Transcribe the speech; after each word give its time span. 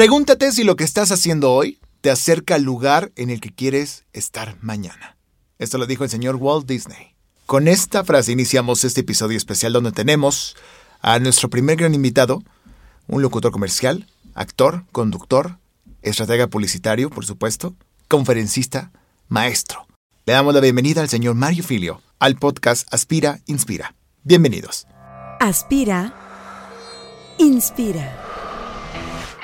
Pregúntate 0.00 0.50
si 0.50 0.64
lo 0.64 0.76
que 0.76 0.84
estás 0.84 1.12
haciendo 1.12 1.52
hoy 1.52 1.78
te 2.00 2.10
acerca 2.10 2.54
al 2.54 2.62
lugar 2.62 3.12
en 3.16 3.28
el 3.28 3.38
que 3.38 3.52
quieres 3.54 4.04
estar 4.14 4.56
mañana. 4.62 5.18
Esto 5.58 5.76
lo 5.76 5.84
dijo 5.84 6.04
el 6.04 6.08
señor 6.08 6.36
Walt 6.36 6.66
Disney. 6.66 7.14
Con 7.44 7.68
esta 7.68 8.02
frase 8.02 8.32
iniciamos 8.32 8.82
este 8.84 9.02
episodio 9.02 9.36
especial 9.36 9.74
donde 9.74 9.92
tenemos 9.92 10.56
a 11.02 11.18
nuestro 11.18 11.50
primer 11.50 11.76
gran 11.76 11.94
invitado, 11.94 12.42
un 13.08 13.20
locutor 13.20 13.52
comercial, 13.52 14.06
actor, 14.32 14.84
conductor, 14.90 15.58
estratega 16.00 16.46
publicitario, 16.46 17.10
por 17.10 17.26
supuesto, 17.26 17.74
conferencista, 18.08 18.92
maestro. 19.28 19.86
Le 20.24 20.32
damos 20.32 20.54
la 20.54 20.60
bienvenida 20.60 21.02
al 21.02 21.10
señor 21.10 21.34
Mario 21.34 21.62
Filio 21.62 22.00
al 22.18 22.36
podcast 22.36 22.88
Aspira, 22.90 23.40
Inspira. 23.44 23.94
Bienvenidos. 24.22 24.86
Aspira, 25.40 26.14
Inspira. 27.36 28.29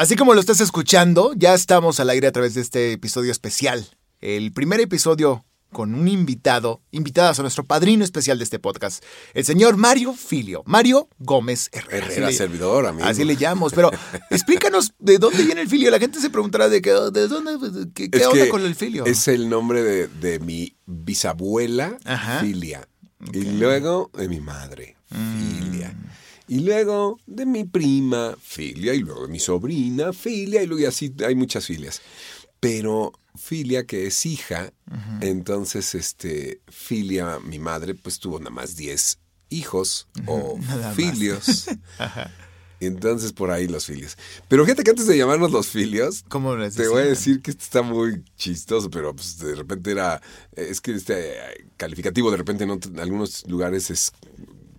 Así 0.00 0.14
como 0.14 0.32
lo 0.32 0.38
estás 0.38 0.60
escuchando, 0.60 1.32
ya 1.34 1.54
estamos 1.54 1.98
al 1.98 2.08
aire 2.10 2.28
a 2.28 2.32
través 2.32 2.54
de 2.54 2.60
este 2.60 2.92
episodio 2.92 3.32
especial. 3.32 3.84
El 4.20 4.52
primer 4.52 4.78
episodio 4.78 5.44
con 5.72 5.92
un 5.92 6.06
invitado, 6.06 6.82
invitadas 6.92 7.40
a 7.40 7.42
nuestro 7.42 7.64
padrino 7.64 8.04
especial 8.04 8.38
de 8.38 8.44
este 8.44 8.60
podcast, 8.60 9.02
el 9.34 9.44
señor 9.44 9.76
Mario 9.76 10.14
Filio, 10.14 10.62
Mario 10.66 11.08
Gómez 11.18 11.68
Herrera. 11.72 12.06
Herrera, 12.06 12.30
servidor, 12.30 12.86
amigo. 12.86 13.08
Así 13.08 13.24
le 13.24 13.34
llamamos, 13.34 13.72
pero 13.74 13.90
explícanos 14.30 14.94
de 15.00 15.18
dónde 15.18 15.42
viene 15.42 15.62
el 15.62 15.68
filio. 15.68 15.90
La 15.90 15.98
gente 15.98 16.20
se 16.20 16.30
preguntará 16.30 16.68
de 16.68 16.80
qué, 16.80 16.90
de 16.90 17.26
dónde, 17.26 17.90
qué, 17.92 18.24
onda 18.24 18.48
con 18.50 18.62
el 18.62 18.76
filio. 18.76 19.04
Es 19.04 19.26
el 19.26 19.48
nombre 19.48 19.82
de, 19.82 20.06
de 20.06 20.38
mi 20.38 20.76
bisabuela, 20.86 21.98
Ajá. 22.04 22.38
Filia. 22.38 22.88
Y 23.32 23.42
luego 23.42 24.12
de 24.16 24.28
mi 24.28 24.38
madre, 24.38 24.96
Filia. 25.08 25.67
Y 26.48 26.60
luego 26.60 27.18
de 27.26 27.44
mi 27.46 27.64
prima, 27.64 28.34
Filia. 28.42 28.94
Y 28.94 29.00
luego 29.00 29.22
de 29.26 29.28
mi 29.32 29.38
sobrina, 29.38 30.12
Filia. 30.12 30.62
Y 30.62 30.66
luego 30.66 30.82
y 30.82 30.86
así 30.86 31.14
hay 31.26 31.34
muchas 31.34 31.66
filias. 31.66 32.00
Pero 32.60 33.12
Filia, 33.36 33.84
que 33.86 34.06
es 34.06 34.26
hija, 34.26 34.72
entonces, 35.20 35.94
este, 35.94 36.60
Filia, 36.66 37.38
mi 37.44 37.58
madre, 37.58 37.94
pues 37.94 38.18
tuvo 38.18 38.38
nada 38.40 38.50
más 38.50 38.74
10 38.76 39.18
hijos 39.50 40.08
o 40.26 40.58
Nada 40.66 40.92
filios. 40.92 41.66
Entonces, 42.80 43.32
por 43.32 43.50
ahí 43.50 43.66
los 43.66 43.86
filios. 43.86 44.16
Pero 44.46 44.64
fíjate 44.64 44.84
que 44.84 44.90
antes 44.90 45.08
de 45.08 45.18
llamarnos 45.18 45.50
los 45.50 45.66
filios, 45.66 46.22
¿Cómo 46.28 46.54
les 46.54 46.76
te 46.76 46.86
voy 46.86 47.02
a 47.02 47.06
decir 47.06 47.42
que 47.42 47.50
esto 47.50 47.64
está 47.64 47.82
muy 47.82 48.22
chistoso, 48.36 48.88
pero 48.88 49.14
pues, 49.16 49.36
de 49.38 49.56
repente 49.56 49.90
era. 49.90 50.22
Es 50.52 50.80
que 50.80 50.92
este 50.92 51.32
eh, 51.38 51.66
calificativo 51.76 52.30
de 52.30 52.36
repente 52.36 52.62
en 52.62 52.70
ot- 52.70 52.86
en 52.88 53.00
algunos 53.00 53.44
lugares 53.48 53.90
es 53.90 54.12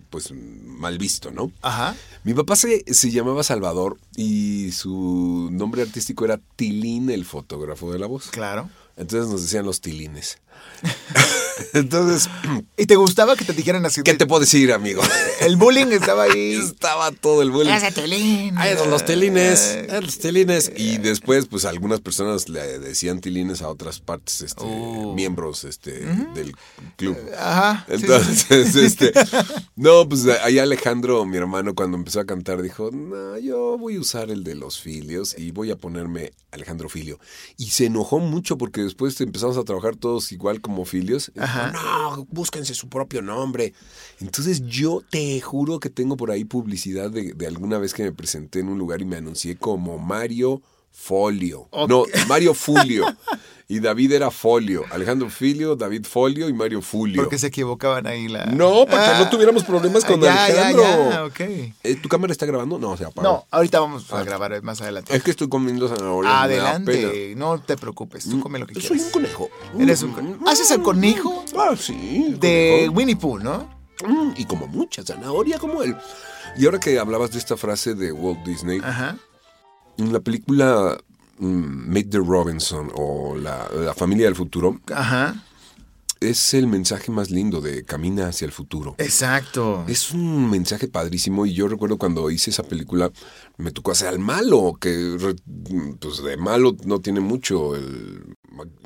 pues 0.09 0.31
mal 0.31 0.97
visto, 0.97 1.31
¿no? 1.31 1.52
Ajá. 1.61 1.95
Mi 2.23 2.33
papá 2.33 2.55
se, 2.55 2.83
se 2.93 3.11
llamaba 3.11 3.43
Salvador 3.43 3.97
y 4.15 4.71
su 4.71 5.49
nombre 5.52 5.81
artístico 5.81 6.25
era 6.25 6.39
Tilín, 6.55 7.09
el 7.09 7.25
fotógrafo 7.25 7.91
de 7.91 7.99
la 7.99 8.07
voz. 8.07 8.30
Claro. 8.30 8.69
Entonces 8.97 9.30
nos 9.30 9.41
decían 9.43 9.65
los 9.65 9.80
tilines. 9.80 10.39
Entonces, 11.73 12.30
¿Y 12.77 12.86
te 12.86 12.95
gustaba 12.95 13.36
que 13.36 13.43
te 13.45 13.53
dijeran 13.53 13.86
así? 13.86 14.02
¿qué 14.03 14.14
te 14.14 14.25
puedo 14.25 14.42
decir, 14.42 14.71
amigo? 14.71 15.02
El 15.42 15.58
bullying 15.58 15.87
estaba 15.87 16.23
ahí. 16.23 16.53
Estaba 16.70 17.11
todo 17.11 17.42
el 17.42 17.52
bullying. 17.52 17.71
Ese 17.73 17.92
tilín. 17.92 18.58
Ay, 18.58 18.73
los 18.73 18.81
eran 18.81 20.03
los 20.03 20.20
tilines. 20.20 20.71
Y 20.75 20.97
después, 20.97 21.47
pues 21.47 21.65
algunas 21.65 22.02
personas 22.02 22.47
le 22.49 22.80
decían 22.80 23.20
tilines 23.20 23.61
a 23.61 23.70
otras 23.70 23.99
partes, 23.99 24.42
este, 24.42 24.64
Oh. 24.64 25.14
miembros 25.14 25.64
este, 25.64 26.05
del 26.36 26.53
club. 26.95 27.17
Ajá. 27.37 27.86
sí. 27.87 27.93
Entonces, 27.95 28.76
este, 28.76 29.11
no, 29.76 30.08
pues 30.08 30.26
ahí 30.43 30.59
Alejandro, 30.59 31.26
mi 31.26 31.37
hermano, 31.37 31.73
cuando 31.76 31.97
empezó 31.97 32.20
a 32.20 32.26
cantar, 32.26 32.61
dijo, 32.61 32.89
no, 32.91 33.37
yo 33.37 33.77
voy 33.77 33.95
a 33.95 33.99
usar 33.99 34.30
el 34.30 34.43
de 34.43 34.55
los 34.55 34.80
filios 34.80 35.36
y 35.37 35.52
voy 35.52 35.71
a 35.71 35.76
ponerme 35.77 36.31
Alejandro 36.52 36.89
Filio. 36.89 37.20
Y 37.58 37.67
se 37.67 37.86
enojó 37.86 38.20
mucho 38.20 38.58
porque 38.58 38.81
después 38.81 39.20
empezamos 39.21 39.58
a 39.58 39.64
trabajar 39.64 39.95
todos 39.95 40.31
igual 40.31 40.61
como 40.61 40.86
filios. 40.86 41.31
Dijo, 41.36 41.47
Ajá. 41.49 41.71
no, 41.71 42.27
búsquense 42.30 42.73
su 42.73 42.89
propio 42.89 43.21
nombre. 43.21 43.73
Entonces 44.20 44.61
yo 44.65 45.02
te 45.10 45.39
juro 45.42 45.80
que 45.80 45.89
tengo 45.89 46.17
por 46.17 46.32
ahí 46.32 46.45
publicidad 46.45 47.10
de, 47.10 47.33
de 47.33 47.48
alguna 47.48 47.77
vez 47.77 47.93
que 47.93 48.04
me 48.04 48.11
presenté 48.11 48.60
en 48.60 48.70
un 48.70 48.77
lugar 48.77 49.02
y 49.02 49.05
me 49.05 49.17
anuncié 49.17 49.55
como 49.55 49.98
Mario 49.98 50.61
Folio. 50.92 51.70
No, 51.88 52.05
Mario 52.27 52.54
Fulio. 52.54 53.05
Y 53.71 53.80
David 53.81 54.13
era 54.13 54.31
Folio. 54.31 54.83
Alejandro 54.89 55.30
Filio, 55.30 55.75
David 55.75 56.05
Folio 56.07 56.49
y 56.49 56.53
Mario 56.53 56.81
Fulio. 56.81 57.21
Porque 57.21 57.37
se 57.37 57.47
equivocaban 57.47 58.07
ahí 58.07 58.27
la. 58.27 58.47
No, 58.47 58.87
para 58.87 59.05
que 59.05 59.11
Ah. 59.11 59.19
no 59.19 59.30
tuviéramos 59.30 59.63
problemas 59.63 60.03
con 60.05 60.19
ya, 60.19 60.45
Alejandro. 60.45 60.81
Ya, 60.83 61.09
ya, 61.11 61.25
ok. 61.25 61.39
Eh, 61.83 61.95
¿Tu 62.02 62.09
cámara 62.09 62.31
está 62.33 62.47
grabando? 62.47 62.79
No, 62.79 62.97
se 62.97 63.05
apagó. 63.05 63.21
No, 63.21 63.45
ahorita 63.52 63.79
vamos 63.79 64.11
a 64.11 64.19
Ah. 64.19 64.23
grabar 64.23 64.59
más 64.63 64.81
adelante. 64.81 65.15
Es 65.15 65.21
que 65.21 65.29
estoy 65.29 65.49
comiendo 65.49 65.87
zanahorias. 65.87 66.33
da 66.33 66.41
Adelante, 66.41 67.33
no 67.37 67.61
te 67.61 67.77
preocupes, 67.77 68.23
tú 68.23 68.31
pena. 68.31 68.41
come 68.41 68.58
lo 68.59 68.65
que 68.65 68.73
Soy 68.73 68.81
quieras. 68.97 69.05
un 69.05 69.11
conejo. 69.11 69.49
Eres 69.79 70.02
un 70.02 70.11
conejo. 70.13 70.49
¿Haces 70.49 70.71
el 70.71 70.81
conejo? 70.81 71.45
Ah, 71.55 71.75
sí. 71.79 72.35
De 72.39 72.85
conejo. 72.87 72.93
Winnie 72.93 73.15
Pooh, 73.17 73.37
¿no? 73.37 73.69
Mm, 74.03 74.31
y 74.35 74.45
como 74.45 74.65
mucha 74.65 75.03
zanahoria 75.03 75.59
como 75.59 75.83
él. 75.83 75.95
Y 76.58 76.65
ahora 76.65 76.79
que 76.79 76.97
hablabas 76.97 77.31
de 77.33 77.37
esta 77.37 77.55
frase 77.55 77.93
de 77.93 78.11
Walt 78.13 78.43
Disney, 78.43 78.79
Ajá. 78.83 79.15
en 79.99 80.11
la 80.11 80.21
película 80.21 80.97
mm, 80.97 81.08
Meet 81.39 82.10
the 82.11 82.17
Robinson 82.20 82.92
o 82.95 83.36
la, 83.38 83.67
la 83.73 83.94
familia 83.94 84.26
del 84.26 84.36
futuro, 84.36 84.80
Ajá. 84.94 85.44
es 86.20 86.54
el 86.54 86.67
mensaje 86.67 87.11
más 87.11 87.32
lindo 87.32 87.61
de 87.61 87.86
Camina 87.86 88.27
hacia 88.27 88.45
el 88.45 88.52
futuro. 88.52 88.95
Exacto. 88.98 89.86
Es 89.88 90.11
un 90.11 90.50
mensaje 90.50 90.88
padrísimo 90.89 91.45
y 91.45 91.54
yo 91.54 91.67
recuerdo 91.70 91.98
cuando 91.98 92.30
hice 92.30 92.50
esa 92.50 92.64
película 92.64 93.10
me 93.58 93.72
tocó 93.72 93.92
hacer 93.92 94.10
al 94.10 94.20
malo, 94.20 94.76
que 94.80 95.17
pues 96.00 96.22
de 96.23 96.36
malo 96.38 96.76
no 96.86 97.00
tiene 97.00 97.22
mucho 97.22 97.76
el 97.76 98.36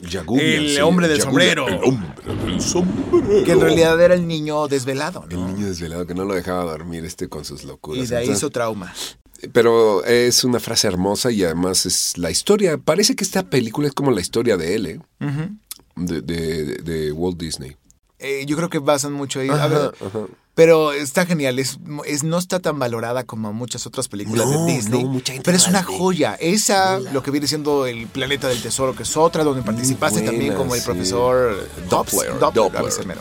Yagubian, 0.08 0.46
El 0.64 0.70
sí, 0.70 0.80
hombre 0.82 1.08
del 1.08 1.18
Yagubian, 1.20 1.56
sombrero. 1.56 1.68
El 1.68 1.84
hombre 1.84 2.52
del 2.52 2.62
sombrero. 2.62 3.44
Que 3.46 3.52
en 3.54 3.62
realidad 3.62 4.00
era 4.00 4.14
el 4.14 4.28
niño 4.28 4.68
desvelado, 4.68 5.26
el 5.28 5.38
¿no? 5.38 5.48
niño 5.48 5.66
desvelado 5.66 6.06
que 6.06 6.14
no 6.14 6.26
lo 6.26 6.36
dejaba 6.36 6.66
dormir 6.66 7.04
este 7.06 7.28
con 7.30 7.44
sus 7.46 7.64
locuras. 7.64 8.04
Y 8.04 8.08
de 8.08 8.16
ahí 8.18 8.24
Entonces, 8.26 8.42
su 8.42 8.52
trauma. 8.52 8.94
Pero 9.52 10.04
es 10.06 10.44
una 10.44 10.60
frase 10.60 10.88
hermosa 10.88 11.32
y 11.32 11.44
además 11.44 11.86
es 11.86 12.18
la 12.18 12.32
historia. 12.32 12.78
Parece 12.78 13.16
que 13.16 13.24
esta 13.24 13.44
película 13.44 13.88
es 13.88 13.94
como 13.94 14.12
la 14.12 14.22
historia 14.22 14.58
de 14.58 14.76
él, 14.76 14.86
¿eh? 14.86 15.00
De, 15.96 16.22
de- 16.22 16.76
de 16.78 17.12
Walt 17.12 17.38
Disney. 17.38 17.76
Eh, 18.20 18.46
yo 18.48 18.56
creo 18.56 18.70
que 18.70 18.80
basan 18.80 19.14
mucho 19.14 19.40
ahí. 19.42 19.50
A 19.50 19.56
Ajá, 19.56 19.68
ver, 19.68 19.94
ajá. 20.00 20.20
pero 20.56 20.94
está 20.94 21.26
genial. 21.26 21.60
Es, 21.60 21.78
es- 22.06 22.24
no 22.24 22.38
está 22.38 22.60
tan 22.60 22.80
valorada 22.80 23.26
como 23.26 23.52
muchas 23.52 23.86
otras 23.86 24.08
películas 24.08 24.48
No, 24.48 24.66
de 24.66 24.74
Disney. 24.74 25.04
no, 25.04 25.10
mucha 25.10 25.34
gente 25.34 25.44
pero 25.46 25.58
es 25.58 25.68
una 25.68 25.84
joya. 25.84 26.36
Esa, 26.40 27.00
lo 27.00 27.22
que 27.22 27.32
viene 27.32 27.48
siendo 27.48 27.86
el 27.86 28.08
planeta 28.08 28.48
del 28.48 28.62
tesoro, 28.62 28.96
que 28.96 29.04
es 29.04 29.18
otra, 29.18 29.44
donde 29.44 29.62
participaste 29.62 30.20
buena, 30.22 30.32
también 30.32 30.54
como 30.56 30.74
el 30.74 30.80
sí. 30.82 30.86
profesor 30.86 31.68
Doppler, 31.90 32.40
Doppler, 32.40 32.72
Doppler. 32.72 33.18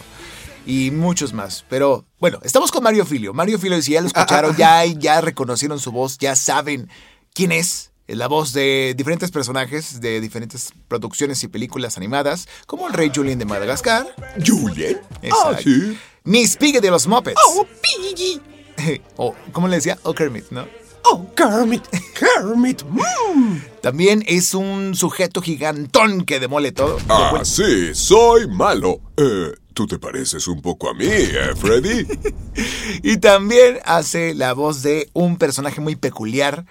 Y 0.66 0.90
muchos 0.90 1.32
más. 1.32 1.64
Pero 1.68 2.06
bueno, 2.18 2.38
estamos 2.42 2.70
con 2.70 2.82
Mario 2.82 3.04
Filio. 3.04 3.32
Mario 3.34 3.58
Filio, 3.58 3.80
si 3.82 3.92
ya 3.92 4.00
lo 4.00 4.06
escucharon, 4.06 4.56
ya, 4.58 4.84
ya 4.84 5.20
reconocieron 5.20 5.78
su 5.80 5.92
voz, 5.92 6.18
ya 6.18 6.36
saben 6.36 6.88
quién 7.34 7.52
es. 7.52 7.90
Es 8.08 8.16
la 8.16 8.26
voz 8.26 8.52
de 8.52 8.94
diferentes 8.96 9.30
personajes 9.30 10.00
de 10.00 10.20
diferentes 10.20 10.72
producciones 10.88 11.42
y 11.44 11.48
películas 11.48 11.96
animadas, 11.96 12.48
como 12.66 12.88
el 12.88 12.92
Rey 12.92 13.12
Julien 13.14 13.38
de 13.38 13.44
Madagascar, 13.44 14.06
¿Julien? 14.44 15.00
Ah, 15.30 15.56
sí. 15.62 15.96
Miss 16.24 16.56
Piggy 16.56 16.80
de 16.80 16.90
los 16.90 17.06
Muppets. 17.06 17.40
Oh, 17.46 17.66
Piggy. 17.80 18.40
o, 19.16 19.34
¿cómo 19.52 19.68
le 19.68 19.76
decía? 19.76 19.98
O 20.02 20.14
Kermit, 20.14 20.50
¿no? 20.50 20.66
Oh, 21.04 21.26
Kermit. 21.34 21.82
Kermit. 22.14 22.82
Mm. 22.84 23.58
También 23.82 24.24
es 24.26 24.54
un 24.54 24.94
sujeto 24.94 25.40
gigantón 25.40 26.24
que 26.24 26.38
demole 26.38 26.72
todo. 26.72 26.98
Ah, 27.08 27.40
sí, 27.44 27.94
soy 27.94 28.46
malo. 28.46 29.00
Eh, 29.16 29.52
¿Tú 29.74 29.86
te 29.86 29.98
pareces 29.98 30.48
un 30.48 30.60
poco 30.60 30.90
a 30.90 30.94
mí, 30.94 31.06
eh, 31.06 31.54
Freddy? 31.56 32.06
Y 33.02 33.16
también 33.18 33.78
hace 33.84 34.34
la 34.34 34.52
voz 34.52 34.82
de 34.82 35.08
un 35.14 35.36
personaje 35.38 35.80
muy 35.80 35.96
peculiar 35.96 36.66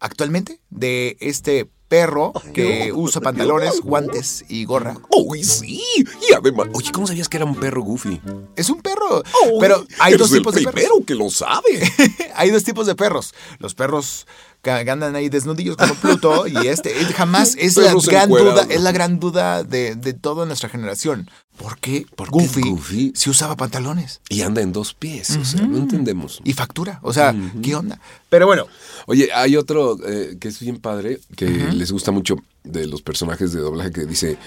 actualmente, 0.00 0.60
de 0.70 1.16
este 1.20 1.70
perro 1.88 2.32
que 2.54 2.92
usa 2.92 3.20
pantalones, 3.20 3.80
guantes 3.80 4.44
y 4.48 4.64
gorra. 4.64 4.96
¡Uy, 5.10 5.42
sí! 5.44 5.82
Y 6.28 6.34
además, 6.34 6.68
oye, 6.72 6.92
¿cómo 6.92 7.06
sabías 7.06 7.28
que 7.28 7.36
era 7.36 7.46
un 7.46 7.56
perro 7.56 7.82
goofy? 7.82 8.20
Es 8.56 8.70
un 8.70 8.80
perro, 8.80 9.22
pero 9.60 9.84
hay 9.98 10.14
dos 10.14 10.30
el 10.32 10.38
tipos 10.38 10.54
de 10.54 10.62
primero 10.62 10.94
perros. 10.94 11.06
que 11.06 11.14
lo 11.14 11.30
sabe. 11.30 11.82
hay 12.34 12.50
dos 12.50 12.64
tipos 12.64 12.86
de 12.86 12.94
perros. 12.94 13.34
Los 13.58 13.74
perros 13.74 14.26
que 14.62 14.70
andan 14.70 15.14
ahí 15.16 15.28
desnudillos 15.28 15.76
como 15.76 15.94
Pluto 15.94 16.46
y 16.46 16.56
este 16.66 16.92
jamás 17.14 17.54
es 17.58 17.76
la 17.76 17.92
gran 17.94 18.28
duda, 18.28 18.66
es 18.68 18.80
la 18.80 18.92
gran 18.92 19.18
duda 19.20 19.64
de, 19.64 19.94
de 19.94 20.12
toda 20.12 20.46
nuestra 20.46 20.68
generación. 20.68 21.30
¿Por 21.56 21.78
qué 21.78 22.06
¿Por 22.16 22.28
qué 22.28 22.32
Goofy, 22.32 22.60
Goofy? 22.62 23.12
si 23.14 23.28
usaba 23.28 23.54
pantalones 23.54 24.22
Y 24.30 24.40
anda 24.40 24.62
en 24.62 24.72
dos 24.72 24.94
pies, 24.94 25.36
o 25.36 25.44
sea, 25.44 25.60
no 25.66 25.76
entendemos. 25.76 26.40
y 26.42 26.54
factura? 26.54 27.00
O 27.02 27.12
sea, 27.12 27.34
¿qué 27.62 27.74
onda? 27.74 28.00
Pero 28.30 28.46
bueno, 28.46 28.66
Oye, 29.06 29.28
hay 29.34 29.56
otro 29.56 29.98
eh, 30.06 30.36
que 30.40 30.48
es 30.48 30.60
bien 30.60 30.78
padre, 30.78 31.20
que 31.36 31.46
les 31.48 31.92
gusta 31.92 32.12
mucho 32.12 32.36
de 32.64 32.86
los 32.86 33.02
personajes 33.02 33.52
de 33.52 33.60
doblaje 33.60 33.90
que 33.92 34.04
dice 34.06 34.38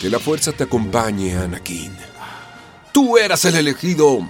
que 0.00 0.08
la 0.08 0.18
fuerza 0.18 0.52
te 0.52 0.64
acompañe, 0.64 1.34
Anakin. 1.36 1.92
Tú 2.92 3.18
eras 3.18 3.44
el 3.46 3.56
elegido, 3.56 4.26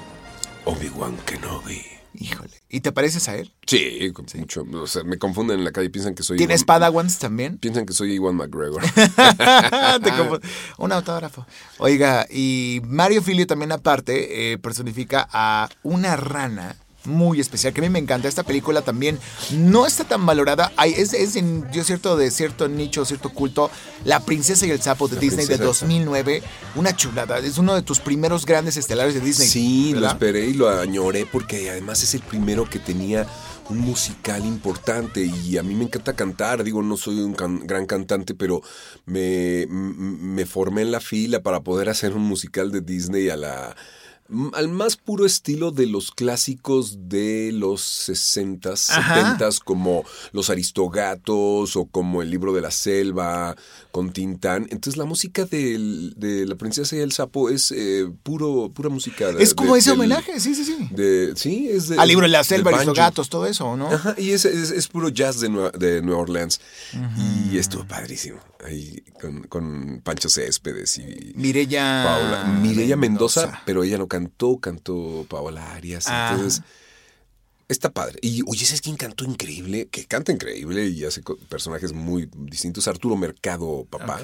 Obi-Wan 0.65 1.17
Kenobi. 1.27 1.83
híjole, 2.15 2.61
¿y 2.73 2.81
te 2.81 2.91
pareces 2.91 3.29
a 3.29 3.37
él? 3.37 3.53
Sí, 3.67 4.11
con 4.13 4.27
mucho. 4.35 4.65
O 4.75 4.87
sea, 4.89 5.05
me 5.05 5.19
confunden 5.19 5.59
en 5.61 5.65
la 5.65 5.71
calle, 5.71 5.91
piensan 5.91 6.15
que 6.17 6.25
soy. 6.25 6.37
¿Tienes 6.39 6.63
Iwan- 6.63 6.67
Padawans 6.67 7.19
también? 7.21 7.59
Piensan 7.59 7.87
que 7.87 7.93
soy 7.93 8.15
Iwan 8.15 8.35
McGregor. 8.35 8.83
Un 10.79 10.93
autógrafo. 10.93 11.47
Oiga, 11.79 12.27
y 12.31 12.81
Mario 12.85 13.23
Filio 13.23 13.47
también 13.47 13.73
aparte 13.73 14.53
eh, 14.53 14.59
personifica 14.59 15.29
a 15.33 15.69
una 15.83 16.17
rana 16.17 16.77
muy 17.05 17.41
especial, 17.41 17.73
que 17.73 17.81
a 17.81 17.83
mí 17.83 17.89
me 17.91 17.99
encanta. 17.99 18.29
Esta 18.29 18.43
película 18.43 18.83
también 18.83 19.19
no 19.53 19.87
está 19.87 20.05
tan 20.05 20.25
valorada. 20.27 20.73
Hay, 20.77 20.93
es, 20.93 21.13
es 21.15 21.37
en, 21.37 21.71
yo 21.73 21.85
cierto, 21.85 22.17
de 22.17 22.31
cierto 22.31 22.69
nicho, 22.69 23.05
cierto 23.05 23.31
culto. 23.31 23.71
La 24.05 24.21
princesa 24.21 24.67
y 24.67 24.71
el 24.71 24.81
sapo 24.83 25.09
de 25.09 25.17
La 25.17 25.21
Disney 25.21 25.47
de 25.47 25.57
princesa 25.57 25.65
y 25.65 25.69
el 25.69 25.75
sapo. 25.75 25.87
2009. 25.87 26.43
Una 26.77 26.97
chulada. 26.97 27.39
Es 27.39 27.59
uno 27.59 27.75
de 27.75 27.83
tus 27.83 28.01
primeros 28.01 28.47
grandes 28.47 28.77
estelares 28.77 29.15
de 29.15 29.21
Disney. 29.21 29.49
Sí, 29.49 29.89
lo 29.91 30.01
¿verdad? 30.01 30.13
esperé 30.13 30.47
y 30.47 30.55
lo 30.55 30.69
añoré 30.69 31.27
porque 31.27 31.71
además 31.71 32.03
es 32.03 32.15
el 32.15 32.21
primero 32.23 32.69
que 32.69 32.79
tenía 32.79 33.27
un 33.69 33.79
musical 33.79 34.45
importante 34.45 35.25
y 35.25 35.57
a 35.57 35.63
mí 35.63 35.75
me 35.75 35.85
encanta 35.85 36.15
cantar, 36.15 36.63
digo, 36.65 36.83
no 36.83 36.97
soy 36.97 37.21
un 37.21 37.33
can- 37.33 37.65
gran 37.65 37.87
cantante, 37.87 38.35
pero 38.35 38.61
me, 39.07 39.67
formé 40.47 40.83
en 40.83 40.91
la 40.91 41.01
fila 41.01 41.41
para 41.43 41.61
poder 41.61 41.89
hacer 41.89 42.13
un 42.13 42.23
musical 42.23 42.71
de 42.73 42.81
Disney 42.81 43.31
a 43.31 43.37
la 43.37 43.77
al 44.55 44.69
más 44.69 44.97
puro 44.97 45.27
estilo 45.27 45.73
de 45.73 45.87
los 45.87 46.11
clásicos 46.11 47.09
de 47.09 47.51
los 47.53 47.83
60s, 48.09 48.89
Ajá. 48.91 49.37
70s, 49.39 49.59
como 49.63 50.05
Los 50.33 50.49
Aristogatos 50.49 51.77
o 51.77 51.85
como 51.87 52.23
El 52.23 52.31
libro 52.31 52.53
de 52.53 52.61
la 52.63 52.71
selva 52.71 53.57
con 53.91 54.11
Tintán. 54.13 54.67
Entonces 54.71 54.97
la 54.97 55.05
música 55.05 55.45
del- 55.45 56.15
de 56.17 56.47
La 56.47 56.55
princesa 56.55 56.97
y 56.97 57.01
el 57.01 57.13
sapo 57.13 57.51
es 57.51 57.73
eh, 57.77 58.09
puro, 58.23 58.71
pura 58.73 58.89
música. 58.89 59.33
de- 59.33 59.43
Es 59.43 59.55
como 59.55 59.75
de- 59.75 59.81
ese 59.81 59.91
del- 59.91 59.99
homenaje, 60.01 60.41
sí, 60.41 60.55
sí, 60.55 60.65
sí. 60.65 60.77
de, 60.93 61.35
sí, 61.37 61.69
es 61.71 61.89
de, 61.89 61.99
Al 61.99 62.09
libro 62.09 62.23
de 62.25 62.31
la 62.33 62.43
selva, 62.45 62.71
los 62.71 62.81
banjo. 62.81 62.95
gatos, 62.95 63.29
todo 63.29 63.47
eso, 63.47 63.77
¿no? 63.77 63.89
Ajá, 63.91 64.15
y 64.17 64.31
es, 64.31 64.45
es, 64.47 64.71
es 64.71 64.89
puro 64.89 65.09
jazz 65.11 65.41
de, 65.41 65.51
Nue- 65.51 65.73
de 65.73 66.01
Nueva 66.01 66.23
Orleans. 66.23 66.61
Y 67.53 67.59
estuvo 67.59 67.85
padrísimo. 67.87 68.39
Ahí 68.65 69.03
con, 69.21 69.43
con 69.45 70.01
Pancho 70.05 70.29
Céspedes 70.29 70.97
y 70.99 71.33
Mireya. 71.35 72.47
Mireya 72.63 72.97
Mendoza, 72.97 73.61
pero 73.67 73.83
ella 73.83 73.99
no 73.99 74.07
cantó, 74.13 74.59
cantó 74.59 75.25
Paola 75.27 75.73
Arias. 75.73 76.05
Ah. 76.07 76.33
Entonces, 76.35 76.63
está 77.67 77.91
padre. 77.91 78.19
Y 78.21 78.43
oye, 78.47 78.67
¿sabes 78.67 78.83
quién 78.83 78.97
cantó 78.97 79.25
increíble? 79.25 79.89
Que 79.91 80.05
canta 80.05 80.33
increíble 80.33 80.87
y 80.87 81.03
hace 81.07 81.23
personajes 81.49 81.95
muy 81.95 82.29
distintos. 82.35 82.89
Arturo 82.89 83.17
Mercado, 83.17 83.87
papá. 83.89 84.21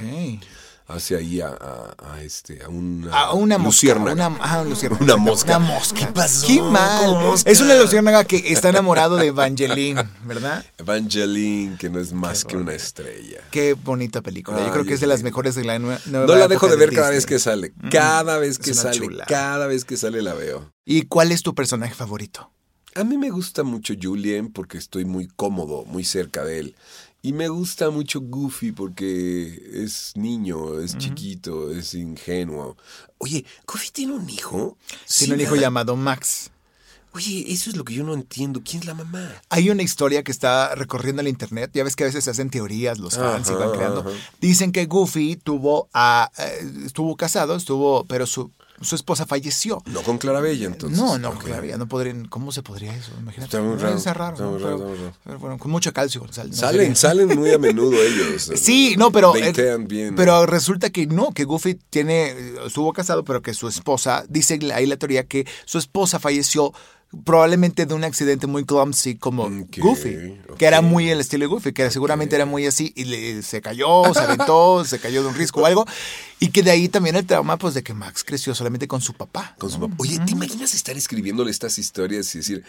Hace 0.89 1.17
ahí 1.17 1.43
a, 1.43 1.49
a- 1.49 2.15
a 2.15 2.23
este, 2.23 2.63
a 2.65 2.69
una, 2.71 3.13
A 3.13 3.35
una 3.35 3.59
mosca. 3.59 3.95
Una, 3.95 4.27
ah, 4.41 4.65
luciérnaga. 4.67 5.05
Una 5.05 5.17
mosca. 5.19 5.59
Una 5.59 5.67
mosca. 5.75 5.99
¿Qué 5.99 6.07
pasó 6.07 6.47
Qué 6.47 6.63
mal. 6.63 7.11
mosca? 7.11 7.51
Es 7.51 7.61
una 7.61 7.75
luciérnaga 7.77 8.25
que 8.25 8.39
está 8.53 8.71
enamorado 8.71 9.17
de 9.17 9.27
Evangeline, 9.27 10.03
¿verdad? 10.25 10.65
Evangeline, 10.79 11.77
que 11.77 11.91
no 11.91 12.01
es 12.01 12.13
más 12.15 12.45
que 12.45 12.57
una 12.57 12.73
estrella. 12.73 13.41
Qué 13.51 13.75
bonita 13.75 14.23
película. 14.23 14.65
Yo 14.65 14.73
creo 14.73 14.85
que 14.87 14.95
es 14.95 15.01
de 15.01 15.07
las 15.07 15.23
mejores 15.23 15.55
de 15.55 15.65
la 15.65 15.79
nue- 15.79 16.01
nueva 16.07 16.27
No 16.27 16.35
la 16.37 16.49
dejo 16.49 16.67
de 16.69 16.77
ver 16.77 16.93
cada 16.95 17.11
vez 17.11 17.27
que 17.27 17.39
sale. 17.39 17.73
Cada 17.91 18.39
vez 18.39 18.59
que 18.59 18.73
sale, 18.73 19.09
cada 19.29 19.67
vez 19.67 19.85
que 19.85 19.99
sale 19.99 20.23
la 20.23 20.33
veo. 20.33 20.73
¿Y 20.87 21.03
cuál 21.03 21.33
es 21.33 21.43
tu 21.43 21.55
personaje 21.55 21.95
favorito? 21.95 22.51
A 22.95 23.05
mí 23.05 23.19
me 23.19 23.29
gusta 23.31 23.63
mucho 23.63 23.93
Julien 24.01 24.51
porque 24.51 24.79
estoy 24.79 25.05
muy 25.05 25.29
cómodo, 25.29 25.85
muy 25.85 26.03
cerca 26.05 26.43
de 26.45 26.59
él. 26.61 26.77
Y 27.21 27.33
me 27.33 27.49
gusta 27.49 27.91
mucho 27.91 28.21
Goofy 28.21 28.73
porque 28.73 29.61
es 29.73 30.13
niño, 30.15 30.81
es 30.81 30.97
chiquito, 30.97 31.73
es 31.73 31.95
ingenuo. 31.95 32.77
Oye, 33.19 33.45
¿Goofy 33.67 33.91
tiene 33.91 34.13
un 34.13 34.31
hijo? 34.31 34.79
Tiene 35.19 35.35
un 35.35 35.41
hijo 35.41 35.57
llamado 35.57 35.97
Max. 35.97 36.51
Oye, 37.13 37.47
eso 37.49 37.71
es 37.71 37.77
lo 37.77 37.85
que 37.85 37.95
yo 37.95 38.05
no 38.05 38.15
entiendo. 38.15 38.61
¿Quién 38.65 38.83
es 38.83 38.87
la 38.87 38.95
mamá? 38.95 39.33
Hay 39.49 39.71
una 39.71 39.83
historia 39.83 40.23
que 40.23 40.31
está 40.31 40.75
recorriendo 40.77 41.21
el 41.21 41.27
internet. 41.27 41.71
Ya 41.75 41.83
ves 41.83 41.97
que 41.97 42.05
a 42.05 42.07
veces 42.07 42.23
se 42.23 42.31
hacen 42.31 42.51
teorías, 42.51 42.99
los 42.99 43.17
fans 43.17 43.51
y 43.51 43.55
van 43.55 43.73
creando. 43.73 44.01
ajá. 44.03 44.11
Dicen 44.41 44.71
que 44.71 44.87
Goofy 44.87 45.37
tuvo 45.37 45.89
a, 45.93 46.31
eh, 46.39 46.71
estuvo 46.85 47.17
casado, 47.17 47.57
estuvo, 47.57 48.05
pero 48.05 48.27
su, 48.27 48.53
su 48.81 48.95
esposa 48.95 49.27
falleció. 49.27 49.83
No 49.87 50.03
con 50.03 50.19
Clarabella, 50.19 50.67
entonces. 50.67 50.99
No, 50.99 51.19
no, 51.19 51.31
Ok. 51.31 51.45
claro, 51.45 51.65
ya 51.65 51.77
no 51.79 51.87
podrían. 51.89 52.27
¿Cómo 52.27 52.53
se 52.53 52.63
podría 52.63 52.95
eso? 52.95 53.11
Imagínate. 53.21 53.57
Está 53.57 53.61
muy 53.61 53.77
raro, 53.79 53.97
Está 53.97 54.15
raro. 54.15 54.33
está 54.35 54.45
¿no? 54.45 54.51
muy 54.53 54.61
raro, 54.63 54.77
Pero- 54.77 54.89
está 54.89 54.89
muy 54.99 55.05
raro. 55.09 55.17
pero 55.25 55.39
bueno, 55.39 55.59
con 55.59 55.71
mucho 55.71 55.93
calcio. 55.93 56.27
sal- 56.31 56.55
Salen, 56.55 56.97
salen 56.97 57.29
muy 57.39 57.51
a 57.53 57.59
menudo 57.59 57.93
ellos. 58.03 58.51
Sí, 58.57 58.95
no, 58.99 59.11
pero. 59.11 59.35
eh, 59.37 59.53
bien. 59.81 60.15
Pero 60.17 60.47
resulta 60.47 60.91
que 60.91 61.07
no, 61.07 61.33
que 61.33 61.45
Goofy 61.45 61.79
tiene. 61.91 62.35
Estuvo 62.67 62.93
casado, 62.93 63.25
pero 63.25 63.43
que 63.43 63.55
su 63.55 63.69
esposa. 63.69 64.25
Dice 64.29 64.59
ahí 64.75 64.87
la 64.87 64.97
teoría 64.97 65.25
que 65.27 65.47
su 65.65 65.79
esposa 65.79 66.19
falleció 66.19 66.73
probablemente 67.25 67.87
de 67.87 67.95
un 67.95 68.05
accidente 68.05 68.47
muy 68.47 68.65
clumsy 68.65 69.17
como 69.17 69.45
Ok, 69.45 69.79
Goofy, 69.79 70.39
que 70.59 70.67
era 70.67 70.83
muy 70.83 71.09
el 71.09 71.21
estilo 71.21 71.45
de 71.45 71.47
Goofy, 71.47 71.73
que 71.73 71.91
seguramente 71.91 72.37
era 72.37 72.45
muy 72.45 72.67
así 72.67 72.93
y 72.97 73.05
le- 73.05 73.43
se 73.43 73.61
cayó, 73.63 74.13
se 74.13 74.21
aventó, 74.21 74.85
se 74.85 74.99
cayó 74.99 75.23
de 75.23 75.29
un 75.29 75.35
risco 75.35 75.63
o 75.63 75.67
algo, 75.67 75.87
y 76.39 76.49
que 76.51 76.63
de 76.63 76.71
ahí 76.71 76.89
también 76.89 77.17
el 77.17 77.25
trauma 77.25 77.57
pues 77.57 77.73
de 77.75 77.83
que 77.83 77.95
Max 77.95 78.25
creció 78.25 78.55
solamente 78.55 78.87
con 78.87 79.01
su 79.01 79.15
papá. 79.15 79.55
Con 79.59 79.71
su 79.71 79.81
papá. 79.81 79.95
Oye, 79.99 80.19
¿te 80.27 80.33
imaginas 80.33 80.75
estar 80.75 80.97
escribiéndole 80.97 81.51
estas 81.51 81.79
historias 81.79 82.35
y 82.35 82.39
decir, 82.39 82.65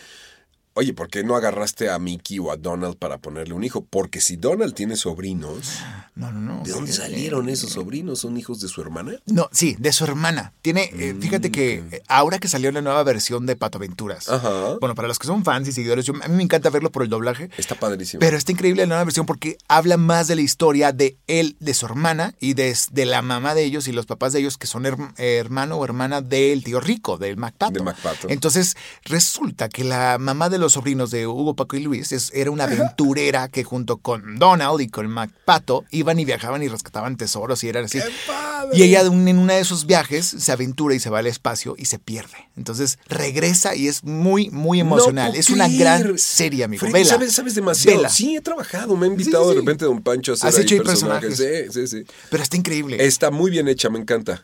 oye, 0.80 0.94
¿por 0.94 1.10
qué 1.10 1.24
no 1.24 1.36
agarraste 1.36 1.90
a 1.90 2.00
Mickey 2.00 2.40
o 2.40 2.52
a 2.52 2.58
Donald 2.58 2.98
para 2.98 3.18
ponerle 3.18 3.54
un 3.54 3.64
hijo? 3.64 3.86
Porque 3.86 4.22
si 4.22 4.38
Donald 4.38 4.74
tiene 4.74 4.96
sobrinos, 4.96 5.80
No, 6.16 6.32
no, 6.32 6.40
no. 6.40 6.64
¿de 6.64 6.72
dónde 6.72 6.94
salieron 6.94 7.50
esos 7.50 7.72
sobrinos? 7.72 8.20
¿Son 8.20 8.38
hijos 8.38 8.62
de 8.62 8.68
su 8.70 8.82
hermana? 8.82 9.14
No, 9.26 9.50
sí, 9.52 9.76
de 9.80 9.92
su 9.94 10.04
hermana. 10.06 10.54
Tiene, 10.62 10.90
eh, 10.94 11.16
fíjate 11.20 11.52
que 11.52 11.84
eh, 11.92 12.02
ahora 12.08 12.40
que 12.40 12.48
salió 12.48 12.72
la 12.72 12.82
nueva 12.82 13.04
versión 13.04 13.46
de 13.46 13.56
Pato 13.56 13.78
Aventuras. 13.78 14.30
Ajá. 14.30 14.76
Bueno, 14.80 14.96
para 14.96 15.08
los 15.08 15.20
que 15.20 15.28
son 15.28 15.44
fans 15.44 15.68
y 15.68 15.72
seguidores, 15.74 16.06
yo- 16.06 16.14
a 16.22 16.28
mí 16.28 16.36
me 16.38 16.44
encanta 16.44 16.70
verlo 16.70 16.92
por 16.92 17.04
el 17.04 17.10
doblaje. 17.10 17.50
Está 17.58 17.76
padrísimo. 17.76 18.20
Pero 18.22 18.38
está 18.38 18.52
increíble 18.54 18.84
la 18.84 18.88
nueva 18.88 19.04
versión 19.04 19.26
porque 19.26 19.58
habla 19.68 19.98
más 19.98 20.28
de 20.28 20.36
la 20.36 20.42
historia 20.42 20.92
de 20.94 21.18
él, 21.28 21.58
de 21.60 21.74
su 21.74 21.86
hermana 21.86 22.36
y 22.40 22.54
de, 22.54 22.76
de 22.92 23.06
la 23.06 23.22
mamá 23.22 23.54
de 23.56 23.64
ellos 23.64 23.88
y 23.88 23.92
los 23.92 24.06
papás 24.06 24.34
de 24.34 24.40
ellos 24.40 24.58
que 24.58 24.68
son 24.68 24.84
herm- 24.86 25.14
hermano 25.18 25.76
o 25.78 25.84
hermana 25.86 26.22
del 26.22 26.64
tío 26.64 26.80
rico, 26.80 27.18
del 27.18 27.38
MacPato. 27.38 27.74
De 27.74 27.84
MacPato. 27.84 28.28
Entonces 28.30 28.76
resulta 29.04 29.70
que 29.70 29.84
la 29.84 30.18
mamá 30.20 30.50
de 30.50 30.58
los 30.58 30.69
sobrinos 30.74 31.12
de 31.12 31.28
Hugo, 31.28 31.56
Paco 31.56 31.76
y 31.76 31.82
Luis 31.82 32.12
es- 32.12 32.32
era 32.34 32.52
una 32.52 32.66
aventurera 32.66 33.48
que 33.50 33.64
junto 33.64 33.98
con 33.98 34.40
Donald 34.40 34.82
y 34.82 34.88
con 34.90 35.08
MacPato 35.08 35.86
iban 35.92 36.20
y 36.20 36.26
viajaban 36.26 36.64
y 36.64 36.68
rescataban 36.68 37.18
tesoros 37.18 37.64
y 37.64 37.70
eran 37.70 37.86
así. 37.86 38.00
Y 38.74 38.84
ella 38.84 39.04
de 39.04 39.10
un- 39.10 39.28
en 39.28 39.40
uno 39.40 39.54
de 39.54 39.60
esos 39.60 39.86
viajes 39.86 40.26
se 40.26 40.52
aventura 40.52 40.96
y 40.96 41.00
se 41.00 41.10
va 41.10 41.20
al 41.20 41.28
espacio 41.28 41.76
y 41.78 41.86
se 41.86 42.00
pierde. 42.00 42.50
Entonces 42.58 43.00
regresa 43.08 43.76
y 43.76 43.88
es 43.88 44.04
muy, 44.04 44.50
muy 44.50 44.80
emocional. 44.80 45.32
No 45.34 45.40
es 45.40 45.50
una 45.50 45.68
gran 45.70 46.18
serie, 46.18 46.64
amigo. 46.64 46.80
Freddy, 46.82 46.94
Vela. 46.94 47.06
¿sabes, 47.10 47.34
sabes 47.34 47.56
demasiado. 47.56 47.98
Vela. 47.98 48.10
Sí, 48.10 48.36
he 48.36 48.42
trabajado. 48.42 48.96
Me 48.98 49.06
ha 49.06 49.10
invitado 49.10 49.44
sí, 49.46 49.50
sí. 49.52 49.56
de 49.56 49.62
repente 49.62 49.86
Don 49.86 50.02
Pancho 50.02 50.32
a 50.32 50.36
hacer 50.36 50.50
Has 50.50 50.56
ahí 50.58 50.62
hecho 50.64 50.76
ahí 50.76 50.82
personajes. 50.82 51.38
Sí, 51.38 51.72
sí, 51.72 51.88
sí. 51.88 52.04
Pero 52.30 52.44
está 52.44 52.58
increíble. 52.58 53.06
Está 53.06 53.32
muy 53.32 53.52
bien 53.52 53.68
hecha, 53.68 53.90
me 53.90 54.00
encanta. 54.00 54.44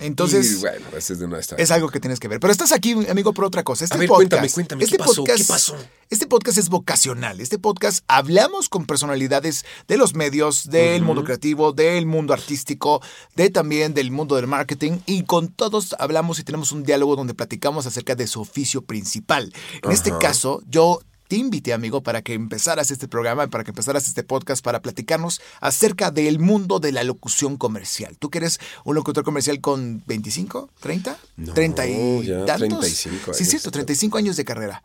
Entonces, 0.00 0.52
Y, 0.52 0.54
bueno, 0.56 0.86
ese 0.96 1.12
es 1.14 1.18
de 1.18 1.26
una 1.26 1.38
es 1.38 1.70
algo 1.70 1.88
que 1.88 2.00
tienes 2.00 2.20
que 2.20 2.28
ver. 2.28 2.40
Pero 2.40 2.52
estás 2.52 2.72
aquí, 2.72 2.92
amigo, 3.08 3.32
por 3.32 3.44
otra 3.44 3.62
cosa. 3.62 3.84
Este 3.84 3.96
A 3.96 3.98
ver, 3.98 4.08
podcast, 4.08 4.30
cuéntame, 4.30 4.50
cuéntame, 4.50 4.84
este 4.84 4.96
¿qué 4.96 5.04
pasó? 5.04 5.24
podcast- 5.24 5.36
¿Qué 5.38 5.44
pasó? 5.44 5.61
Este 6.10 6.26
podcast 6.26 6.58
es 6.58 6.68
vocacional. 6.68 7.40
Este 7.40 7.58
podcast 7.58 8.04
hablamos 8.08 8.68
con 8.68 8.84
personalidades 8.84 9.64
de 9.88 9.96
los 9.96 10.14
medios, 10.14 10.68
del 10.70 11.02
mundo 11.02 11.24
creativo, 11.24 11.72
del 11.72 12.04
mundo 12.06 12.32
artístico, 12.34 13.00
de 13.36 13.48
también 13.50 13.94
del 13.94 14.10
mundo 14.10 14.36
del 14.36 14.46
marketing 14.46 14.98
y 15.06 15.22
con 15.24 15.48
todos 15.48 15.94
hablamos 15.98 16.38
y 16.38 16.44
tenemos 16.44 16.72
un 16.72 16.82
diálogo 16.82 17.16
donde 17.16 17.34
platicamos 17.34 17.86
acerca 17.86 18.14
de 18.14 18.26
su 18.26 18.40
oficio 18.40 18.82
principal. 18.82 19.52
En 19.82 19.90
este 19.92 20.12
caso, 20.18 20.62
yo 20.68 21.00
te 21.28 21.36
invité, 21.36 21.72
amigo, 21.72 22.02
para 22.02 22.20
que 22.20 22.34
empezaras 22.34 22.90
este 22.90 23.08
programa, 23.08 23.46
para 23.46 23.64
que 23.64 23.70
empezaras 23.70 24.06
este 24.06 24.22
podcast, 24.22 24.62
para 24.62 24.82
platicarnos 24.82 25.40
acerca 25.62 26.10
del 26.10 26.38
mundo 26.38 26.78
de 26.78 26.92
la 26.92 27.04
locución 27.04 27.56
comercial. 27.56 28.18
¿Tú 28.18 28.28
que 28.28 28.36
eres 28.36 28.60
un 28.84 28.96
locutor 28.96 29.24
comercial 29.24 29.58
con 29.62 30.02
25, 30.06 30.68
30? 30.80 31.16
No, 31.38 31.54
30 31.54 31.86
y 31.86 32.22
ya 32.26 32.44
tantos. 32.44 32.80
35 32.80 33.32
Sí, 33.32 33.44
años. 33.44 33.48
cierto, 33.48 33.70
35 33.70 34.18
años 34.18 34.36
de 34.36 34.44
carrera. 34.44 34.82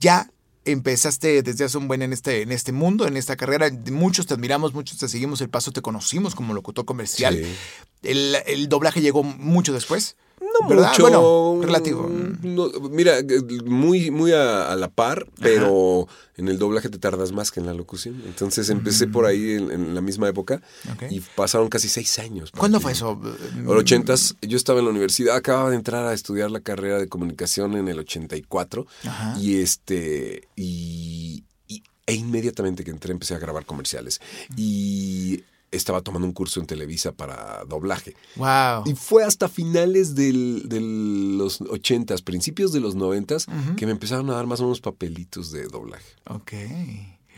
Ya 0.00 0.30
empezaste 0.64 1.42
desde 1.42 1.64
hace 1.64 1.78
un 1.78 1.88
buen 1.88 2.02
en 2.02 2.12
este, 2.12 2.42
en 2.42 2.52
este 2.52 2.72
mundo, 2.72 3.06
en 3.06 3.16
esta 3.16 3.36
carrera. 3.36 3.70
Muchos 3.90 4.26
te 4.26 4.34
admiramos, 4.34 4.74
muchos 4.74 4.98
te 4.98 5.08
seguimos 5.08 5.40
el 5.40 5.48
paso, 5.50 5.72
te 5.72 5.82
conocimos 5.82 6.34
como 6.34 6.54
locutor 6.54 6.84
comercial. 6.84 7.36
Sí. 7.36 7.54
El, 8.02 8.36
el 8.46 8.68
doblaje 8.68 9.00
llegó 9.00 9.22
mucho 9.22 9.72
después. 9.72 10.16
No 10.52 10.68
mucho. 10.74 11.02
Bueno, 11.02 11.60
relativo. 11.62 12.08
no, 12.42 12.70
mira, 12.90 13.16
muy, 13.64 14.10
muy 14.10 14.32
a, 14.32 14.70
a 14.70 14.76
la 14.76 14.88
par, 14.88 15.26
pero 15.40 16.08
en 16.36 16.48
el 16.48 16.58
doblaje 16.58 16.88
te 16.88 16.98
tardas 16.98 17.32
más 17.32 17.50
que 17.50 17.60
en 17.60 17.66
la 17.66 17.74
locución. 17.74 18.22
Entonces 18.26 18.68
empecé 18.70 19.06
por 19.06 19.26
ahí 19.26 19.52
en, 19.52 19.70
en 19.70 19.94
la 19.94 20.00
misma 20.00 20.28
época 20.28 20.60
Mm. 21.00 21.12
Y 21.14 21.20
pasaron 21.20 21.68
casi 21.68 21.88
seis 21.88 22.18
años. 22.18 22.50
¿Cuándo 22.56 22.80
fue 22.80 22.92
eso? 22.92 23.20
Los 23.64 23.76
ochentas, 23.76 24.34
yo 24.42 24.56
estaba 24.56 24.78
en 24.80 24.86
la 24.86 24.90
universidad, 24.90 25.36
acababa 25.36 25.70
de 25.70 25.76
entrar 25.76 26.06
a 26.06 26.12
estudiar 26.12 26.50
la 26.50 26.60
carrera 26.60 26.98
de 26.98 27.08
comunicación 27.08 27.76
en 27.76 27.88
el 27.88 27.98
84 27.98 28.86
Ajá. 29.04 29.36
y 29.38 29.60
este 29.60 30.48
y, 30.56 31.44
y- 31.68 31.82
e 32.06 32.14
inmediatamente 32.14 32.82
que 32.84 32.90
entré 32.90 33.12
empecé 33.12 33.34
a 33.34 33.38
grabar 33.38 33.64
comerciales 33.66 34.20
y 34.56 35.44
estaba 35.70 36.00
tomando 36.02 36.26
un 36.26 36.32
curso 36.32 36.58
en 36.60 36.66
Televisa 36.66 37.12
para 37.12 37.64
doblaje. 37.64 38.14
Wow. 38.36 38.84
Y 38.86 38.94
fue 38.94 39.24
hasta 39.24 39.48
finales 39.48 40.14
del- 40.14 40.68
de 40.68 40.80
los 40.80 41.60
ochentas, 41.62 42.22
principios 42.22 42.72
de 42.72 42.80
los 42.80 42.94
noventas, 42.94 43.46
Ujú. 43.48 43.76
que 43.76 43.86
me 43.86 43.92
empezaron 43.92 44.28
a 44.30 44.34
dar 44.34 44.46
más 44.46 44.60
o 44.60 44.64
menos 44.64 44.80
papelitos 44.80 45.52
de 45.52 45.66
doblaje. 45.68 46.04
Ok. 46.28 46.52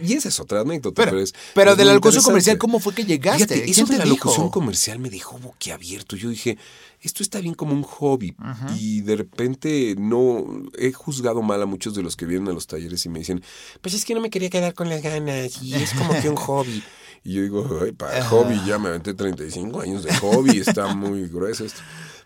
Y 0.00 0.14
esa 0.14 0.30
es 0.30 0.40
otra 0.40 0.62
anécdota. 0.62 1.04
Pero, 1.04 1.20
es- 1.20 1.34
pero 1.54 1.72
es 1.72 1.76
de 1.76 1.84
la 1.84 1.92
locución 1.92 2.24
comercial, 2.24 2.56
¿cómo 2.58 2.80
fue 2.80 2.94
que 2.94 3.04
llegaste? 3.04 3.44
Fíjate, 3.46 3.62
¿Quién 3.72 3.84
eso 3.84 3.92
de 3.92 3.98
la 3.98 4.04
dijo? 4.04 4.16
locución 4.30 4.48
comercial 4.50 4.98
me 4.98 5.10
dejó 5.10 5.38
boquiabierto. 5.38 6.16
Yo 6.16 6.30
dije, 6.30 6.56
esto 7.02 7.22
está 7.22 7.40
bien 7.40 7.54
como 7.54 7.74
un 7.74 7.82
hobby. 7.82 8.34
Y 8.78 9.02
de 9.02 9.16
repente 9.16 9.94
no 9.98 10.46
he 10.78 10.92
juzgado 10.92 11.42
mal 11.42 11.60
a 11.62 11.66
muchos 11.66 11.94
de 11.94 12.02
los 12.02 12.16
que 12.16 12.24
vienen 12.24 12.48
a 12.48 12.52
los 12.52 12.66
talleres 12.66 13.04
y 13.04 13.10
me 13.10 13.18
dicen, 13.18 13.42
pues 13.82 13.94
es 13.94 14.04
que 14.06 14.14
no 14.14 14.20
me 14.22 14.30
quería 14.30 14.48
quedar 14.50 14.72
con 14.72 14.88
las 14.88 15.02
ganas 15.02 15.62
y 15.62 15.74
es 15.74 15.92
como 15.92 16.18
que 16.20 16.30
un 16.30 16.36
hobby. 16.48 16.82
Y 17.24 17.34
yo 17.34 17.42
digo, 17.42 17.80
ay, 17.82 17.92
para 17.92 18.24
hobby 18.24 18.60
ya 18.66 18.78
me 18.78 18.88
aventé 18.88 19.14
35 19.14 19.80
años 19.80 20.02
de 20.02 20.14
hobby, 20.16 20.58
está 20.58 20.94
muy 20.94 21.28
grueso 21.28 21.64
esto. 21.64 21.80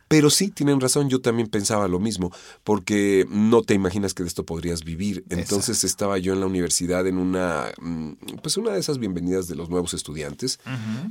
Pero 0.09 0.31
sí, 0.31 0.51
tienen 0.51 0.81
razón, 0.81 1.09
yo 1.09 1.21
también 1.21 1.49
pensaba 1.49 1.89
lo 1.89 1.99
mismo, 1.99 2.31
porque 2.63 3.27
no 3.29 3.63
te 3.63 3.75
imaginas 3.75 4.15
que 4.15 4.23
de 4.23 4.29
esto 4.29 4.47
podrías 4.47 4.85
vivir. 4.85 5.25
Entonces 5.31 5.83
estaba 5.83 6.17
yo 6.19 6.33
en 6.33 6.41
la 6.41 6.47
universidad 6.47 7.09
en 7.09 7.19
una, 7.19 7.73
mm, 7.81 8.13
pues 8.41 8.57
una 8.57 8.71
de 8.71 8.79
esas 8.79 8.99
bienvenidas 8.99 9.49
de 9.49 9.57
los 9.57 9.69
nuevos 9.69 9.95
estudiantes. 9.95 10.61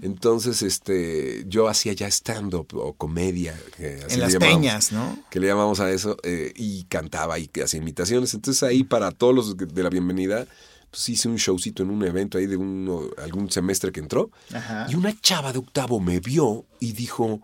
Entonces, 0.01 0.61
este, 0.61 1.43
yo 1.47 1.67
hacía 1.67 1.91
ya 1.91 2.07
stand-up 2.07 2.67
o 2.73 2.93
comedia. 2.93 3.59
que 3.75 4.01
así 4.05 4.13
En 4.13 4.21
las 4.21 4.35
peñas, 4.37 4.93
¿no? 4.93 5.19
Que 5.29 5.41
le 5.41 5.47
llamamos 5.47 5.81
a 5.81 5.91
eso, 5.91 6.15
eh, 6.23 6.53
y 6.55 6.85
cantaba 6.85 7.37
y 7.37 7.49
hacía 7.61 7.81
imitaciones. 7.81 8.33
Entonces 8.33 8.63
ahí 8.63 8.85
para 8.85 9.11
todos 9.11 9.35
los 9.35 9.57
de 9.57 9.83
la 9.83 9.89
bienvenida, 9.89 10.47
pues 10.89 11.09
hice 11.09 11.27
un 11.27 11.35
showcito 11.37 11.83
en 11.83 11.89
un 11.89 12.03
evento 12.03 12.37
ahí 12.37 12.45
de 12.45 12.57
uno, 12.57 13.01
algún 13.21 13.49
semestre 13.51 13.91
que 13.91 13.99
entró. 13.99 14.31
Ajá. 14.53 14.87
Y 14.89 14.95
una 14.95 15.13
chava 15.19 15.51
de 15.53 15.59
octavo 15.59 15.99
me 15.99 16.19
vio 16.19 16.65
y 16.79 16.93
dijo, 16.93 17.41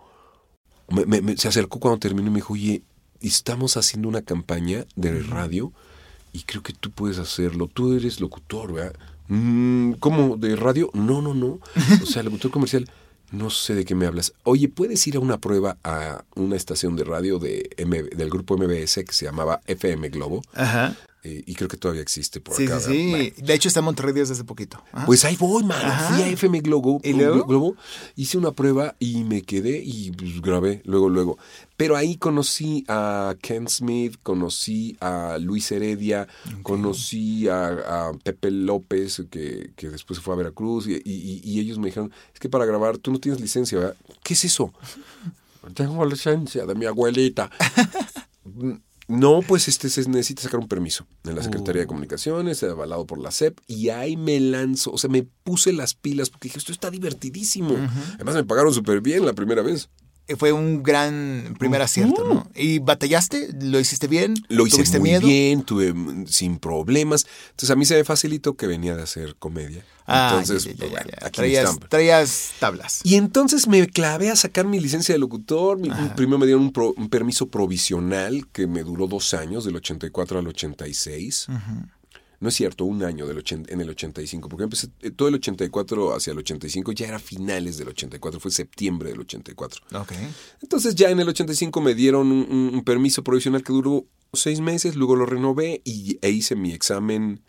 me- 0.90 1.06
me- 1.06 1.22
me- 1.22 1.38
se 1.38 1.48
acercó 1.48 1.80
cuando 1.80 2.00
terminó 2.00 2.28
y 2.28 2.32
me 2.32 2.38
dijo, 2.38 2.54
oye, 2.54 2.84
estamos 3.20 3.78
haciendo 3.78 4.08
una 4.10 4.22
campaña 4.22 4.86
de 4.96 5.22
radio 5.24 5.72
y 6.34 6.44
creo 6.44 6.64
que 6.64 6.74
tú 6.74 6.92
puedes 6.92 7.18
hacerlo. 7.20 7.68
Tú 7.68 7.94
eres 7.94 8.20
locutor, 8.20 8.74
¿verdad? 8.74 8.96
"Mm, 9.28 9.94
¿Cómo? 10.00 10.38
¿De 10.38 10.56
radio? 10.56 10.90
No, 10.94 11.22
no, 11.22 11.34
no. 11.34 11.60
O 12.02 12.06
sea, 12.06 12.24
locutor 12.24 12.52
comercial. 12.52 12.90
No 13.32 13.50
sé 13.50 13.76
de 13.76 13.86
qué 13.86 13.96
me 13.96 14.06
hablas. 14.06 14.34
Oye, 14.44 14.68
¿puedes 14.68 15.08
ir 15.08 15.16
a 15.16 15.20
una 15.20 15.38
prueba 15.38 15.78
a 15.86 16.26
una 16.36 16.58
estación 16.58 16.98
de 16.98 17.06
radio 17.06 17.40
de 17.40 17.70
M- 17.78 18.04
del 18.04 18.30
grupo 18.30 18.58
MBS 18.58 19.06
que 19.06 19.14
se 19.14 19.24
llamaba 19.26 19.62
FM 19.68 20.10
Globo? 20.10 20.42
Ajá. 20.54 20.98
Eh, 21.24 21.44
y 21.46 21.54
creo 21.54 21.68
que 21.68 21.78
todavía 21.78 22.02
existe 22.02 22.42
por 22.42 22.56
Sí, 22.56 22.66
acá. 22.66 22.80
sí, 22.80 23.12
¿verdad? 23.12 23.26
sí. 23.36 23.42
De 23.44 23.54
hecho, 23.54 23.68
está 23.68 23.80
en 23.82 23.86
Monterrey 23.86 24.12
desde 24.12 24.34
hace 24.34 24.44
poquito. 24.44 24.84
Ajá. 24.92 25.06
Pues 25.06 25.24
ahí 25.24 25.36
voy, 25.36 25.64
mano. 25.64 25.84
Ajá. 25.88 26.16
Fui 26.16 26.24
a 26.24 26.28
FM 26.30 26.62
Globo, 26.62 27.00
¿Y 27.04 27.14
luego? 27.14 27.46
Globo, 27.46 27.76
hice 28.16 28.40
una 28.40 28.54
prueba 28.54 28.96
y 28.98 29.24
me 29.24 29.44
quedé 29.44 29.84
y 29.86 30.12
pues, 30.12 30.42
grabé 30.42 30.82
luego, 30.84 31.10
luego. 31.10 31.38
Pero 31.78 31.96
ahí 31.96 32.16
conocí 32.18 32.84
a 32.88 33.36
Ken 33.40 33.68
Smith, 33.68 34.16
conocí 34.24 34.98
a 35.00 35.38
Luis 35.40 35.72
Heredia, 35.72 36.28
conocí 36.64 37.48
a, 37.48 37.68
a 38.10 38.14
Pepe 38.24 38.50
López, 38.52 39.24
que, 39.30 39.72
que 39.76 39.90
después 39.90 40.18
se 40.18 40.24
fue 40.24 40.34
a 40.34 40.38
Veracruz, 40.38 40.88
y, 40.88 40.94
y- 41.06 41.42
y 41.44 41.60
ellos 41.60 41.78
me 41.78 41.88
dijeron, 41.88 42.12
es 42.34 42.40
que 42.40 42.50
para 42.50 42.66
grabar 42.66 42.98
tú 42.98 43.12
no 43.12 43.20
tienes 43.20 43.40
licencia, 43.42 43.78
¿verdad? 43.78 43.96
¿Qué 44.24 44.34
es 44.34 44.44
eso? 44.46 44.74
Tengo 45.76 46.04
licencia 46.06 46.66
de 46.66 46.74
mi 46.76 46.86
abuelita. 46.86 47.52
No, 49.12 49.42
pues 49.42 49.68
este 49.68 49.90
se 49.90 50.08
necesita 50.10 50.44
sacar 50.44 50.60
un 50.60 50.68
permiso 50.68 51.06
en 51.26 51.36
la 51.36 51.44
Secretaría 51.44 51.82
de 51.82 51.88
Comunicaciones, 51.88 52.64
avalado 52.64 53.06
por 53.06 53.20
la 53.20 53.32
SEP, 53.32 53.60
y 53.68 53.90
ahí 53.90 54.16
me 54.16 54.40
lanzo, 54.40 54.92
o 54.92 54.98
sea, 54.98 55.10
me 55.10 55.24
puse 55.24 55.74
las 55.74 55.94
pilas 55.94 56.30
porque 56.30 56.48
dije, 56.48 56.60
esto 56.60 56.72
está 56.72 56.90
divertidísimo. 56.90 57.76
Además 58.16 58.36
me 58.36 58.44
pagaron 58.44 58.74
súper 58.74 59.02
bien 59.02 59.26
la 59.26 59.34
primera 59.34 59.62
vez. 59.62 59.90
Eh, 60.32 60.36
Fue 60.38 60.52
un 60.52 60.82
gran 60.84 61.56
primer 61.60 61.82
acierto, 61.82 62.24
¿no? 62.24 62.50
¿Y 62.56 62.80
batallaste? 62.80 63.50
¿Lo 63.62 63.80
hiciste 63.80 64.08
bien? 64.08 64.34
Lo 64.48 64.66
hice 64.68 64.78
¿Tuviste 64.78 65.00
muy 65.00 65.10
miedo? 65.10 65.28
bien, 65.28 65.64
tuve 65.64 65.94
sin 66.28 66.58
problemas. 66.58 67.26
Entonces 67.52 67.70
a 67.72 67.76
mí 67.76 67.86
se 67.86 67.96
me 67.96 68.04
facilitó 68.04 68.56
que 68.56 68.68
venía 68.68 68.96
de 68.96 69.04
hacer 69.04 69.36
comedia. 69.38 69.84
Ah, 70.08 70.30
Entonces, 70.40 70.64
ya, 70.66 70.72
ya, 70.72 70.78
pues, 70.78 70.92
ya, 70.92 70.98
bueno, 70.98 71.12
aquí 71.22 71.36
traías, 71.38 71.80
traías 71.90 72.52
tablas. 72.60 73.02
Y 73.04 73.16
entonces 73.16 73.68
me 73.68 73.88
clavé 73.88 74.30
a 74.30 74.36
sacar 74.36 74.66
mi 74.66 74.80
licencia 74.80 75.14
de 75.14 75.20
locutor. 75.20 75.78
Mi- 75.78 75.90
primero 76.16 76.38
me 76.40 76.46
dieron 76.46 76.64
un, 76.64 76.72
pro- 76.74 76.94
un 76.98 77.10
permiso 77.10 77.48
provisional 77.50 78.48
que 78.52 78.68
me 78.68 78.84
duró 78.84 79.08
dos 79.08 79.34
años, 79.34 79.64
del 79.64 79.76
84 79.78 80.40
al 80.40 80.48
86. 80.48 81.48
No 82.42 82.50
es 82.50 82.56
cierto, 82.56 82.84
un 82.86 83.04
año 83.04 83.26
del 83.28 83.38
80 83.38 83.72
en 83.72 83.80
el 83.82 83.90
85, 83.92 84.50
porque 84.50 84.64
empecé 84.66 84.88
eh, 85.02 85.12
todo 85.12 85.30
el 85.30 85.36
84 85.36 86.14
hacia 86.14 86.32
el 86.32 86.40
85, 86.40 86.92
ya 86.92 87.08
era 87.08 87.20
finales 87.20 87.78
del 87.78 87.88
84, 87.90 88.40
fue 88.40 88.52
septiembre 88.52 89.12
del 89.12 89.20
84. 89.22 89.82
Ok. 90.02 90.12
Entonces 90.62 90.96
ya 90.96 91.10
en 91.12 91.20
el 91.20 91.30
85 91.30 91.80
me 91.82 91.94
dieron 91.96 92.32
un, 92.32 92.48
un- 92.52 92.72
un 92.74 92.84
permiso 92.84 93.24
provisional 93.24 93.64
que 93.64 93.72
duró 93.72 94.06
seis 94.34 94.60
meses, 94.60 94.96
luego 94.96 95.16
lo 95.16 95.26
renové 95.26 95.82
y, 95.86 96.18
e 96.22 96.30
hice 96.32 96.56
mi 96.56 96.72
examen. 96.74 97.42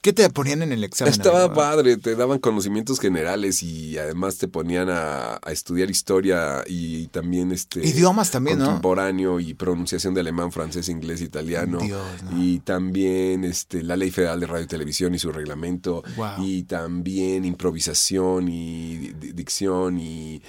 ¿Qué 0.00 0.12
te 0.12 0.28
ponían 0.30 0.62
en 0.62 0.72
el 0.72 0.84
examen? 0.84 1.12
Estaba 1.12 1.44
amigo? 1.44 1.54
padre, 1.54 1.96
te 1.96 2.14
daban 2.14 2.38
conocimientos 2.38 3.00
generales 3.00 3.62
y 3.62 3.98
además 3.98 4.38
te 4.38 4.46
ponían 4.48 4.88
a, 4.90 5.34
a 5.42 5.50
estudiar 5.52 5.90
historia 5.90 6.62
y, 6.66 7.08
también 7.08 7.50
este 7.52 7.86
Idiomas 7.86 8.30
también, 8.30 8.58
¿no? 8.58 8.66
contemporáneo 8.66 9.40
y 9.40 9.54
pronunciación 9.54 10.14
de 10.14 10.20
alemán, 10.20 10.52
francés, 10.52 10.88
inglés, 10.88 11.20
italiano 11.20 11.78
Dios, 11.78 12.22
¿no? 12.22 12.42
y 12.42 12.60
también 12.60 13.44
este 13.44 13.82
la 13.82 13.96
Ley 13.96 14.10
Federal 14.10 14.38
de 14.40 14.46
Radio 14.46 14.64
y 14.64 14.68
Televisión 14.68 15.14
y 15.14 15.18
su 15.18 15.32
reglamento 15.32 16.02
Wow. 16.16 16.44
y 16.44 16.62
también 16.64 17.44
improvisación 17.44 18.48
y 18.48 18.96
di- 18.96 19.12
di- 19.14 19.32
dicción 19.32 19.98
y 19.98 20.42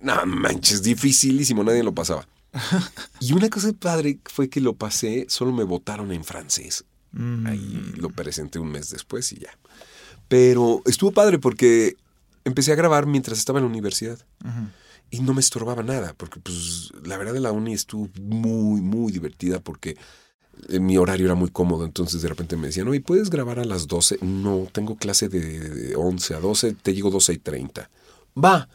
no 0.00 0.14
manches, 0.26 0.82
dificilísimo, 0.82 1.62
nadie 1.64 1.82
lo 1.82 1.94
pasaba. 1.94 2.26
y 3.20 3.32
una 3.32 3.48
cosa 3.48 3.72
padre 3.72 4.18
fue 4.24 4.48
que 4.48 4.60
lo 4.60 4.74
pasé, 4.74 5.26
solo 5.28 5.52
me 5.52 5.64
votaron 5.64 6.12
en 6.12 6.22
francés. 6.24 6.84
Mm. 7.12 7.46
Ahí 7.46 7.92
lo 7.96 8.10
presenté 8.10 8.58
un 8.58 8.70
mes 8.70 8.90
después 8.90 9.32
y 9.32 9.40
ya. 9.40 9.50
Pero 10.28 10.82
estuvo 10.86 11.12
padre 11.12 11.38
porque 11.38 11.96
empecé 12.44 12.72
a 12.72 12.76
grabar 12.76 13.06
mientras 13.06 13.38
estaba 13.38 13.58
en 13.58 13.64
la 13.64 13.70
universidad. 13.70 14.18
Y 15.10 15.20
no 15.20 15.34
me 15.34 15.40
estorbaba 15.40 15.82
nada, 15.82 16.14
porque 16.16 16.40
pues 16.40 16.90
la 17.04 17.18
verdad 17.18 17.34
de 17.34 17.40
la 17.40 17.52
uni 17.52 17.74
estuvo 17.74 18.08
muy, 18.18 18.80
muy 18.80 19.12
divertida 19.12 19.60
porque 19.60 19.98
eh, 20.70 20.80
mi 20.80 20.96
horario 20.96 21.26
era 21.26 21.34
muy 21.34 21.50
cómodo. 21.50 21.84
Entonces 21.84 22.22
de 22.22 22.28
repente 22.28 22.56
me 22.56 22.68
decían, 22.68 22.88
oye, 22.88 23.02
¿puedes 23.02 23.28
grabar 23.28 23.58
a 23.58 23.64
las 23.64 23.86
12? 23.88 24.18
No, 24.22 24.68
tengo 24.72 24.96
clase 24.96 25.28
de, 25.28 25.68
de 25.68 25.96
11 25.96 26.34
a 26.34 26.40
12, 26.40 26.72
te 26.74 26.94
llego 26.94 27.10
12 27.10 27.34
y 27.34 27.38
30. 27.38 27.90
Va. 28.42 28.68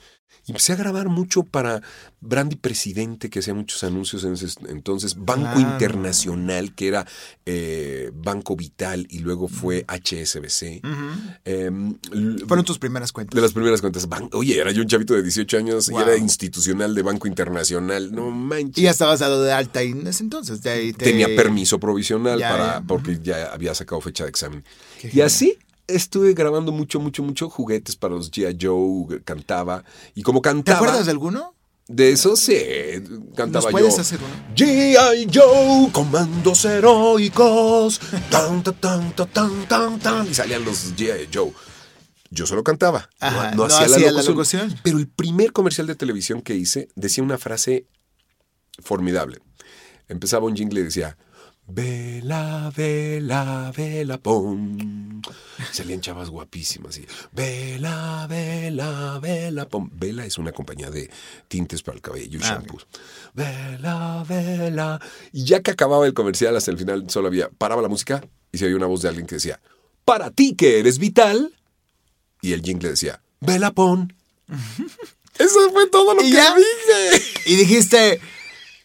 Y 0.48 0.52
empecé 0.52 0.72
a 0.72 0.78
grabar 0.78 1.10
mucho 1.10 1.44
para 1.44 1.82
Brandy 2.22 2.56
Presidente, 2.56 3.30
que 3.30 3.40
hacía 3.40 3.54
muchos 3.54 3.84
anuncios 3.84 4.24
en 4.24 4.34
ese 4.34 4.48
entonces, 4.70 5.16
Banco. 5.18 5.60
Internacional, 5.60 6.74
que 6.74 6.88
era 6.88 7.06
eh, 7.46 8.12
Banco 8.14 8.56
Vital, 8.56 9.06
y 9.10 9.20
luego 9.20 9.50
fue 9.50 9.84
HSBC. 9.90 10.82
Em, 11.44 11.96
Fueron 12.48 12.64
tus 12.66 12.80
primeras 12.80 13.12
cuentas. 13.12 13.36
de 13.36 13.42
las 13.42 13.52
primeras 13.52 13.82
cuentas. 13.82 14.08
Ban- 14.08 14.30
Oye, 14.34 14.58
era 14.60 14.72
yo 14.72 14.82
un 14.82 14.88
chavito 14.88 15.14
de 15.14 15.22
18 15.24 15.58
años 15.58 15.90
Wow. 15.90 16.00
y 16.00 16.04
era 16.04 16.18
institucional 16.18 16.96
de 16.96 17.02
Banco 17.02 17.28
Internacional. 17.28 18.12
No 18.14 18.32
manches. 18.32 18.78
Y 18.78 18.84
ya 18.84 18.92
estabas 18.92 19.20
dado 19.20 19.44
de 19.44 19.52
alta 19.52 19.80
ahí 19.82 19.92
en 19.92 20.08
ese 20.08 20.24
entonces. 20.24 20.62
de 20.62 20.70
ahí 20.70 20.94
te- 20.94 21.06
Tenía 21.06 21.28
permiso 21.36 21.78
provisional 21.80 22.40
Ya, 22.40 22.50
para 22.50 22.66
ya. 22.80 22.82
porque 22.88 23.20
ya 23.22 23.52
había 23.54 23.76
sacado 23.76 24.00
fecha 24.02 24.24
de 24.24 24.30
examen. 24.30 24.64
Qué 25.02 25.08
Y 25.08 25.12
genial. 25.12 25.28
así 25.28 25.58
estuve 25.88 26.34
grabando 26.34 26.72
mucho, 26.72 27.00
mucho, 27.00 27.24
mucho 27.24 27.50
juguetes 27.50 27.96
para 27.96 28.16
los 28.16 28.32
G.I. 28.32 28.58
Joe, 28.62 29.22
cantaba. 29.24 29.84
Y 30.16 30.22
como 30.24 30.42
¿Te 30.42 30.50
cantaba... 30.50 30.78
acuerdas 30.80 31.06
de 31.06 31.12
alguno? 31.12 31.54
De 31.90 32.12
eso 32.12 32.36
sí, 32.36 32.54
cantaba 33.34 33.64
¿Nos 33.64 33.72
puedes 33.72 33.96
yo. 33.96 34.02
hacer 34.02 34.20
uno? 34.22 34.56
G.I. 34.56 35.30
Joe, 35.34 35.90
comandos 35.94 36.66
heroicos. 36.66 38.00
Tan, 38.30 38.62
tan, 38.64 38.76
tan, 38.76 39.14
tan, 39.32 39.66
tan, 39.68 40.00
tan. 40.00 40.28
Y 40.30 40.34
salían 40.34 40.66
los 40.66 40.96
G.I. 40.98 41.30
Joe. 41.34 41.54
Yo 42.30 42.46
solo 42.46 42.62
cantaba. 42.64 43.10
no- 43.22 43.28
Ajá, 43.28 43.52
no, 43.52 43.58
no 43.58 43.64
hacía, 43.66 43.86
hacía 43.86 44.08
la, 44.12 44.22
la 44.22 44.24
locución. 44.24 44.64
locución. 44.64 44.82
Pero 44.84 44.98
el 44.98 45.08
primer 45.08 45.54
comercial 45.54 45.88
de 45.88 45.96
televisión 45.96 46.42
que 46.42 46.56
hice 46.56 46.90
decía 46.96 47.24
una 47.24 47.38
frase 47.38 47.88
formidable. 48.84 49.40
Empezaba 50.10 50.46
un 50.46 50.56
jingle 50.58 50.82
y 50.82 50.84
decía. 50.84 51.18
Vela, 51.70 52.72
vela, 52.76 53.72
vela, 53.76 54.18
pom. 54.18 55.22
Salían 55.74 56.00
chavas 56.00 56.30
guapísimas. 56.30 56.98
Y, 56.98 57.06
vela, 57.34 58.26
vela, 58.30 59.20
vela, 59.22 59.68
pom. 59.68 59.90
Vela 59.94 60.26
es 60.26 60.38
una 60.38 60.54
compañía 60.54 60.90
de 60.90 61.10
tintes 61.50 61.84
para 61.84 61.96
el 61.98 62.02
cabello 62.02 62.40
y 62.40 62.44
Ah, 62.44 62.48
shampoos. 62.48 62.88
Vela, 63.34 64.24
vela. 64.28 65.02
Y 65.34 65.44
ya 65.44 65.62
que 65.62 65.72
acababa 65.72 66.06
el 66.06 66.14
comercial, 66.14 66.56
hasta 66.56 66.72
el 66.72 66.78
final 66.78 67.10
solo 67.10 67.28
había, 67.28 67.50
paraba 67.50 67.82
la 67.82 67.90
música 67.90 68.24
y 68.52 68.58
se 68.58 68.66
oía 68.66 68.78
una 68.78 68.86
voz 68.88 69.02
de 69.02 69.10
alguien 69.10 69.28
que 69.28 69.36
decía, 69.36 69.60
para 70.06 70.32
ti 70.32 70.56
que 70.56 70.80
eres 70.80 71.00
vital. 71.00 71.54
Y 72.42 72.54
el 72.54 72.62
jingle 72.62 72.90
decía, 72.92 73.22
vela, 73.42 73.72
pon. 73.72 74.14
Eso 75.38 75.70
fue 75.72 75.88
todo 75.90 76.14
lo 76.16 76.22
¿Y 76.22 76.32
que 76.32 76.38
ya? 76.38 76.56
dije. 76.56 77.24
Y 77.46 77.56
dijiste, 77.58 78.20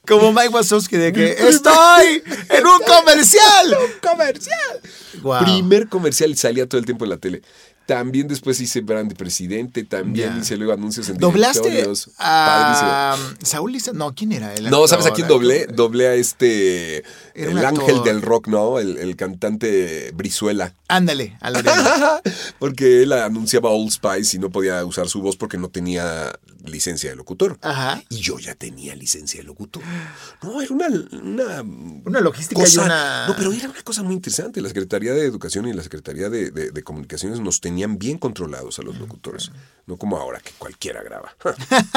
como 0.07 0.33
Mike 0.33 0.49
Wazowski, 0.49 0.97
de 0.97 1.13
que 1.13 1.33
estoy 1.49 2.23
en 2.51 2.67
un 2.67 2.81
comercial. 2.83 3.77
comercial. 4.03 4.81
Guau. 5.23 5.45
Primer 5.45 5.89
comercial 5.89 6.31
y 6.31 6.37
salía 6.37 6.69
todo 6.69 6.79
el 6.79 6.85
tiempo 6.85 7.05
en 7.05 7.11
la 7.11 7.17
tele. 7.19 7.43
También 7.87 8.29
después 8.29 8.61
hice 8.61 8.81
brand 8.81 9.09
de 9.09 9.15
presidente, 9.17 9.83
también 9.85 10.39
hice 10.41 10.57
luego 10.57 10.73
anuncios 10.73 11.09
en 11.09 11.19
¿Doblaste 11.19 11.85
a 12.19 13.17
Saúl 13.43 13.73
Lisa? 13.73 13.93
No, 13.93 14.15
¿quién 14.15 14.33
era? 14.33 14.55
El 14.55 14.71
No, 14.71 14.87
¿sabes 14.87 15.07
a 15.07 15.11
quién 15.13 15.27
doblé? 15.29 15.67
Doblé 15.67 16.07
a 16.09 16.15
este. 16.15 16.99
Era 17.35 17.51
el 17.51 17.65
ángel 17.65 18.03
del 18.05 18.23
rock, 18.23 18.49
¿no? 18.49 18.79
El, 18.79 18.99
el 18.99 19.17
cantante 19.17 20.13
Brizuela. 20.15 20.75
Ándale, 20.89 21.37
al 21.41 21.55
Lorena. 21.55 22.21
Porque 22.59 23.03
él 23.03 23.13
anunciaba 23.13 23.71
Old 23.71 23.91
Spice 23.91 24.37
y 24.37 24.41
no 24.41 24.51
podía 24.51 24.85
usar 24.85 25.09
su 25.09 25.21
voz 25.23 25.37
porque 25.37 25.59
no 25.59 25.69
tenía 25.69 26.33
licencia 26.65 27.11
de 27.11 27.17
locutor. 27.17 27.59
Ajá. 27.63 28.03
Y 28.11 28.19
yo 28.19 28.39
ya 28.39 28.55
tenía 28.55 28.95
licencia 28.95 29.41
de 29.41 29.45
locutor. 29.47 29.83
No, 30.43 30.61
era 30.63 30.73
una. 30.73 30.87
Una, 31.23 31.63
Una 32.05 32.21
logística 32.21 32.63
y 32.63 32.77
una- 32.79 33.27
No, 33.27 33.35
pero 33.37 33.53
era 33.53 33.69
una 33.69 33.83
cosa 33.83 34.03
muy 34.03 34.15
interesante. 34.15 34.61
La 34.61 34.69
Secretaría 34.69 35.13
de 35.15 35.25
Educación 35.25 35.67
y 35.67 35.73
la 35.73 35.83
Secretaría 35.83 36.29
de, 36.29 36.51
de- 36.51 36.71
de 36.71 36.83
Comunicaciones 36.83 37.41
nos 37.41 37.61
tenían 37.61 37.72
bien 37.99 38.19
controlados 38.19 38.79
a 38.79 38.83
los 38.83 38.99
locutores. 38.99 39.51
No 39.87 39.97
como 39.97 40.17
ahora 40.17 40.41
que 40.41 40.53
cualquiera 40.59 41.03
graba. 41.03 41.35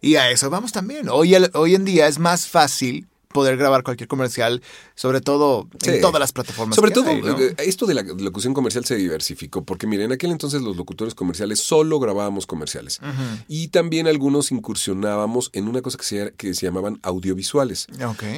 Y 0.00 0.16
a 0.16 0.30
eso 0.30 0.50
vamos 0.50 0.72
también. 0.72 1.08
Hoy, 1.08 1.34
hoy 1.54 1.74
en 1.74 1.84
día 1.84 2.06
es 2.08 2.18
más 2.18 2.46
fácil 2.46 3.06
poder 3.32 3.56
grabar 3.56 3.82
cualquier 3.82 4.06
comercial, 4.08 4.62
sobre 4.94 5.20
todo 5.20 5.68
en 5.82 5.94
Sí. 5.94 6.00
todas 6.00 6.20
las 6.20 6.32
plataformas. 6.32 6.76
Sobre 6.76 6.90
que 6.90 6.94
todo, 6.94 7.10
hay, 7.10 7.20
¿no? 7.20 7.36
eh, 7.40 7.54
esto 7.58 7.84
de 7.84 7.94
la 7.94 8.02
locución 8.02 8.54
comercial 8.54 8.84
se 8.84 8.94
diversificó, 8.94 9.64
porque 9.64 9.88
miren, 9.88 10.06
en 10.06 10.12
aquel 10.12 10.30
entonces 10.30 10.62
los 10.62 10.76
locutores 10.76 11.16
comerciales 11.16 11.58
solo 11.58 11.98
grabábamos 11.98 12.46
comerciales. 12.46 13.00
Y 13.48 13.68
también 13.68 14.06
algunos 14.06 14.52
incursionábamos 14.52 15.50
en 15.52 15.66
una 15.66 15.82
cosa 15.82 15.98
que 15.98 16.04
se, 16.04 16.32
que 16.36 16.54
se 16.54 16.66
llamaban 16.66 17.00
audiovisuales. 17.02 17.88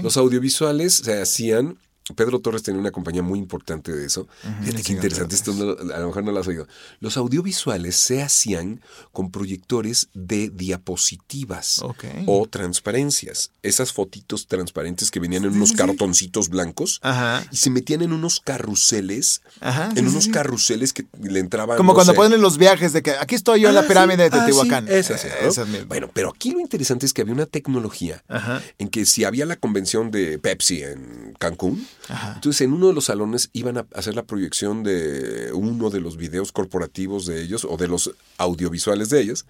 Los 0.02 0.16
audiovisuales 0.16 0.94
se 0.94 1.20
hacían. 1.20 1.76
Pedro 2.14 2.38
Torres 2.40 2.62
tenía 2.62 2.80
una 2.80 2.92
compañía 2.92 3.22
muy 3.22 3.38
importante 3.38 3.90
de 3.92 4.06
eso. 4.06 4.28
Fíjate 4.62 4.82
qué 4.84 4.92
interesante, 4.92 5.34
esto 5.34 5.52
no- 5.52 5.92
a 5.92 5.98
lo 5.98 6.06
mejor 6.06 6.22
no 6.22 6.30
lo 6.32 6.38
has 6.38 6.46
oído. 6.46 6.68
Los 7.00 7.16
audiovisuales 7.16 7.96
se 7.96 8.22
hacían 8.22 8.80
con 9.12 9.30
proyectores 9.32 10.08
de 10.14 10.48
diapositivas 10.50 11.82
o 12.26 12.46
transparencias. 12.48 13.50
Esas 13.62 13.92
fotitos 13.92 14.46
transparentes 14.46 15.10
que 15.10 15.20
venían 15.20 15.44
en 15.44 15.52
unos 15.52 15.72
cartoncitos 15.72 16.48
blancos 16.48 17.00
Ajá. 17.02 17.44
y 17.50 17.56
se 17.56 17.70
metían 17.70 18.02
en 18.02 18.12
unos 18.12 18.40
carruseles, 18.40 19.42
Ajá, 19.60 19.88
en 19.96 20.04
sí, 20.04 20.10
unos 20.10 20.28
carruseles 20.28 20.92
que 20.92 21.06
le 21.20 21.40
entraban. 21.40 21.76
Como 21.76 21.92
no 21.92 21.94
cuando 21.94 22.12
sé. 22.12 22.16
ponen 22.16 22.40
los 22.40 22.56
viajes 22.58 22.92
de 22.92 23.02
que 23.02 23.10
aquí 23.12 23.34
estoy 23.34 23.60
yo 23.62 23.68
en 23.70 23.76
Ah, 23.76 23.82
la 23.82 23.88
pirámide 23.88 24.28
de 24.30 24.36
ah, 24.36 24.46
Teotihuacán. 24.46 24.88
Eh, 24.88 24.98
esas 24.98 25.66
mismas. 25.68 25.88
Bueno, 25.88 26.08
pero 26.12 26.30
aquí 26.30 26.52
lo 26.52 26.60
interesante 26.60 27.04
es 27.06 27.12
que 27.12 27.22
había 27.22 27.34
una 27.34 27.46
tecnología 27.46 28.22
Ajá. 28.28 28.62
en 28.78 28.88
que 28.88 29.04
si 29.06 29.24
había 29.24 29.44
la 29.46 29.56
convención 29.56 30.10
de 30.10 30.38
Pepsi 30.38 30.82
en 30.82 31.34
Cancún, 31.38 31.86
Ajá. 32.08 32.32
entonces 32.36 32.60
en 32.62 32.72
uno 32.72 32.88
de 32.88 32.92
los 32.94 33.06
salones 33.06 33.50
iban 33.52 33.78
a 33.78 33.86
hacer 33.94 34.14
la 34.14 34.24
proyección 34.24 34.82
de 34.84 35.50
uno 35.52 35.90
de 35.90 36.00
los 36.00 36.16
videos 36.16 36.52
corporativos 36.52 37.26
de 37.26 37.42
ellos 37.42 37.64
o 37.68 37.76
de 37.76 37.88
los 37.88 38.10
audiovisuales 38.38 39.08
de 39.10 39.20
ellos. 39.20 39.44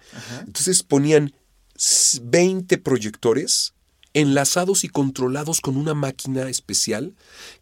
Entonces 0.45 0.83
ponían 0.83 1.33
s- 1.75 2.19
20 2.23 2.77
proyectores 2.77 3.73
enlazados 4.19 4.83
y 4.83 4.89
controlados 4.89 5.61
con 5.61 5.77
una 5.77 5.93
máquina 5.93 6.49
especial 6.49 7.13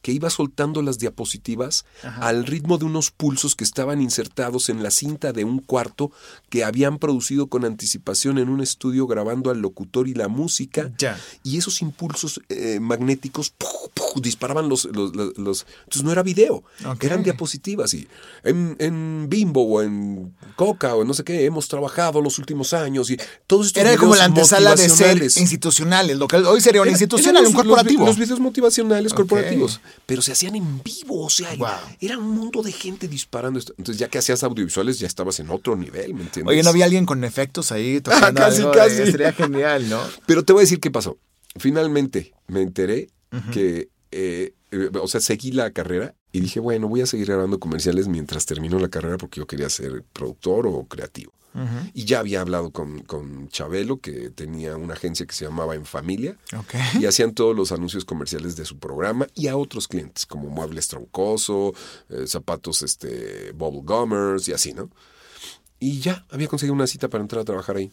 que 0.01 0.11
iba 0.11 0.29
soltando 0.29 0.81
las 0.81 0.99
diapositivas 0.99 1.85
al 2.21 2.45
ritmo 2.45 2.77
de 2.77 2.85
unos 2.85 3.11
pulsos 3.11 3.55
que 3.55 3.63
estaban 3.63 4.01
insertados 4.01 4.69
en 4.69 4.81
la 4.81 4.89
cinta 4.91 5.33
de 5.33 5.43
un 5.43 5.59
cuarto 5.59 6.11
que 6.49 6.63
habían 6.63 6.97
producido 6.97 7.47
con 7.47 7.65
anticipación 7.65 8.37
en 8.37 8.49
un 8.49 8.61
estudio 8.61 9.05
grabando 9.07 9.49
al 9.51 9.59
locutor 9.59 10.07
y 10.07 10.13
la 10.13 10.27
música. 10.27 10.91
Ya. 10.97 11.19
Y 11.43 11.57
esos 11.57 11.81
impulsos 11.81 12.39
eh, 12.49 12.79
magnéticos 12.79 13.49
¡puf! 13.49 13.69
¡puf! 13.93 14.21
disparaban 14.21 14.69
los, 14.69 14.85
los, 14.85 15.15
los- 15.15 15.37
los- 15.37 15.65
Entonces 15.83 16.03
no 16.03 16.11
era 16.11 16.23
video, 16.23 16.63
eran 17.01 17.23
diapositivas. 17.23 17.93
Y 17.93 18.07
en, 18.43 18.75
en 18.79 19.27
Bimbo 19.29 19.63
o 19.63 19.81
en 19.81 20.33
Coca 20.55 20.95
o 20.95 21.01
en 21.01 21.07
no 21.07 21.13
sé 21.13 21.23
qué 21.23 21.45
hemos 21.45 21.67
trabajado 21.67 22.21
los 22.21 22.39
últimos 22.39 22.73
años 22.73 23.09
y 23.09 23.17
todos 23.47 23.67
estos 23.67 23.81
Era 23.81 23.97
como 23.97 24.15
la 24.15 24.25
antesala 24.25 24.71
de 24.71 24.77
ser 24.77 24.89
motivacionales. 24.91 25.37
institucional. 25.37 26.09
Hoy 26.45 26.61
sería 26.61 26.81
un 26.81 26.87
Era- 26.87 26.93
institucional, 26.93 27.45
un 27.45 27.53
los- 27.53 27.63
corporativo. 27.63 28.05
Los, 28.05 28.17
videos 28.17 28.39
motivacionales 28.39 29.13
corporativos. 29.13 29.81
Pero 30.05 30.21
se 30.21 30.31
hacían 30.31 30.55
en 30.55 30.81
vivo, 30.83 31.25
o 31.25 31.29
sea, 31.29 31.53
Wow. 31.55 31.67
era 31.99 32.17
un 32.17 32.29
mundo 32.29 32.61
de 32.63 32.71
gente 32.71 33.07
disparando 33.07 33.59
esto. 33.59 33.73
Entonces, 33.77 33.99
ya 33.99 34.07
que 34.07 34.17
hacías 34.17 34.43
audiovisuales, 34.43 34.99
ya 34.99 35.07
estabas 35.07 35.39
en 35.39 35.49
otro 35.49 35.75
nivel, 35.75 36.13
¿me 36.13 36.21
entiendes? 36.21 36.51
Oye, 36.53 36.63
¿no 36.63 36.69
había 36.69 36.85
alguien 36.85 37.05
con 37.05 37.23
efectos 37.23 37.71
ahí 37.71 38.01
tocando 38.31 38.41
casi, 38.41 38.61
algo? 38.61 38.71
casi. 38.73 39.01
Eh, 39.01 39.11
Sería 39.11 39.33
genial, 39.33 39.89
¿no? 39.89 39.99
Pero 40.25 40.43
te 40.43 40.53
voy 40.53 40.61
a 40.61 40.63
decir 40.63 40.79
qué 40.79 40.91
pasó. 40.91 41.17
Finalmente 41.57 42.33
me 42.47 42.61
enteré 42.61 43.07
que, 43.51 43.89
eh, 44.11 44.53
eh, 44.71 44.89
o 45.01 45.07
sea, 45.07 45.19
seguí 45.21 45.51
la 45.51 45.71
carrera 45.71 46.13
y 46.31 46.39
dije, 46.41 46.59
bueno, 46.59 46.87
voy 46.87 47.01
a 47.01 47.05
seguir 47.05 47.27
grabando 47.27 47.59
comerciales 47.59 48.07
mientras 48.07 48.45
termino 48.45 48.77
la 48.79 48.89
carrera 48.89 49.17
porque 49.17 49.39
yo 49.39 49.47
quería 49.47 49.69
ser 49.69 50.03
productor 50.13 50.67
o 50.67 50.85
creativo. 50.85 51.31
Y 51.93 52.05
ya 52.05 52.19
había 52.19 52.41
hablado 52.41 52.71
con, 52.71 52.99
con 53.03 53.47
Chabelo, 53.49 53.97
que 54.01 54.29
tenía 54.29 54.75
una 54.77 54.93
agencia 54.93 55.25
que 55.25 55.33
se 55.33 55.45
llamaba 55.45 55.75
En 55.75 55.85
Familia, 55.85 56.37
Ok. 56.57 56.73
y 56.99 57.05
hacían 57.05 57.33
todos 57.33 57.55
los 57.55 57.71
anuncios 57.71 58.03
comerciales 58.05 58.55
de 58.55 58.65
su 58.65 58.77
programa 58.77 59.27
y 59.35 59.47
a 59.47 59.55
otros 59.57 59.87
clientes, 59.87 60.25
como 60.25 60.49
muebles 60.49 60.87
troncoso, 60.87 61.73
eh, 62.09 62.25
zapatos 62.27 62.81
este, 62.81 63.51
bubble 63.53 63.81
gummers 63.85 64.47
y 64.49 64.53
así, 64.53 64.73
¿no? 64.73 64.89
Y 65.87 65.99
ya 65.99 66.25
había 66.31 66.47
conseguido 66.47 66.73
una 66.73 66.87
cita 66.87 67.09
para 67.09 67.21
entrar 67.21 67.41
a 67.41 67.45
trabajar 67.45 67.77
ahí. 67.77 67.91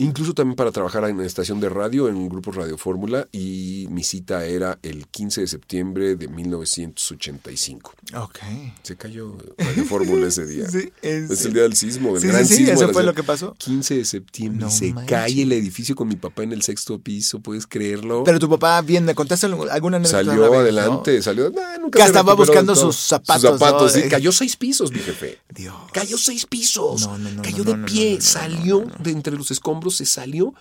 Incluso 0.00 0.34
también 0.34 0.56
para 0.56 0.72
trabajar 0.72 1.04
en 1.08 1.20
estación 1.20 1.60
de 1.60 1.68
radio, 1.68 2.08
en 2.08 2.16
un 2.16 2.28
grupo 2.28 2.50
Radio 2.50 2.76
Fórmula, 2.76 3.28
y 3.30 3.86
mi 3.90 4.02
cita 4.02 4.44
era 4.44 4.78
el 4.82 5.06
15 5.06 5.42
de 5.42 5.46
septiembre 5.46 6.16
de 6.16 6.26
1985. 6.26 7.92
Ok. 8.16 8.38
Se 8.82 8.96
cayó 8.96 9.36
Radio 9.58 9.84
Fórmula 9.84 10.26
ese 10.26 10.46
día. 10.46 10.66
Sí, 10.72 10.90
es 11.02 11.44
el 11.44 11.52
día 11.52 11.62
del 11.62 11.76
sismo, 11.76 12.16
el 12.16 12.22
Sí, 12.22 12.28
gran 12.28 12.46
sí, 12.46 12.56
sismo. 12.56 12.72
eso 12.72 12.86
la 12.86 12.92
fue 12.92 13.02
lo 13.02 13.14
que 13.14 13.22
pasó. 13.22 13.54
15 13.58 13.96
de 13.98 14.04
septiembre 14.04 14.64
No 14.64 14.70
se 14.70 14.92
manches. 14.92 15.10
cae 15.10 15.42
el 15.42 15.52
edificio 15.52 15.94
con 15.94 16.08
mi 16.08 16.16
papá 16.16 16.42
en 16.44 16.52
el 16.52 16.62
sexto 16.62 16.98
piso, 16.98 17.40
¿puedes 17.40 17.66
creerlo? 17.66 18.24
Pero 18.24 18.38
tu 18.38 18.48
papá, 18.48 18.80
bien, 18.80 19.04
¿me 19.04 19.14
contaste 19.14 19.46
alguna 19.46 19.98
anécdota 19.98 20.24
Salió 20.24 20.50
vez, 20.50 20.60
adelante, 20.60 21.16
no? 21.18 21.22
salió. 21.22 21.50
nah, 21.50 21.76
nunca 21.78 21.98
Que 22.00 22.04
estaba 22.06 22.34
buscando 22.34 22.72
todo. 22.74 22.86
sus 22.90 22.96
zapatos, 22.96 23.42
Sus 23.42 23.50
zapatos, 23.60 23.94
¿no? 23.96 24.02
sí. 24.02 24.08
Cayó 24.08 24.32
seis 24.32 24.56
pisos, 24.56 24.90
mi 24.90 25.00
jefe. 25.00 25.38
Dios. 25.54 25.74
Cayó 25.92 26.16
seis 26.16 26.46
pisos. 26.46 27.06
No, 27.18 27.30
no, 27.30 27.36
no, 27.36 27.42
Cayó 27.42 27.64
no, 27.64 27.72
de 27.72 27.84
pie, 27.84 28.04
no, 28.04 28.10
no, 28.10 28.16
no, 28.16 28.20
salió 28.22 28.80
no, 28.80 28.86
no. 28.86 28.94
de 29.04 29.10
entre 29.10 29.36
los 29.36 29.50
escombros, 29.50 29.96
se 29.96 30.06
salió 30.06 30.54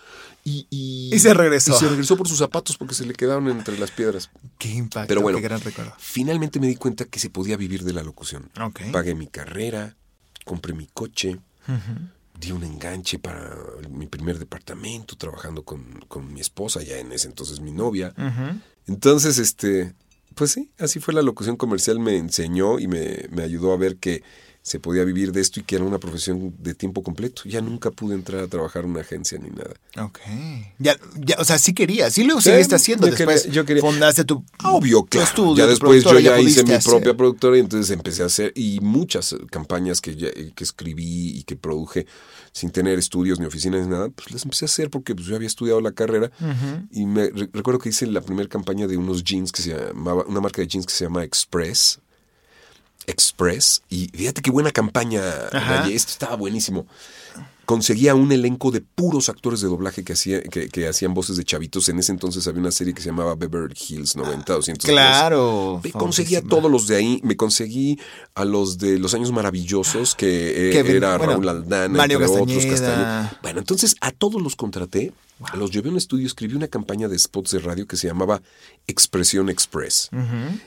y, 0.44 0.68
y. 0.70 1.10
Y 1.14 1.20
se 1.20 1.34
regresó. 1.34 1.76
Y 1.76 1.80
se 1.80 1.88
regresó 1.90 2.18
por 2.18 2.28
sus 2.28 2.38
zapatos 2.40 2.78
porque 2.78 2.94
se 2.96 3.06
le 3.06 3.14
quedaron 3.14 3.48
entre 3.50 3.78
las 3.78 3.92
piedras. 3.92 4.30
Qué 4.58 4.70
impacto, 4.70 5.08
Pero 5.08 5.22
bueno, 5.22 5.38
qué 5.38 5.44
gran 5.44 5.62
recuerdo. 5.62 5.94
finalmente 6.00 6.60
me 6.60 6.68
di 6.68 6.76
cuenta 6.76 7.06
que 7.06 7.20
se 7.20 7.30
podía 7.30 7.58
vivir 7.58 7.84
de 7.84 7.94
la 7.94 8.04
locución. 8.04 8.50
Ok. 8.60 8.82
Pagué 8.92 9.14
mi 9.16 9.28
carrera, 9.28 9.96
compré 10.46 10.74
mi 10.74 10.88
coche, 10.88 11.40
di 12.40 12.52
un 12.52 12.64
enganche 12.64 13.20
para 13.20 13.56
mi 13.90 14.08
primer 14.08 14.40
departamento, 14.40 15.16
trabajando 15.16 15.64
con, 15.64 15.84
con 16.08 16.34
mi 16.34 16.42
esposa, 16.42 16.82
ya 16.82 16.98
en 16.98 17.12
ese 17.12 17.28
entonces 17.28 17.60
mi 17.60 17.72
novia. 17.72 18.14
Entonces, 18.88 19.38
este, 19.38 19.94
pues 20.34 20.52
sí, 20.52 20.72
así 20.80 21.00
fue 21.00 21.14
la 21.14 21.22
locución 21.22 21.56
comercial, 21.56 22.00
me 22.00 22.18
enseñó 22.18 22.80
y 22.80 22.88
me, 22.88 23.28
me 23.30 23.44
ayudó 23.44 23.74
a 23.74 23.78
ver 23.78 23.98
que 23.98 24.24
se 24.64 24.80
podía 24.80 25.04
vivir 25.04 25.32
de 25.32 25.42
esto 25.42 25.60
y 25.60 25.64
que 25.64 25.76
era 25.76 25.84
una 25.86 25.98
profesión 25.98 26.54
de 26.60 26.76
tiempo 26.76 27.02
completo. 27.02 27.42
Ya 27.46 27.62
nunca 27.62 27.90
pude 27.90 28.14
entrar 28.14 28.42
a 28.44 28.48
trabajar 28.48 28.84
en 28.84 28.92
una 28.92 29.02
agencia 29.02 29.40
ni 29.40 29.50
nada. 29.50 29.74
Ok. 30.06 30.20
Ya, 30.78 30.96
ya, 31.18 31.36
o 31.40 31.46
sea, 31.46 31.58
sí 31.58 31.74
querías, 31.74 32.14
sí 32.14 32.24
lo 32.24 32.36
Sí, 32.42 32.52
seguiste 32.52 32.76
haciendo. 32.76 33.08
yo 33.08 33.16
quería- 33.16 33.34
Después 33.34 33.54
yo 33.54 33.66
quería- 33.66 33.82
fundaste 33.82 34.24
tu, 34.24 34.46
Obvio, 34.64 35.00
tu 35.00 35.06
claro. 35.08 35.28
estudio, 35.28 35.56
ya 35.56 35.68
después 35.68 36.04
yo 36.04 36.20
ya 36.20 36.40
hice 36.40 36.64
mi 36.64 36.78
propia 36.78 37.18
productora 37.18 37.58
y 37.58 37.62
entonces 37.62 37.90
empecé 37.90 38.22
a 38.22 38.28
hacer 38.28 38.52
y 38.56 38.80
muchas 38.82 39.36
campañas 39.50 40.00
que, 40.00 40.16
ya- 40.16 40.32
que 40.32 40.64
escribí 40.64 41.30
y 41.40 41.44
que 41.44 41.56
produje 41.56 42.06
sin 42.54 42.70
tener 42.70 43.00
estudios 43.00 43.40
ni 43.40 43.46
oficinas 43.48 43.82
ni 43.86 43.92
nada, 43.92 44.10
pues 44.10 44.32
las 44.32 44.44
empecé 44.44 44.66
a 44.66 44.68
hacer 44.68 44.90
porque 44.92 45.16
pues, 45.16 45.26
yo 45.26 45.36
había 45.36 45.48
estudiado 45.48 45.82
la 45.82 45.94
carrera 45.94 46.30
y 46.92 47.06
me 47.08 47.30
re- 47.32 47.50
recuerdo 47.52 47.80
que 47.80 47.90
hice 47.90 48.06
la 48.06 48.22
primera 48.22 48.48
campaña 48.48 48.86
de 48.86 48.96
unos 48.98 49.24
jeans 49.24 49.52
que 49.52 49.64
se 49.64 49.70
llamaba, 49.76 50.24
una 50.28 50.40
marca 50.40 50.62
de 50.62 50.68
jeans 50.68 50.86
que 50.86 50.94
se 50.94 51.06
llama 51.06 51.24
Express. 51.24 52.00
Express 53.08 53.82
y 53.90 54.08
fíjate 54.10 54.42
qué 54.42 54.52
buena 54.52 54.72
campaña, 54.72 55.22
esto 55.92 56.12
estaba 56.12 56.36
buenísimo. 56.36 56.86
Conseguía 57.72 58.16
un 58.16 58.30
elenco 58.34 58.70
de 58.70 58.82
puros 58.82 59.30
actores 59.30 59.62
de 59.62 59.70
doblaje 59.70 60.04
que, 60.04 60.12
hacía, 60.12 60.42
que, 60.44 60.68
que 60.68 60.90
hacían 60.90 61.14
voces 61.14 61.38
de 61.38 61.46
chavitos. 61.46 61.88
En 61.88 62.00
ese 62.00 62.12
entonces 62.12 62.46
había 62.46 62.60
una 62.60 62.72
serie 62.72 62.94
que 62.94 63.02
se 63.02 63.08
llamaba 63.08 63.34
Beverly 63.36 63.78
Hills 63.88 64.18
90, 64.18 64.54
200. 64.56 64.86
Claro. 64.90 65.80
Me 65.82 65.94
conseguía 65.94 66.40
famosísima. 66.40 66.50
todos 66.50 66.70
los 66.70 66.88
de 66.88 66.98
ahí. 66.98 67.22
Me 67.24 67.38
conseguí 67.38 67.98
a 68.36 68.44
los 68.44 68.78
de 68.78 69.00
Los 69.00 69.14
Años 69.14 69.32
Maravillosos, 69.32 70.16
que 70.16 70.72
eh, 70.72 70.84
era 70.86 71.16
bueno, 71.16 71.32
Raúl 71.32 71.48
Aldana, 71.48 71.98
Mario 71.98 72.22
entre 72.22 72.42
otros, 72.42 72.66
Castañeda. 72.66 73.40
Bueno, 73.42 73.60
entonces 73.60 73.96
a 74.02 74.12
todos 74.12 74.42
los 74.42 74.58
contraté, 74.58 75.14
los 75.54 75.72
llevé 75.72 75.88
a 75.88 75.92
un 75.94 75.98
estudio, 75.98 76.28
escribí 76.28 76.56
una 76.56 76.68
campaña 76.68 77.08
de 77.08 77.18
spots 77.18 77.52
de 77.52 77.60
radio 77.60 77.88
que 77.88 77.96
se 77.96 78.08
llamaba 78.08 78.42
Expresión 78.86 79.50
Express. 79.50 80.10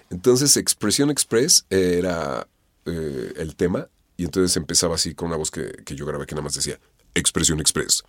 Entonces, 0.09 0.57
Expresión 0.57 1.11
Express 1.11 1.67
era 1.69 2.49
eh, 2.87 3.35
el 3.37 3.57
tema, 3.57 3.88
y 4.17 4.25
entonces 4.25 4.57
empezaba 4.57 4.95
así 4.95 5.14
con 5.14 5.29
una 5.29 5.37
voz 5.37 5.51
que, 5.51 5.83
que 5.85 5.95
yo 5.95 6.07
grabé 6.07 6.25
que 6.25 6.35
nada 6.35 6.45
más 6.45 6.55
decía 6.55 6.79
Expresión 7.14 7.61
Express. 7.61 8.03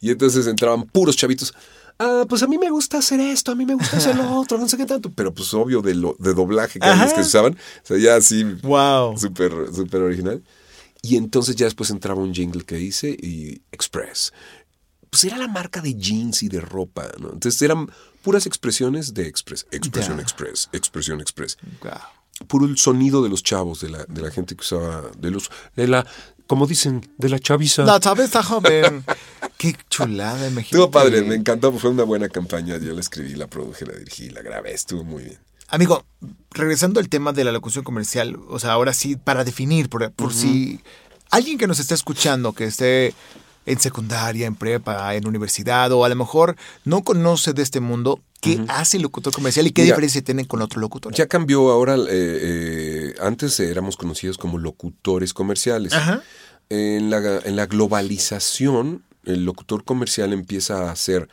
Y 0.00 0.10
entonces 0.10 0.46
entraban 0.46 0.84
puros 0.84 1.16
chavitos. 1.16 1.54
Ah, 1.98 2.24
pues 2.28 2.42
a 2.42 2.46
mí 2.46 2.58
me 2.58 2.70
gusta 2.70 2.98
hacer 2.98 3.20
esto, 3.20 3.52
a 3.52 3.54
mí 3.54 3.64
me 3.64 3.74
gusta 3.74 3.98
hacer 3.98 4.16
lo 4.16 4.32
otro, 4.40 4.58
no 4.58 4.68
sé 4.68 4.76
qué 4.76 4.86
tanto. 4.86 5.10
Pero 5.12 5.32
pues 5.32 5.52
obvio 5.54 5.82
de, 5.82 5.94
lo, 5.94 6.16
de 6.18 6.34
doblaje 6.34 6.80
que 6.80 6.88
que 6.88 7.08
se 7.14 7.20
usaban. 7.20 7.52
O 7.54 7.86
sea, 7.86 7.98
ya 7.98 8.16
así 8.16 8.44
Wow. 8.62 9.16
súper 9.18 9.52
súper 9.74 10.02
original. 10.02 10.42
Y 11.02 11.16
entonces 11.16 11.56
ya 11.56 11.66
después 11.66 11.90
entraba 11.90 12.20
un 12.20 12.32
jingle 12.34 12.64
que 12.64 12.80
hice 12.80 13.10
y 13.10 13.62
Express. 13.72 14.32
Pues 15.10 15.24
era 15.24 15.36
la 15.36 15.48
marca 15.48 15.80
de 15.80 15.94
jeans 15.94 16.42
y 16.42 16.48
de 16.48 16.60
ropa, 16.60 17.06
¿no? 17.18 17.32
Entonces 17.32 17.60
eran 17.60 17.90
puras 18.22 18.46
expresiones 18.46 19.12
de 19.12 19.26
Express. 19.26 19.66
Expresión. 19.70 20.20
Express, 20.20 20.68
Expresión 20.72 21.20
Express. 21.20 21.58
Wow. 21.82 22.46
Puro 22.48 22.66
el 22.66 22.78
sonido 22.78 23.22
de 23.22 23.28
los 23.28 23.42
chavos, 23.42 23.80
de 23.80 23.90
la, 23.90 24.04
de 24.04 24.22
la 24.22 24.30
gente 24.30 24.56
que 24.56 24.62
usaba, 24.62 25.02
de 25.18 25.30
los, 25.30 25.50
de 25.76 25.86
la, 25.88 26.06
como 26.52 26.66
dicen, 26.66 27.00
de 27.16 27.30
la 27.30 27.38
chaviza. 27.38 27.82
La 27.82 27.96
está 27.96 28.42
joven. 28.42 29.02
Qué 29.56 29.74
chulada, 29.88 30.36
imagínate. 30.36 30.60
Estuvo 30.60 30.90
padre, 30.90 31.22
me 31.22 31.34
encantó, 31.34 31.72
fue 31.72 31.88
una 31.88 32.02
buena 32.02 32.28
campaña. 32.28 32.76
Yo 32.76 32.92
la 32.92 33.00
escribí, 33.00 33.34
la 33.36 33.46
produje, 33.46 33.86
la 33.86 33.94
dirigí, 33.94 34.28
la 34.28 34.42
grabé, 34.42 34.74
estuvo 34.74 35.02
muy 35.02 35.24
bien. 35.24 35.38
Amigo, 35.68 36.04
regresando 36.50 37.00
al 37.00 37.08
tema 37.08 37.32
de 37.32 37.44
la 37.44 37.52
locución 37.52 37.84
comercial, 37.84 38.38
o 38.50 38.58
sea, 38.58 38.72
ahora 38.72 38.92
sí, 38.92 39.16
para 39.16 39.44
definir, 39.44 39.88
por, 39.88 40.12
por 40.12 40.34
si 40.34 40.82
alguien 41.30 41.56
que 41.56 41.66
nos 41.66 41.78
está 41.78 41.94
escuchando, 41.94 42.52
que 42.52 42.64
esté 42.64 43.14
en 43.64 43.80
secundaria, 43.80 44.46
en 44.46 44.54
prepa, 44.54 45.14
en 45.14 45.26
universidad, 45.26 45.90
o 45.92 46.04
a 46.04 46.08
lo 46.10 46.16
mejor 46.16 46.56
no 46.84 47.02
conoce 47.02 47.54
de 47.54 47.62
este 47.62 47.80
mundo, 47.80 48.20
¿qué 48.42 48.62
hace 48.68 48.98
el 48.98 49.04
locutor 49.04 49.32
comercial 49.32 49.66
y 49.66 49.70
qué 49.70 49.84
Mira, 49.84 49.94
diferencia 49.94 50.22
tienen 50.22 50.44
con 50.44 50.60
otro 50.60 50.82
locutor? 50.82 51.14
Ya 51.14 51.28
cambió 51.28 51.70
ahora, 51.70 51.96
eh, 51.96 52.04
eh, 52.10 53.14
antes 53.22 53.58
éramos 53.60 53.96
conocidos 53.96 54.36
como 54.36 54.58
locutores 54.58 55.32
comerciales. 55.32 55.94
Ajá. 55.94 56.22
En 56.74 57.10
la, 57.10 57.40
en 57.44 57.56
la 57.56 57.66
globalización, 57.66 59.04
el 59.24 59.44
locutor 59.44 59.84
comercial 59.84 60.32
empieza 60.32 60.88
a 60.88 60.92
hacer, 60.92 61.28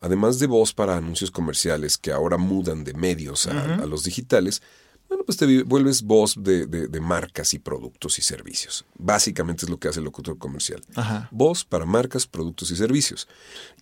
además 0.00 0.38
de 0.38 0.46
voz 0.46 0.74
para 0.74 0.96
anuncios 0.96 1.30
comerciales 1.30 1.96
que 1.96 2.12
ahora 2.12 2.36
mudan 2.36 2.84
de 2.84 2.92
medios 2.92 3.46
a, 3.46 3.76
a 3.76 3.86
los 3.86 4.04
digitales, 4.04 4.60
bueno, 5.08 5.24
pues 5.24 5.38
te 5.38 5.62
vuelves 5.62 6.02
voz 6.02 6.34
de, 6.38 6.66
de- 6.66 6.88
de 6.88 7.00
marcas 7.00 7.54
y 7.54 7.58
productos 7.58 8.18
y 8.18 8.22
servicios. 8.22 8.84
Básicamente 8.98 9.64
es 9.64 9.70
lo 9.70 9.78
que 9.78 9.88
hace 9.88 10.00
el 10.00 10.04
locutor 10.04 10.36
comercial. 10.38 10.82
Ajá. 10.96 11.28
Voz 11.30 11.64
para 11.64 11.84
marcas, 11.86 12.26
productos 12.26 12.70
y 12.70 12.76
servicios. 12.76 13.28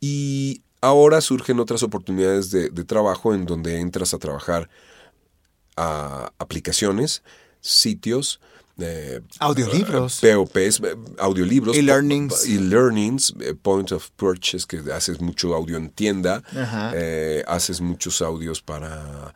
Y 0.01 0.63
ahora 0.81 1.21
surgen 1.21 1.59
otras 1.61 1.83
oportunidades 1.83 2.51
de, 2.51 2.69
de 2.71 2.85
trabajo 2.85 3.35
en 3.35 3.45
donde 3.47 3.79
entras 3.81 4.15
a 4.15 4.19
trabajar 4.19 4.69
a 5.77 6.33
aplicaciones, 6.39 7.23
sitios, 7.61 8.41
eh, 8.79 9.21
Audiolibros. 9.39 10.21
POPs, 10.21 10.81
eh, 10.81 10.97
audiolibros, 11.19 11.77
E-learnings. 11.77 12.47
e-learnings, 12.49 13.35
eh, 13.41 13.55
point 13.61 13.93
of 13.93 14.11
purchase, 14.17 14.67
que 14.67 14.79
haces 14.93 15.21
mucho 15.21 15.55
audio 15.55 15.77
en 15.77 15.91
tienda, 15.91 16.43
eh, 16.95 17.45
haces 17.47 17.81
muchos 17.81 18.21
audios 18.23 18.61
para 18.63 19.33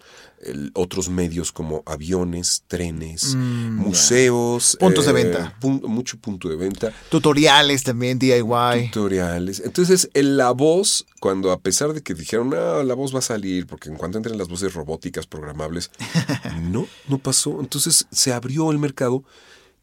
el- 0.47 0.71
otros 0.75 1.09
medios 1.09 1.53
como 1.53 1.83
aviones, 1.87 2.63
trenes, 2.69 3.35
museos, 3.35 4.77
Mm, 4.77 4.85
Puntos 4.85 5.05
de 5.07 5.11
eh, 5.11 5.15
venta. 5.15 5.57
pun- 5.61 5.83
mucho 5.87 6.19
punto 6.19 6.49
de 6.49 6.57
venta 6.57 6.93
Tutoriales 7.11 7.83
también, 7.83 8.19
DIY. 8.19 8.87
tutoriales. 8.91 9.61
Entonces, 9.65 10.09
en 10.15 10.37
la 10.37 10.51
voz, 10.53 11.07
cuando 11.21 11.51
a 11.53 11.61
pesar 11.61 11.93
de 11.93 12.03
que 12.03 12.15
dijeron, 12.15 12.53
ah, 12.55 12.83
la 12.85 12.95
voz 12.95 13.15
va 13.15 13.19
a 13.21 13.23
salir, 13.23 13.67
porque 13.67 13.89
en 13.89 13.97
cuanto 13.97 14.19
entren 14.19 14.39
las 14.39 14.49
voces 14.49 14.75
robóticas 14.75 15.27
programables, 15.27 15.91
no, 16.63 16.87
no 17.09 17.19
pasó. 17.19 17.61
Entonces 17.61 18.07
se 18.11 18.33
abrió 18.33 18.71
el 18.71 18.79
mercado 18.79 19.25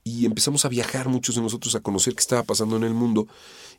y 0.04 0.26
empezamos 0.26 0.66
a 0.66 0.70
viajar 0.70 1.08
muchos 1.08 1.36
de 1.36 1.42
nosotros 1.42 1.76
a 1.76 1.80
conocer 1.80 2.14
qué 2.14 2.20
estaba 2.22 2.44
pasando 2.44 2.76
en 2.76 2.84
el 2.84 2.94
mundo 2.94 3.28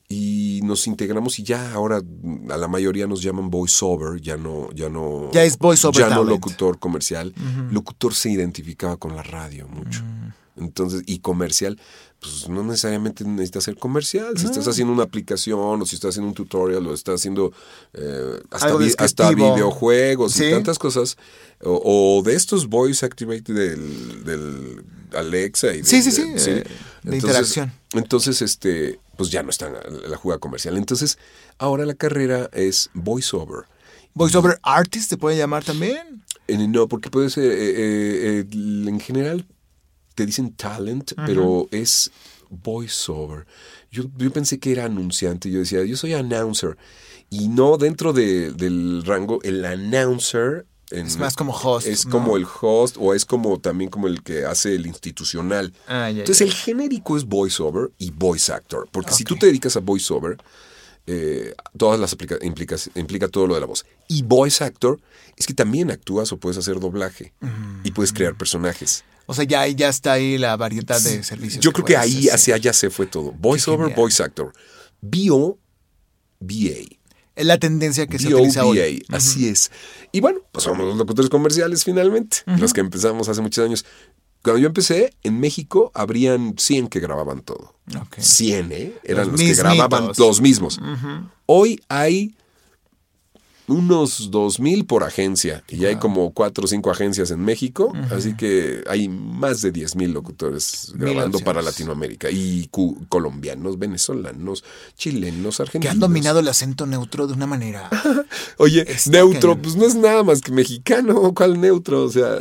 y 0.08 0.60
nos 0.64 0.86
integramos 0.86 1.38
y 1.38 1.42
ya 1.44 1.72
ahora 1.72 2.00
mm, 2.02 2.50
a 2.50 2.56
la 2.56 2.68
mayoría 2.68 3.06
nos 3.06 3.22
llaman 3.22 3.50
voiceover, 3.50 4.20
ya 4.20 4.36
no, 4.36 4.70
ya 4.72 4.88
no, 4.88 5.30
Ya 5.32 5.44
es 5.44 5.58
voiceover 5.58 5.98
ya 6.00 6.08
no 6.08 6.16
talent. 6.16 6.30
locutor 6.30 6.78
comercial. 6.78 7.32
Locutor 7.70 8.14
se 8.14 8.30
identificaba 8.30 8.96
con 8.96 9.16
la 9.16 9.22
radio 9.22 9.66
mucho. 9.68 10.02
Mm. 10.02 10.32
Entonces, 10.56 11.02
y 11.06 11.18
comercial, 11.18 11.80
pues 12.20 12.48
no 12.48 12.62
necesariamente 12.62 13.24
necesitas 13.24 13.64
ser 13.64 13.76
comercial. 13.76 14.38
Si 14.38 14.46
estás 14.46 14.68
haciendo 14.68 14.92
una 14.92 15.02
aplicación 15.02 15.82
o 15.82 15.84
si 15.84 15.96
estás 15.96 16.10
haciendo 16.10 16.28
un 16.28 16.34
tutorial 16.34 16.86
o 16.86 16.94
estás 16.94 17.16
haciendo 17.16 17.52
eh, 17.92 18.40
hasta, 18.52 18.76
vi- 18.76 18.94
hasta 18.96 19.30
videojuegos 19.30 20.32
Sí. 20.34 20.44
y 20.44 20.50
tantas 20.52 20.78
cosas, 20.78 21.16
o, 21.60 22.18
o 22.18 22.22
de 22.22 22.34
estos 22.36 22.68
voice 22.68 23.04
activate 23.04 23.52
del, 23.52 24.22
del 24.24 24.84
Alexa 25.16 25.74
y 25.74 25.78
de, 25.78 25.84
Sí, 25.84 26.02
sí, 26.02 26.12
sí, 26.12 26.22
de- 26.30 26.58
eh, 26.60 26.64
de 27.02 27.16
interacción. 27.16 27.72
Entonces, 27.92 28.40
este, 28.40 29.00
pues 29.16 29.30
ya 29.30 29.42
no 29.42 29.50
está 29.50 29.70
la, 29.70 30.16
jugada 30.16 30.38
comercial. 30.38 30.76
Entonces, 30.76 31.18
ahora 31.58 31.84
la 31.86 31.94
carrera 31.94 32.50
es 32.52 32.90
voiceover. 32.94 33.64
Voiceover 34.14 34.58
artist 34.62 35.10
se 35.10 35.16
puede 35.16 35.36
llamar 35.36 35.64
también. 35.64 36.22
Eh, 36.46 36.68
no, 36.68 36.88
porque 36.88 37.10
puede 37.10 37.30
ser, 37.30 37.44
eh, 37.44 37.70
eh, 37.70 38.38
eh, 38.40 38.88
en 38.88 39.00
general 39.00 39.46
te 40.14 40.26
dicen 40.26 40.54
talent, 40.54 41.12
pero 41.26 41.66
es 41.72 42.10
voiceover. 42.48 43.46
Yo, 43.90 44.04
yo 44.16 44.30
pensé 44.32 44.58
que 44.58 44.72
era 44.72 44.84
anunciante, 44.84 45.50
yo 45.50 45.58
decía, 45.60 45.84
yo 45.84 45.96
soy 45.96 46.14
announcer. 46.14 46.76
Y 47.30 47.48
no 47.48 47.76
dentro 47.78 48.12
de- 48.12 48.52
del 48.52 49.02
rango, 49.04 49.40
el 49.42 49.64
announcer... 49.64 50.66
en- 50.98 51.06
Es 51.06 51.16
más 51.18 51.34
como 51.36 51.52
host, 51.52 51.86
Es 51.86 52.06
¿no? 52.06 52.12
como 52.12 52.36
el 52.36 52.46
host 52.60 52.96
o 52.98 53.14
es 53.14 53.24
como 53.24 53.58
también 53.60 53.90
como 53.90 54.06
el 54.06 54.22
que 54.22 54.44
hace 54.44 54.74
el 54.74 54.86
institucional. 54.86 55.72
Ah, 55.86 56.10
ya, 56.10 56.20
Entonces 56.20 56.38
ya. 56.38 56.44
el 56.46 56.52
genérico 56.54 57.16
es 57.16 57.24
voiceover 57.24 57.90
y 57.98 58.10
voice 58.10 58.52
actor. 58.52 58.88
Porque 58.90 59.12
si 59.12 59.24
tú 59.24 59.36
te 59.36 59.46
dedicas 59.46 59.76
a 59.76 59.80
voiceover, 59.80 60.36
eh, 61.06 61.54
todas 61.76 62.00
las 62.00 62.12
aplica, 62.14 62.36
implicas- 62.40 62.90
implica 62.94 63.28
todo 63.28 63.46
lo 63.46 63.54
de 63.54 63.60
la 63.60 63.66
voz. 63.66 63.84
Y 64.08 64.22
voice 64.22 64.64
actor 64.64 64.98
es 65.36 65.46
que 65.46 65.52
también 65.52 65.90
actúas 65.90 66.32
o 66.32 66.38
puedes 66.38 66.56
hacer 66.58 66.80
doblaje 66.80 67.34
y 67.84 67.90
puedes 67.90 68.12
Mm. 68.12 68.16
crear 68.16 68.34
personajes. 68.38 69.04
O 69.26 69.34
sea, 69.34 69.44
ya, 69.44 69.66
ya 69.68 69.88
está 69.88 70.12
ahí 70.12 70.36
la 70.38 70.56
variedad 70.56 71.00
de 71.00 71.22
servicios. 71.22 71.62
Yo 71.64 71.72
creo 71.72 71.84
que 71.84 71.96
ahí 71.96 72.20
hacer. 72.28 72.34
hacia 72.34 72.54
allá 72.56 72.72
se 72.72 72.90
fue 72.90 73.06
todo. 73.06 73.32
Voice 73.32 73.70
over, 73.70 73.86
genial. 73.88 73.96
voice 74.00 74.22
actor. 74.22 74.52
BO, 75.00 75.58
VA. 76.40 76.84
Es 77.36 77.46
la 77.46 77.58
tendencia 77.58 78.06
que 78.06 78.18
se 78.18 78.28
VO, 78.28 78.36
utiliza 78.36 78.64
hoy. 78.64 79.04
Así 79.10 79.48
es. 79.48 79.70
Y 80.12 80.20
bueno, 80.20 80.40
pues 80.52 80.64
somos 80.64 80.86
los 80.86 80.96
locutores 80.96 81.30
comerciales 81.30 81.84
finalmente, 81.84 82.38
los 82.58 82.72
que 82.72 82.80
empezamos 82.80 83.28
hace 83.28 83.40
muchos 83.40 83.64
años. 83.64 83.84
Cuando 84.42 84.60
yo 84.60 84.66
empecé, 84.66 85.14
en 85.22 85.40
México 85.40 85.90
habrían 85.94 86.54
100 86.58 86.88
que 86.88 87.00
grababan 87.00 87.40
todo. 87.40 87.74
Ok. 87.98 88.18
100, 88.18 88.72
¿eh? 88.72 88.94
Eran 89.02 89.30
Los 89.32 89.40
los, 89.40 89.48
que 89.48 89.54
grababan 89.54 90.10
los 90.16 90.40
mismos. 90.40 90.78
Hoy 91.46 91.80
hay 91.88 92.34
unos 93.66 94.30
2.000 94.30 94.86
por 94.86 95.04
agencia 95.04 95.64
y 95.68 95.86
hay 95.86 95.96
como 95.96 96.32
4 96.34 96.64
o 96.64 96.68
5 96.68 96.90
agencias 96.90 97.30
en 97.30 97.40
México, 97.40 97.92
así 98.10 98.36
que 98.36 98.84
hay 98.88 99.08
más 99.08 99.62
de 99.62 99.72
10.000 99.72 100.12
locutores 100.12 100.92
grabando 100.94 101.38
para. 101.40 101.62
Latinoamérica 101.62 102.28
y 102.30 102.68
colombianos, 103.08 103.78
venezolanos, 103.78 104.64
chilenos, 104.98 105.56
Que 105.56 105.62
argentinos. 105.62 105.94
han 105.94 106.00
dominado 106.00 106.40
el 106.40 106.48
acento 106.48 106.84
neutro 106.86 107.26
de 107.26 107.32
una 107.32 107.46
manera. 107.46 107.88
Oye, 108.58 108.84
Está 108.86 109.10
neutro, 109.12 109.56
pues 109.60 109.76
no 109.76 109.86
es 109.86 109.94
nada 109.94 110.22
más 110.24 110.42
que 110.42 110.52
mexicano, 110.52 111.32
¿cuál 111.34 111.58
neutro? 111.60 112.02
O 112.04 112.10
sea, 112.10 112.36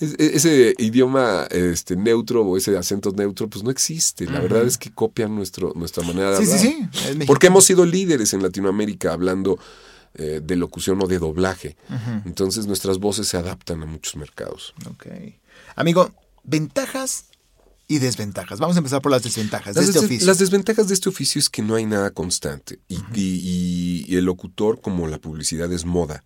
e- 0.00 0.30
ese 0.34 0.74
idioma 0.78 1.46
este, 1.50 1.96
neutro 1.96 2.42
o 2.42 2.56
ese 2.56 2.76
acento 2.78 3.10
neutro, 3.10 3.48
pues 3.48 3.64
no 3.64 3.70
existe. 3.70 4.26
La 4.26 4.38
verdad 4.40 4.62
es 4.64 4.78
que 4.78 4.92
copian 4.92 5.34
nuestro, 5.34 5.72
nuestra 5.74 6.04
manera 6.04 6.38
de 6.38 6.46
Sí, 6.46 6.46
sí, 6.46 6.52
hablar. 6.52 6.62
sí, 6.92 6.98
mexicano. 7.00 7.24
Porque 7.26 7.46
hemos 7.48 7.64
sido 7.64 7.84
líderes 7.84 8.32
en 8.32 8.42
Latinoamérica 8.42 9.12
hablando 9.12 9.58
eh, 10.14 10.40
de 10.42 10.56
locución 10.56 11.00
o 11.02 11.06
de 11.06 11.18
doblaje. 11.18 11.76
Entonces 12.24 12.66
nuestras 12.66 12.98
voces 12.98 13.28
se 13.28 13.36
adaptan 13.36 13.82
a 13.82 13.86
muchos 13.86 14.16
mercados. 14.16 14.74
Ok. 14.90 15.06
Amigo, 15.76 16.10
ventajas 16.44 17.26
y 17.88 17.98
desventajas. 17.98 18.58
Vamos 18.58 18.76
a 18.76 18.78
empezar 18.78 19.02
por 19.02 19.10
las 19.12 19.22
desventajas 19.22 19.74
Las, 19.76 19.84
de 19.86 19.90
este 19.90 20.00
des- 20.00 20.06
oficio. 20.06 20.26
las 20.26 20.38
desventajas 20.38 20.88
de 20.88 20.94
este 20.94 21.08
oficio 21.08 21.38
es 21.38 21.50
que 21.50 21.62
no 21.62 21.74
hay 21.74 21.84
nada 21.86 22.10
constante 22.10 22.78
y, 22.88 22.96
y- 23.14 24.04
y 24.08 24.16
el 24.16 24.24
locutor, 24.24 24.80
como 24.80 25.06
la 25.08 25.18
publicidad, 25.18 25.70
es 25.72 25.84
moda. 25.84 26.24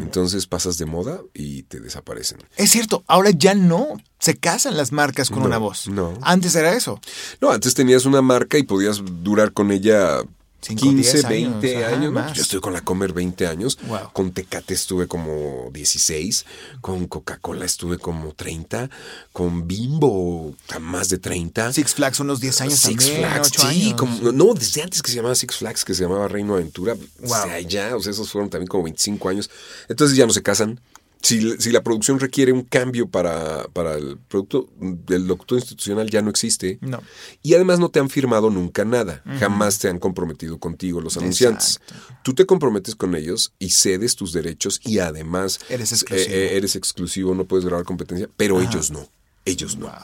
Entonces 0.00 0.46
pasas 0.46 0.78
de 0.78 0.86
moda 0.86 1.20
y 1.32 1.64
te 1.64 1.80
desaparecen. 1.80 2.38
Es 2.56 2.70
cierto, 2.70 3.02
ahora 3.08 3.30
ya 3.30 3.54
no 3.54 3.96
se 4.20 4.36
casan 4.36 4.76
las 4.76 4.92
marcas 4.92 5.30
con 5.30 5.40
No, 5.40 5.46
una 5.46 5.58
voz. 5.58 5.88
no. 5.88 6.16
Antes 6.22 6.54
era 6.54 6.74
eso. 6.74 7.00
No, 7.40 7.50
antes 7.50 7.74
tenías 7.74 8.04
una 8.04 8.22
marca 8.22 8.56
y 8.56 8.62
podías 8.62 9.00
durar 9.22 9.52
con 9.52 9.72
ella 9.72 10.18
Cinco, 10.66 10.82
15, 10.82 11.12
diez 11.12 11.24
años, 11.26 11.60
20 11.60 11.84
ajá, 11.84 11.94
años. 11.96 12.04
¿no? 12.12 12.20
más. 12.20 12.32
Yo 12.32 12.42
estuve 12.42 12.60
con 12.60 12.72
la 12.72 12.80
Comer 12.80 13.12
20 13.12 13.46
años. 13.46 13.78
Wow. 13.86 14.12
Con 14.12 14.32
Tecate 14.32 14.72
estuve 14.74 15.06
como 15.06 15.68
16. 15.72 16.46
Con 16.80 17.06
Coca-Cola 17.06 17.64
estuve 17.64 17.98
como 17.98 18.32
30. 18.32 18.88
Con 19.32 19.66
Bimbo 19.68 20.54
más 20.80 21.08
de 21.10 21.18
30. 21.18 21.72
Six 21.72 21.94
Flags 21.94 22.20
unos 22.20 22.40
10 22.40 22.60
años 22.62 22.78
Six 22.78 22.96
también, 23.04 23.18
Flags, 23.20 23.48
8 23.48 23.60
sí, 23.60 23.66
años. 23.88 23.94
como- 24.00 24.32
no, 24.32 24.54
desde 24.54 24.82
antes 24.82 25.02
que 25.02 25.10
se 25.10 25.16
llamaba 25.16 25.34
Six 25.34 25.56
Flags, 25.56 25.84
que 25.84 25.94
se 25.94 26.02
llamaba 26.02 26.28
Reino 26.28 26.54
Aventura, 26.54 26.94
Wow. 26.94 27.30
o 27.30 27.42
sea, 27.42 27.60
ya, 27.60 27.94
o 27.96 28.00
sea, 28.00 28.12
esos 28.12 28.30
fueron 28.30 28.48
también 28.50 28.68
como 28.68 28.84
25 28.84 29.28
años. 29.28 29.50
Entonces 29.88 30.16
ya 30.16 30.26
no 30.26 30.32
se 30.32 30.42
casan. 30.42 30.80
Si, 31.24 31.58
si 31.58 31.72
la 31.72 31.82
producción 31.82 32.20
requiere 32.20 32.52
un 32.52 32.62
cambio 32.62 33.08
para, 33.08 33.66
para 33.72 33.94
el 33.94 34.18
producto, 34.18 34.68
el 35.08 35.26
locutor 35.26 35.58
institucional 35.58 36.10
ya 36.10 36.20
no 36.20 36.28
existe. 36.28 36.78
No. 36.82 37.02
Y 37.42 37.54
además 37.54 37.78
no 37.80 37.88
te 37.88 37.98
han 37.98 38.10
firmado 38.10 38.50
nunca 38.50 38.84
nada. 38.84 39.22
Jamás 39.40 39.78
te 39.78 39.88
han 39.88 39.98
comprometido 39.98 40.58
contigo 40.58 41.00
los 41.00 41.16
anunciantes. 41.16 41.80
Tú 42.22 42.34
te 42.34 42.44
comprometes 42.44 42.94
con 42.94 43.14
ellos 43.16 43.54
y 43.58 43.70
cedes 43.70 44.16
tus 44.16 44.34
derechos 44.34 44.80
y 44.84 44.98
además 44.98 45.60
Eres 45.70 45.92
eh, 45.92 45.94
exclusivo. 45.94 46.34
eh, 46.34 46.56
eres 46.56 46.76
exclusivo, 46.76 47.34
no 47.34 47.44
puedes 47.46 47.64
grabar 47.64 47.86
competencia, 47.86 48.28
pero 48.36 48.60
ellos 48.60 48.90
no. 48.90 49.08
Ellos 49.46 49.78
no. 49.78 49.86
Wow. 49.86 49.94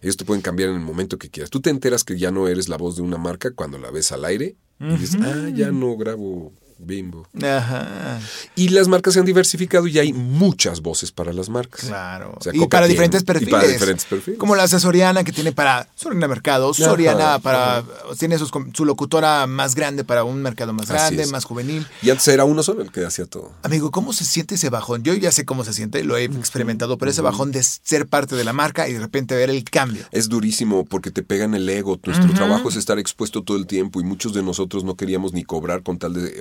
Ellos 0.00 0.16
te 0.16 0.24
pueden 0.24 0.40
cambiar 0.42 0.70
en 0.70 0.76
el 0.76 0.80
momento 0.80 1.18
que 1.18 1.28
quieras. 1.28 1.50
Tú 1.50 1.60
te 1.60 1.68
enteras 1.70 2.02
que 2.02 2.18
ya 2.18 2.30
no 2.30 2.48
eres 2.48 2.70
la 2.70 2.78
voz 2.78 2.96
de 2.96 3.02
una 3.02 3.18
marca 3.18 3.50
cuando 3.50 3.76
la 3.78 3.90
ves 3.90 4.10
al 4.10 4.24
aire 4.24 4.56
y 4.80 4.96
dices, 4.96 5.20
ah, 5.22 5.48
ya 5.54 5.70
no 5.70 5.96
grabo 5.96 6.52
bimbo. 6.84 7.26
Ajá. 7.42 8.20
Y 8.54 8.68
las 8.70 8.88
marcas 8.88 9.14
se 9.14 9.20
han 9.20 9.26
diversificado 9.26 9.86
y 9.86 9.98
hay 9.98 10.12
muchas 10.12 10.80
voces 10.80 11.12
para 11.12 11.32
las 11.32 11.48
marcas. 11.48 11.86
Claro. 11.86 12.34
O 12.36 12.42
sea, 12.42 12.52
y 12.54 12.58
para 12.66 12.86
tiene- 12.86 12.88
diferentes 12.88 13.22
y 13.22 13.24
perfiles. 13.24 13.50
para 13.50 13.68
diferentes 13.68 14.04
perfiles. 14.04 14.38
Como 14.38 14.54
la 14.56 14.68
Soriana 14.68 15.24
que 15.24 15.32
tiene 15.32 15.52
para 15.52 15.88
Soriana 15.96 16.28
Mercado, 16.28 16.72
Soriana 16.74 17.34
Ajá, 17.34 17.38
para. 17.38 17.84
Tiene 18.18 18.38
sus 18.38 18.50
su 18.74 18.84
locutora 18.84 19.46
más 19.46 19.74
grande 19.74 20.04
para 20.04 20.24
un 20.24 20.42
mercado 20.42 20.72
más 20.72 20.88
grande, 20.88 21.26
más 21.26 21.44
juvenil. 21.44 21.86
Y 22.02 22.10
antes 22.10 22.26
era 22.28 22.44
uno 22.44 22.62
solo 22.62 22.82
el 22.82 22.90
que 22.90 23.04
hacía 23.04 23.26
todo. 23.26 23.52
Amigo, 23.62 23.90
¿cómo 23.90 24.12
se 24.12 24.24
siente 24.24 24.54
ese 24.56 24.70
bajón? 24.70 25.02
Yo 25.02 25.14
ya 25.14 25.32
sé 25.32 25.44
cómo 25.44 25.64
se 25.64 25.72
siente, 25.72 26.04
lo 26.04 26.16
he 26.16 26.24
experimentado, 26.24 26.98
pero 26.98 27.10
ese 27.10 27.22
bajón 27.22 27.52
de 27.52 27.62
ser 27.62 28.06
parte 28.06 28.36
de 28.36 28.44
la 28.44 28.52
marca 28.52 28.88
y 28.88 28.92
de 28.94 29.00
repente 29.00 29.34
ver 29.34 29.50
el 29.50 29.64
cambio. 29.64 30.04
Es 30.12 30.28
durísimo 30.28 30.84
porque 30.84 31.10
te 31.10 31.22
pegan 31.22 31.54
el 31.54 31.68
ego. 31.68 31.98
Nuestro 32.04 32.32
trabajo 32.34 32.68
es 32.68 32.76
estar 32.76 32.98
expuesto 32.98 33.42
todo 33.42 33.56
el 33.56 33.66
tiempo 33.66 34.00
y 34.00 34.04
muchos 34.04 34.32
de 34.34 34.42
nosotros 34.42 34.84
no 34.84 34.96
queríamos 34.96 35.32
ni 35.32 35.44
cobrar 35.44 35.82
con 35.82 35.98
tal 35.98 36.14
de 36.14 36.40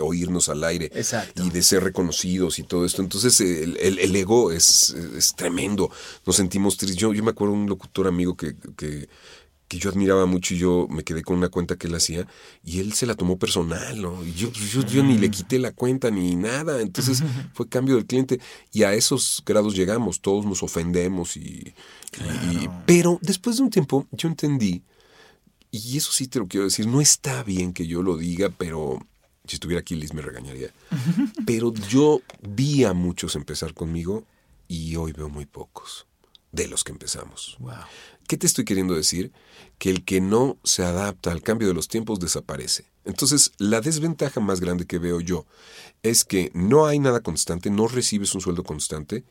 al 0.50 0.64
aire 0.64 0.86
Exacto. 0.94 1.44
y 1.46 1.50
de 1.50 1.62
ser 1.62 1.84
reconocidos 1.84 2.60
y 2.60 2.64
todo 2.64 2.86
esto. 2.86 3.02
Entonces 3.02 3.40
el, 3.42 3.78
el- 3.78 4.00
el 4.00 4.16
ego 4.16 4.52
es, 4.52 4.92
es 5.18 5.36
tremendo. 5.36 5.92
Nos 6.26 6.36
sentimos 6.36 6.78
tristes. 6.78 6.98
Yo, 6.98 7.14
yo 7.14 7.24
me 7.24 7.32
acuerdo 7.32 7.54
de 7.56 7.60
un 7.62 7.70
locutor 7.70 8.08
amigo 8.08 8.36
que, 8.36 8.56
que, 8.78 9.08
que 9.68 9.78
yo 9.80 9.90
admiraba 9.90 10.26
mucho 10.26 10.54
y 10.54 10.58
yo 10.58 10.88
me 10.90 11.04
quedé 11.04 11.22
con 11.24 11.38
una 11.38 11.48
cuenta 11.48 11.78
que 11.78 11.88
él 11.88 11.96
hacía 11.96 12.28
y 12.64 12.80
él 12.80 12.92
se 12.94 13.06
la 13.06 13.16
tomó 13.16 13.38
personal, 13.38 14.02
¿no? 14.02 14.22
Y 14.26 14.34
yo, 14.34 14.52
yo, 14.52 14.86
yo 14.86 15.02
ni 15.04 15.18
le 15.18 15.32
quité 15.32 15.60
la 15.60 15.72
cuenta 15.72 16.12
ni 16.12 16.36
nada. 16.36 16.82
Entonces 16.82 17.24
fue 17.54 17.70
cambio 17.70 17.96
del 17.96 18.06
cliente 18.06 18.40
y 18.74 18.84
a 18.84 18.94
esos 18.94 19.42
grados 19.46 19.74
llegamos. 19.76 20.20
Todos 20.22 20.46
nos 20.46 20.62
ofendemos 20.64 21.38
y... 21.38 21.42
y- 21.42 22.56
y- 22.66 22.70
pero 22.86 23.18
después 23.22 23.58
de 23.58 23.64
un 23.64 23.70
tiempo 23.70 24.08
yo 24.12 24.28
entendí 24.28 24.84
y 25.74 25.96
eso 25.98 26.12
sí 26.12 26.28
te 26.28 26.40
lo 26.40 26.48
quiero 26.50 26.66
decir, 26.66 26.86
no 26.86 27.00
está 27.00 27.44
bien 27.44 27.72
que 27.72 27.88
yo 27.88 28.04
lo 28.04 28.18
diga, 28.18 28.50
pero 28.50 29.00
si 29.46 29.56
estuviera 29.56 29.82
aquí 29.82 29.96
Liz 29.96 30.14
me 30.14 30.22
regañaría. 30.22 30.72
Pero 31.46 31.74
yo 31.74 32.22
vi 32.42 32.84
a 32.84 32.94
muchos 32.94 33.36
empezar 33.36 33.74
conmigo 33.74 34.26
y 34.68 34.96
hoy 34.96 35.12
veo 35.12 35.30
muy 35.30 35.46
pocos 35.46 36.08
de 36.52 36.68
los 36.68 36.84
que 36.84 36.92
empezamos. 36.92 37.58
Wow. 37.60 37.74
¿Qué 38.28 38.38
te 38.38 38.48
estoy 38.48 38.66
queriendo 38.66 38.94
decir? 38.94 39.32
Que 39.78 39.90
el 39.90 40.06
que 40.06 40.22
no 40.22 40.58
se 40.64 40.84
adapta 40.84 41.32
al 41.32 41.42
cambio 41.42 41.68
de 41.68 41.74
los 41.74 41.88
tiempos 41.88 42.20
desaparece. 42.20 42.86
Entonces, 43.04 43.52
la 43.58 43.82
desventaja 43.82 44.40
más 44.40 44.60
grande 44.60 44.86
que 44.86 45.00
veo 45.00 45.20
yo 45.20 45.46
es 46.04 46.24
que 46.24 46.52
no 46.54 46.86
hay 46.86 47.00
nada 47.00 47.22
constante, 47.22 47.70
no 47.70 47.88
recibes 47.88 48.34
un 48.36 48.42
sueldo 48.42 48.64
constante. 48.64 49.24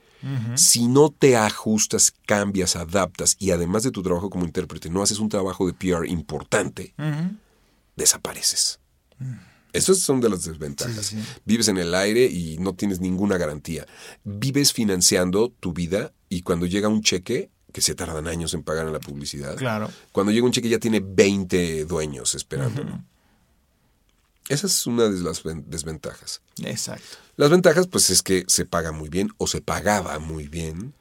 Si 0.54 0.86
no 0.86 1.08
te 1.08 1.38
ajustas, 1.38 2.12
cambias, 2.26 2.76
adaptas 2.76 3.36
y 3.38 3.52
además 3.52 3.84
de 3.84 3.90
tu 3.90 4.02
trabajo 4.02 4.28
como 4.28 4.44
intérprete, 4.44 4.90
no 4.90 5.02
haces 5.02 5.18
un 5.18 5.30
trabajo 5.30 5.66
de 5.66 5.72
PR 5.72 6.06
importante, 6.06 6.94
desapareces. 7.96 8.80
Esas 9.72 9.98
son 10.00 10.20
de 10.20 10.28
las 10.28 10.44
desventajas. 10.44 11.06
Sí, 11.06 11.16
sí, 11.16 11.22
sí. 11.22 11.28
Vives 11.44 11.68
en 11.68 11.78
el 11.78 11.94
aire 11.94 12.24
y 12.26 12.58
no 12.58 12.74
tienes 12.74 13.00
ninguna 13.00 13.36
garantía. 13.38 13.86
Vives 14.24 14.72
financiando 14.72 15.52
tu 15.60 15.72
vida 15.72 16.12
y 16.28 16.42
cuando 16.42 16.66
llega 16.66 16.88
un 16.88 17.02
cheque, 17.02 17.50
que 17.72 17.80
se 17.80 17.94
tardan 17.94 18.26
años 18.26 18.52
en 18.54 18.62
pagar 18.64 18.86
en 18.86 18.92
la 18.92 18.98
publicidad, 19.00 19.54
Claro. 19.56 19.90
cuando 20.10 20.32
llega 20.32 20.44
un 20.44 20.50
cheque 20.52 20.68
ya 20.68 20.78
tiene 20.80 21.00
20 21.00 21.84
dueños 21.84 22.34
esperándolo. 22.34 23.04
Esa 24.48 24.66
es 24.66 24.86
una 24.88 25.04
de 25.04 25.20
las 25.20 25.44
ven- 25.44 25.64
desventajas. 25.68 26.40
Exacto. 26.64 27.16
Las 27.36 27.50
ventajas, 27.50 27.86
pues, 27.86 28.10
es 28.10 28.22
que 28.22 28.44
se 28.48 28.64
paga 28.66 28.90
muy 28.90 29.08
bien 29.08 29.30
o 29.38 29.46
se 29.46 29.60
pagaba 29.60 30.18
muy 30.18 30.48
bien. 30.48 30.92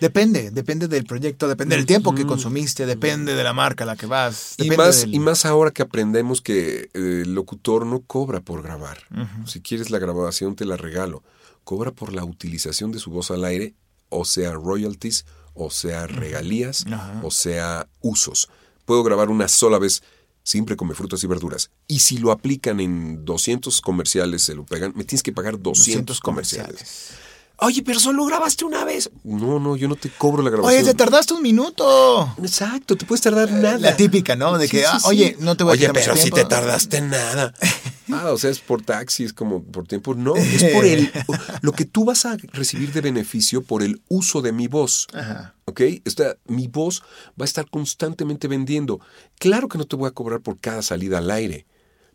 Depende, 0.00 0.50
depende 0.50 0.88
del 0.88 1.04
proyecto, 1.04 1.46
depende 1.48 1.76
del 1.76 1.86
tiempo 1.86 2.14
que 2.14 2.24
consumiste, 2.26 2.86
depende 2.86 3.34
de 3.34 3.44
la 3.44 3.52
marca 3.52 3.84
a 3.84 3.86
la 3.86 3.96
que 3.96 4.06
vas. 4.06 4.54
Y 4.56 4.70
más, 4.70 5.00
del- 5.02 5.14
y 5.14 5.18
más 5.18 5.44
ahora 5.44 5.70
que 5.70 5.82
aprendemos 5.82 6.40
que 6.40 6.90
eh, 6.94 7.22
el 7.24 7.34
locutor 7.34 7.84
no 7.86 8.00
cobra 8.00 8.40
por 8.40 8.62
grabar. 8.62 8.98
Si 9.46 9.60
quieres 9.60 9.90
la 9.90 9.98
grabación, 9.98 10.56
te 10.56 10.64
la 10.64 10.76
regalo. 10.76 11.22
Cobra 11.64 11.90
por 11.92 12.12
la 12.14 12.24
utilización 12.24 12.90
de 12.92 12.98
su 12.98 13.10
voz 13.10 13.30
al 13.30 13.44
aire, 13.44 13.74
o 14.08 14.24
sea, 14.24 14.52
royalties, 14.52 15.26
o 15.54 15.70
sea, 15.70 16.06
regalías, 16.06 16.86
o 17.22 17.30
sea, 17.30 17.86
usos. 18.00 18.48
Puedo 18.86 19.02
grabar 19.04 19.28
una 19.28 19.46
sola 19.48 19.78
vez, 19.78 20.02
siempre 20.42 20.74
come 20.76 20.94
frutas 20.94 21.22
y 21.22 21.26
verduras. 21.26 21.70
Y 21.86 22.00
si 22.00 22.16
lo 22.18 22.32
aplican 22.32 22.80
en 22.80 23.24
200 23.24 23.80
comerciales, 23.82 24.42
se 24.42 24.54
lo 24.54 24.64
pegan, 24.64 24.92
me 24.96 25.04
tienes 25.04 25.22
que 25.22 25.32
pagar 25.32 25.60
200, 25.60 25.76
200 26.16 26.20
comerciales. 26.20 26.66
comerciales. 26.76 27.19
Oye, 27.62 27.82
pero 27.82 28.00
solo 28.00 28.24
grabaste 28.24 28.64
una 28.64 28.84
vez. 28.84 29.10
No, 29.22 29.60
no, 29.60 29.76
yo 29.76 29.86
no 29.86 29.96
te 29.96 30.08
cobro 30.08 30.42
la 30.42 30.50
grabación. 30.50 30.82
Oye, 30.82 30.90
te 30.90 30.96
tardaste 30.96 31.34
un 31.34 31.42
minuto. 31.42 32.34
Exacto, 32.38 32.96
te 32.96 33.04
puedes 33.04 33.20
tardar 33.20 33.50
nada. 33.52 33.78
La 33.78 33.96
típica, 33.96 34.34
¿no? 34.34 34.56
De 34.56 34.66
que, 34.66 34.86
ah, 34.86 34.98
oye, 35.04 35.36
no 35.40 35.56
te 35.56 35.64
voy 35.64 35.72
a 35.72 35.74
Oye, 35.74 35.80
quitar 35.80 35.94
mucho 35.94 36.10
pero 36.12 36.22
si 36.22 36.30
te 36.30 36.44
tardaste 36.44 37.00
nada. 37.00 37.54
Ah, 38.12 38.32
o 38.32 38.38
sea, 38.38 38.50
es 38.50 38.58
por 38.58 38.82
taxi, 38.82 39.22
es 39.22 39.32
como 39.32 39.62
por 39.62 39.86
tiempo. 39.86 40.16
No, 40.16 40.34
es 40.34 40.64
por 40.74 40.84
el 40.84 41.12
lo 41.62 41.70
que 41.70 41.84
tú 41.84 42.04
vas 42.04 42.26
a 42.26 42.36
recibir 42.52 42.92
de 42.92 43.00
beneficio 43.00 43.62
por 43.62 43.84
el 43.84 44.02
uso 44.08 44.42
de 44.42 44.50
mi 44.50 44.66
voz. 44.66 45.06
Ajá. 45.12 45.54
¿Ok? 45.66 45.80
Esta, 46.04 46.36
mi 46.46 46.66
voz 46.66 47.02
va 47.40 47.42
a 47.42 47.44
estar 47.44 47.70
constantemente 47.70 48.48
vendiendo. 48.48 48.98
Claro 49.38 49.68
que 49.68 49.78
no 49.78 49.84
te 49.84 49.94
voy 49.94 50.08
a 50.08 50.10
cobrar 50.10 50.40
por 50.40 50.58
cada 50.58 50.82
salida 50.82 51.18
al 51.18 51.30
aire, 51.30 51.66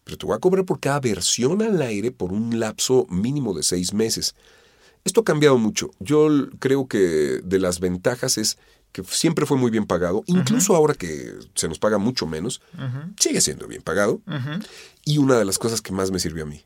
pero 0.04 0.18
te 0.18 0.26
voy 0.26 0.36
a 0.36 0.40
cobrar 0.40 0.66
por 0.66 0.82
cada 0.82 1.00
versión 1.00 1.62
al 1.62 1.82
aire 1.82 2.12
por 2.12 2.34
un 2.34 2.60
lapso 2.60 3.08
mínimo 3.10 3.54
de 3.54 3.64
seis 3.64 3.94
meses. 3.94 4.36
Esto 5.06 5.22
ha 5.22 5.24
cambiado 5.24 5.58
mucho. 5.60 5.92
Yo 6.00 6.28
creo 6.60 6.88
que 6.88 7.40
de 7.44 7.60
las 7.60 7.80
ventajas 7.80 8.38
es 8.40 8.58
que 8.92 9.04
siempre 9.04 9.46
fue 9.46 9.56
muy 9.58 9.70
bien 9.72 9.86
pagado, 9.86 10.24
incluso 10.26 10.76
ahora 10.76 10.94
que 10.96 11.32
se 11.54 11.68
nos 11.68 11.78
paga 11.80 11.98
mucho 12.00 12.26
menos, 12.26 12.62
sigue 13.20 13.40
siendo 13.40 13.68
bien 13.68 13.82
pagado. 13.84 14.22
Y 15.06 15.20
una 15.20 15.38
de 15.38 15.46
las 15.46 15.60
cosas 15.60 15.82
que 15.82 15.92
más 15.94 16.10
me 16.12 16.20
sirvió 16.20 16.44
a 16.44 16.48
mí, 16.48 16.64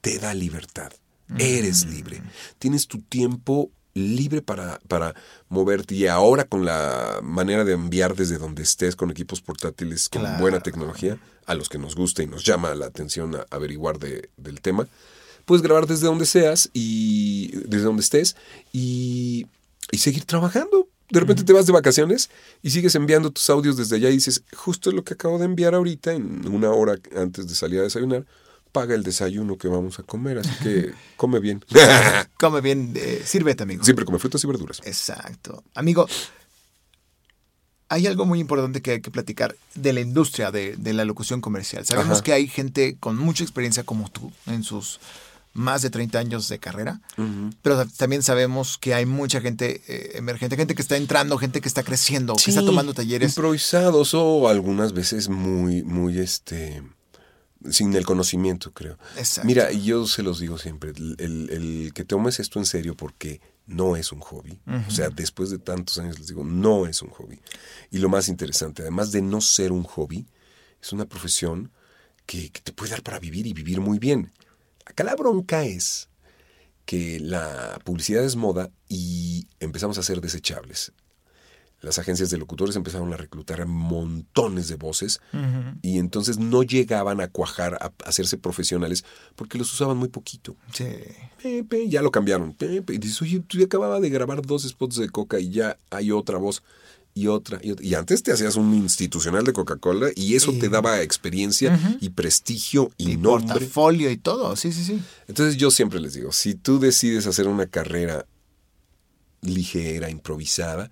te 0.00 0.18
da 0.18 0.32
libertad. 0.32 0.92
Eres 1.38 1.86
libre. 1.86 2.22
Tienes 2.60 2.86
tu 2.86 3.00
tiempo 3.00 3.72
libre 3.94 4.42
para, 4.42 4.78
para 4.86 5.14
moverte. 5.48 5.94
Y 5.96 6.06
ahora 6.06 6.44
con 6.44 6.64
la 6.64 7.18
manera 7.22 7.64
de 7.64 7.72
enviar 7.72 8.14
desde 8.14 8.38
donde 8.38 8.62
estés 8.62 8.94
con 8.94 9.10
equipos 9.10 9.40
portátiles 9.40 10.08
con 10.08 10.22
Claro. 10.22 10.38
buena 10.40 10.60
tecnología, 10.60 11.18
a 11.46 11.54
los 11.56 11.68
que 11.68 11.78
nos 11.78 11.96
gusta 11.96 12.22
y 12.22 12.26
nos 12.28 12.44
llama 12.44 12.74
la 12.76 12.86
atención 12.86 13.34
a 13.34 13.46
averiguar 13.50 13.98
de- 13.98 14.30
del 14.36 14.60
tema, 14.60 14.86
puedes 15.46 15.62
grabar 15.62 15.86
desde 15.86 16.06
donde 16.06 16.26
seas 16.26 16.68
y 16.74 17.52
desde 17.66 17.84
donde 17.84 18.02
estés 18.02 18.36
y, 18.72 19.46
y 19.90 19.98
seguir 19.98 20.24
trabajando. 20.24 20.88
De 21.08 21.20
repente 21.20 21.44
te 21.44 21.52
vas 21.52 21.66
de 21.66 21.72
vacaciones 21.72 22.30
y 22.62 22.70
sigues 22.70 22.94
enviando 22.96 23.30
tus 23.30 23.48
audios 23.48 23.76
desde 23.76 23.96
allá 23.96 24.10
y 24.10 24.14
dices, 24.14 24.42
justo 24.54 24.90
lo 24.90 25.04
que 25.04 25.14
acabo 25.14 25.38
de 25.38 25.44
enviar 25.44 25.74
ahorita, 25.74 26.12
en 26.12 26.46
una 26.48 26.70
hora 26.72 26.96
antes 27.16 27.46
de 27.48 27.54
salir 27.54 27.78
a 27.78 27.84
desayunar, 27.84 28.26
paga 28.72 28.96
el 28.96 29.04
desayuno 29.04 29.56
que 29.56 29.68
vamos 29.68 30.00
a 30.00 30.02
comer, 30.02 30.38
así 30.38 30.50
que 30.64 30.92
come 31.16 31.38
bien. 31.38 31.64
Come 32.38 32.60
bien, 32.60 32.92
eh, 32.96 33.22
sírvete, 33.24 33.62
amigo. 33.62 33.82
Siempre 33.82 34.04
come 34.04 34.18
frutas 34.18 34.44
y 34.44 34.46
verduras. 34.46 34.82
Exacto. 34.84 35.64
Amigo, 35.74 36.06
hay 37.88 38.06
algo 38.06 38.26
muy 38.26 38.40
importante 38.40 38.82
que 38.82 38.90
hay 38.90 39.00
que 39.00 39.10
platicar 39.10 39.56
de 39.74 39.92
la 39.94 40.00
industria 40.00 40.50
de, 40.50 40.76
de 40.76 40.92
la 40.92 41.06
locución 41.06 41.40
comercial. 41.40 41.86
Sabemos 41.86 42.18
Ajá. 42.18 42.22
que 42.24 42.32
hay 42.34 42.48
gente 42.48 42.96
con 42.98 43.16
mucha 43.16 43.44
experiencia 43.44 43.84
como 43.84 44.10
tú 44.10 44.32
en 44.46 44.62
sus 44.64 45.00
más 45.56 45.82
de 45.82 45.90
30 45.90 46.18
años 46.18 46.48
de 46.48 46.58
carrera, 46.58 47.00
pero 47.62 47.84
también 47.96 48.22
sabemos 48.22 48.76
que 48.78 48.94
hay 48.94 49.06
mucha 49.06 49.40
gente 49.40 49.82
eh, 49.88 50.12
emergente, 50.18 50.56
gente 50.56 50.74
que 50.74 50.82
está 50.82 50.96
entrando, 50.96 51.38
gente 51.38 51.60
que 51.60 51.68
está 51.68 51.82
creciendo, 51.82 52.34
que 52.36 52.50
está 52.50 52.60
tomando 52.64 52.92
talleres. 52.94 53.30
Improvisados 53.30 54.12
o 54.14 54.48
algunas 54.48 54.92
veces 54.92 55.28
muy, 55.28 55.82
muy 55.82 56.18
este 56.18 56.82
sin 57.70 57.94
el 57.94 58.04
conocimiento, 58.04 58.70
creo. 58.72 58.98
Exacto. 59.16 59.46
Mira, 59.46 59.72
yo 59.72 60.06
se 60.06 60.22
los 60.22 60.38
digo 60.38 60.58
siempre, 60.58 60.90
el, 60.90 61.16
el- 61.18 61.50
el 61.50 61.92
que 61.94 62.04
tomes 62.04 62.38
esto 62.38 62.58
en 62.60 62.66
serio 62.66 62.94
porque 62.96 63.40
no 63.66 63.96
es 63.96 64.12
un 64.12 64.20
hobby. 64.20 64.60
O 64.86 64.90
sea, 64.90 65.08
después 65.08 65.50
de 65.50 65.58
tantos 65.58 65.98
años 65.98 66.18
les 66.18 66.28
digo, 66.28 66.44
no 66.44 66.86
es 66.86 67.02
un 67.02 67.08
hobby. 67.10 67.40
Y 67.90 67.98
lo 67.98 68.08
más 68.08 68.28
interesante, 68.28 68.82
además 68.82 69.10
de 69.10 69.22
no 69.22 69.40
ser 69.40 69.72
un 69.72 69.82
hobby, 69.84 70.26
es 70.80 70.92
una 70.92 71.06
profesión 71.06 71.72
que, 72.26 72.50
que 72.50 72.60
te 72.60 72.72
puede 72.72 72.90
dar 72.92 73.02
para 73.02 73.18
vivir 73.18 73.46
y 73.48 73.52
vivir 73.52 73.80
muy 73.80 73.98
bien. 73.98 74.30
Acá 74.86 75.04
la 75.04 75.14
bronca 75.16 75.64
es 75.64 76.08
que 76.86 77.18
la 77.20 77.78
publicidad 77.84 78.24
es 78.24 78.36
moda 78.36 78.70
y 78.88 79.48
empezamos 79.60 79.98
a 79.98 80.02
ser 80.02 80.20
desechables. 80.20 80.92
Las 81.82 81.98
agencias 81.98 82.30
de 82.30 82.38
locutores 82.38 82.74
empezaron 82.74 83.12
a 83.12 83.16
reclutar 83.16 83.60
a 83.60 83.66
montones 83.66 84.68
de 84.68 84.76
voces 84.76 85.20
y 85.82 85.98
entonces 85.98 86.38
no 86.38 86.62
llegaban 86.62 87.20
a 87.20 87.28
cuajar, 87.28 87.74
a 87.74 87.92
hacerse 88.04 88.38
profesionales 88.38 89.04
porque 89.34 89.58
los 89.58 89.72
usaban 89.72 89.96
muy 89.96 90.08
poquito. 90.08 90.56
Sí. 90.72 90.86
Pepe, 91.42 91.88
ya 91.88 92.00
lo 92.00 92.10
cambiaron. 92.10 92.54
Pepe, 92.54 92.94
y 92.94 92.98
dices, 92.98 93.20
oye, 93.20 93.40
tú 93.40 93.58
ya 93.58 93.66
acababa 93.66 94.00
de 94.00 94.08
grabar 94.08 94.40
dos 94.40 94.62
spots 94.62 94.96
de 94.96 95.10
Coca 95.10 95.38
y 95.38 95.50
ya 95.50 95.78
hay 95.90 96.12
otra 96.12 96.38
voz 96.38 96.62
y 97.16 97.26
otra. 97.28 97.58
Y, 97.62 97.70
otra. 97.72 97.84
y 97.84 97.94
antes 97.94 98.22
te 98.22 98.30
hacías 98.30 98.54
un 98.56 98.74
institucional 98.74 99.42
de 99.42 99.52
Coca-Cola 99.54 100.10
y 100.14 100.34
eso 100.36 100.52
Y- 100.52 100.58
te 100.58 100.68
daba 100.68 101.00
experiencia 101.00 101.96
y 102.00 102.10
prestigio 102.10 102.92
y, 102.98 103.12
Y 103.12 103.16
nombre. 103.16 103.54
portafolio 103.54 104.10
y 104.10 104.18
todo, 104.18 104.54
sí, 104.54 104.70
sí, 104.70 104.84
sí. 104.84 105.00
Entonces 105.26 105.56
yo 105.56 105.70
siempre 105.70 105.98
les 105.98 106.12
digo, 106.12 106.30
si 106.30 106.54
tú 106.54 106.78
decides 106.78 107.26
hacer 107.26 107.48
una 107.48 107.66
carrera 107.66 108.26
ligera, 109.40 110.10
improvisada, 110.10 110.90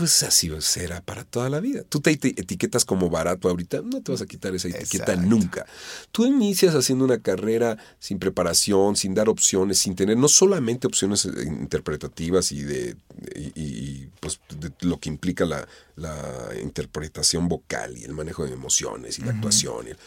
pues 0.00 0.22
así 0.22 0.50
será 0.60 1.02
para 1.02 1.24
toda 1.24 1.50
la 1.50 1.60
vida. 1.60 1.82
Tú 1.86 2.00
te 2.00 2.10
eti- 2.18 2.32
etiquetas 2.40 2.86
como 2.86 3.10
barato 3.10 3.50
ahorita, 3.50 3.82
no 3.82 4.00
te 4.02 4.12
vas 4.12 4.22
a 4.22 4.26
quitar 4.26 4.54
esa 4.54 4.68
etiqueta 4.68 5.12
Exacto. 5.12 5.28
nunca. 5.28 5.66
Tú 6.10 6.24
inicias 6.24 6.74
haciendo 6.74 7.04
una 7.04 7.18
carrera 7.20 7.76
sin 7.98 8.18
preparación, 8.18 8.96
sin 8.96 9.14
dar 9.14 9.28
opciones, 9.28 9.78
sin 9.78 9.94
tener 9.94 10.16
no 10.16 10.28
solamente 10.28 10.86
opciones 10.86 11.26
eh, 11.26 11.30
interpretativas 11.46 12.50
y 12.52 12.62
de 12.62 12.96
y, 13.36 13.52
y, 13.54 14.08
pues, 14.20 14.40
de 14.58 14.72
lo 14.88 14.98
que 14.98 15.10
implica 15.10 15.44
la, 15.44 15.68
la 15.96 16.48
interpretación 16.62 17.46
vocal 17.48 17.98
y 17.98 18.04
el 18.04 18.14
manejo 18.14 18.46
de 18.46 18.52
emociones 18.54 19.18
y 19.18 19.22
la 19.22 19.32
actuación. 19.32 19.86
y 19.86 19.90
el- 19.90 19.98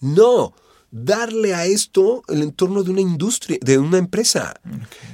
No, 0.00 0.54
darle 0.92 1.54
a 1.54 1.66
esto 1.66 2.22
el 2.28 2.42
entorno 2.42 2.82
de 2.82 2.90
una 2.90 3.00
industria, 3.00 3.58
de 3.60 3.78
una 3.78 3.98
empresa, 3.98 4.54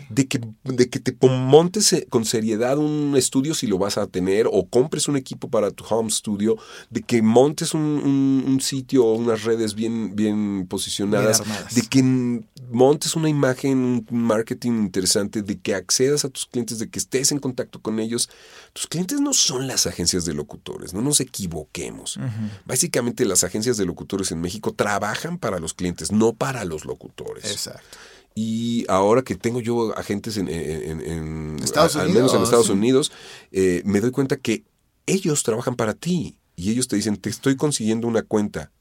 de, 0.08 0.26
que, 0.26 0.40
de 0.64 0.88
que 0.88 1.00
te 1.00 1.14
montes 1.28 1.92
eh, 1.92 2.06
con 2.08 2.24
seriedad 2.24 2.78
un 2.78 3.14
estudio 3.16 3.54
si 3.54 3.66
lo 3.66 3.76
vas 3.78 3.98
a 3.98 4.06
tener 4.06 4.48
o 4.50 4.66
compres 4.68 5.08
un 5.08 5.16
equipo 5.16 5.48
para 5.50 5.70
tu 5.70 5.84
home 5.88 6.10
studio, 6.10 6.56
de 6.90 7.02
que 7.02 7.20
montes 7.22 7.74
un, 7.74 7.80
un- 7.82 8.44
un 8.46 8.60
sitio 8.60 9.04
o 9.04 9.14
unas 9.16 9.44
redes 9.44 9.74
bien, 9.74 10.14
bien 10.16 10.66
posicionadas, 10.68 11.42
Bien 11.44 11.56
de 11.74 11.82
que 11.88 12.46
montes 12.72 13.14
una 13.16 13.28
imagen, 13.28 14.06
un 14.10 14.22
marketing 14.22 14.72
interesante, 14.72 15.42
de 15.42 15.58
que 15.58 15.74
accedas 15.74 16.24
a 16.24 16.28
tus 16.30 16.46
clientes, 16.46 16.78
de 16.78 16.88
que 16.88 16.98
estés 16.98 17.32
en 17.32 17.38
contacto 17.38 17.80
con 17.80 17.98
ellos. 18.00 18.28
Tus 18.72 18.86
clientes 18.86 19.20
no 19.20 19.32
son 19.32 19.66
las 19.66 19.86
agencias 19.86 20.24
de 20.24 20.34
locutores, 20.34 20.94
no 20.94 21.02
nos 21.02 21.20
equivoquemos. 21.20 22.18
Básicamente 22.64 23.24
las 23.24 23.44
agencias 23.44 23.76
de 23.76 23.84
locutores 23.84 24.32
en 24.32 24.40
México 24.40 24.72
trabajan 24.72 25.38
para 25.38 25.58
los 25.58 25.65
clientes, 25.74 26.12
no 26.12 26.32
para 26.34 26.64
los 26.64 26.84
locutores. 26.84 27.50
Exacto. 27.50 27.98
Y 28.34 28.84
ahora 28.88 29.22
que 29.22 29.34
tengo 29.34 29.60
yo 29.60 29.96
agentes 29.96 30.36
en, 30.36 30.48
en- 30.48 31.00
en- 31.00 31.56
Estados 31.62 31.96
a- 31.96 32.02
al 32.02 32.08
menos 32.08 32.32
en 32.32 32.36
Unidos, 32.36 32.44
Estados 32.48 32.66
sí. 32.66 32.72
Unidos, 32.72 33.12
eh, 33.52 33.82
me 33.86 34.00
doy 34.00 34.10
cuenta 34.10 34.36
que 34.36 34.64
ellos 35.06 35.42
trabajan 35.42 35.74
para 35.76 35.94
ti 35.94 36.38
y 36.54 36.70
ellos 36.70 36.86
te 36.88 36.96
dicen, 36.96 37.16
te 37.16 37.30
estoy 37.30 37.56
consiguiendo 37.56 38.06
una 38.08 38.22
cuenta. 38.22 38.72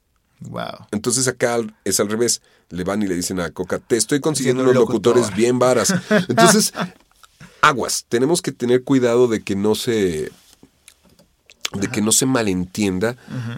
Wow. 0.41 0.87
Entonces 0.91 1.27
acá 1.29 1.57
es 1.85 1.99
al 2.01 2.09
revés. 2.09 2.41
Le 2.69 2.83
van 2.83 3.01
y 3.01 3.07
le 3.07 3.15
dicen 3.15 3.39
a 3.39 3.49
Coca, 3.51 3.79
te 3.79 3.95
estoy 3.95 4.19
consiguiendo 4.19 4.63
unos 4.63 4.75
un 4.75 4.81
locutor. 4.81 5.15
locutores 5.15 5.37
bien 5.37 5.57
varas. 5.59 5.93
Entonces, 6.27 6.73
aguas. 7.61 8.05
Tenemos 8.09 8.41
que 8.41 8.51
tener 8.51 8.83
cuidado 8.83 9.27
de 9.29 9.41
que 9.43 9.55
no 9.55 9.75
se 9.75 10.31
de 11.73 11.87
que 11.89 12.01
no 12.01 12.11
se 12.11 12.25
malentienda 12.25 13.17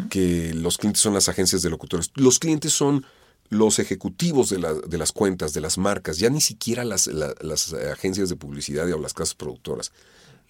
que 0.10 0.52
los 0.54 0.78
clientes 0.78 1.02
son 1.02 1.14
las 1.14 1.30
agencias 1.30 1.62
de 1.62 1.70
locutores. 1.70 2.12
Los 2.16 2.40
clientes 2.40 2.74
son 2.74 3.06
los 3.50 3.80
ejecutivos 3.80 4.50
de, 4.50 4.60
la- 4.60 4.74
de 4.74 4.98
las 4.98 5.12
cuentas, 5.12 5.54
de 5.54 5.62
las 5.62 5.78
marcas, 5.78 6.18
ya 6.18 6.30
ni 6.30 6.42
siquiera 6.42 6.84
las, 6.84 7.08
la- 7.08 7.34
las 7.42 7.74
agencias 7.74 8.30
de 8.30 8.36
publicidad 8.36 8.92
o 8.92 9.00
las 9.00 9.14
casas 9.14 9.36
productoras, 9.36 9.92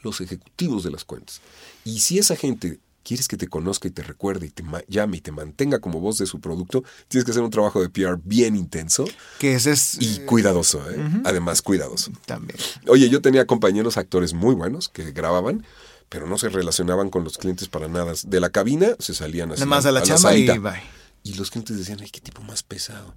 los 0.02 0.22
ejecutivos 0.22 0.84
de 0.84 0.92
las 0.92 1.04
cuentas. 1.06 1.42
Y 1.86 2.00
si 2.00 2.18
esa 2.20 2.36
gente 2.36 2.80
quieres 3.04 3.28
que 3.30 3.38
te 3.38 3.48
conozca 3.48 3.88
y 3.88 3.92
te 3.92 4.04
recuerde 4.04 4.48
y 4.48 4.50
te 4.50 4.64
llame 4.90 5.18
y 5.18 5.22
te 5.22 5.32
mantenga 5.32 5.80
como 5.80 6.00
voz 6.02 6.18
de 6.18 6.26
su 6.26 6.42
producto, 6.42 6.84
tienes 7.08 7.24
que 7.24 7.32
hacer 7.32 7.42
un 7.44 7.50
trabajo 7.52 7.82
de 7.82 7.88
PR 7.90 8.20
bien 8.24 8.56
intenso 8.58 9.06
Que 9.40 9.56
ese 9.56 9.72
es 9.72 9.98
y 10.02 10.16
eh, 10.18 10.26
cuidadoso, 10.26 10.82
¿eh? 10.92 10.98
además 11.24 11.62
cuidadoso. 11.62 12.12
también. 12.26 12.60
Oye, 12.88 13.10
yo 13.10 13.22
tenía 13.22 13.46
compañeros 13.48 13.96
actores 13.98 14.34
muy 14.34 14.56
buenos 14.56 14.90
que 14.90 15.12
grababan, 15.14 15.66
pero 16.10 16.28
no 16.28 16.38
se 16.38 16.50
relacionaban 16.50 17.10
con 17.10 17.24
los 17.24 17.38
clientes 17.38 17.70
para 17.70 17.88
nada. 17.88 18.14
De 18.26 18.40
la 18.42 18.50
cabina 18.50 18.88
se 19.00 19.14
salían 19.14 19.52
así. 19.54 19.60
Nada 19.62 19.70
más 19.70 19.86
a 19.86 19.92
la 19.94 20.02
chamba 20.04 20.36
y 20.36 20.46
bye. 20.58 20.97
Y 21.28 21.34
los 21.34 21.52
clientes 21.52 21.78
decían, 21.78 22.00
ay, 22.02 22.10
qué 22.10 22.22
tipo 22.22 22.42
más 22.44 22.64
pesado. 22.64 23.14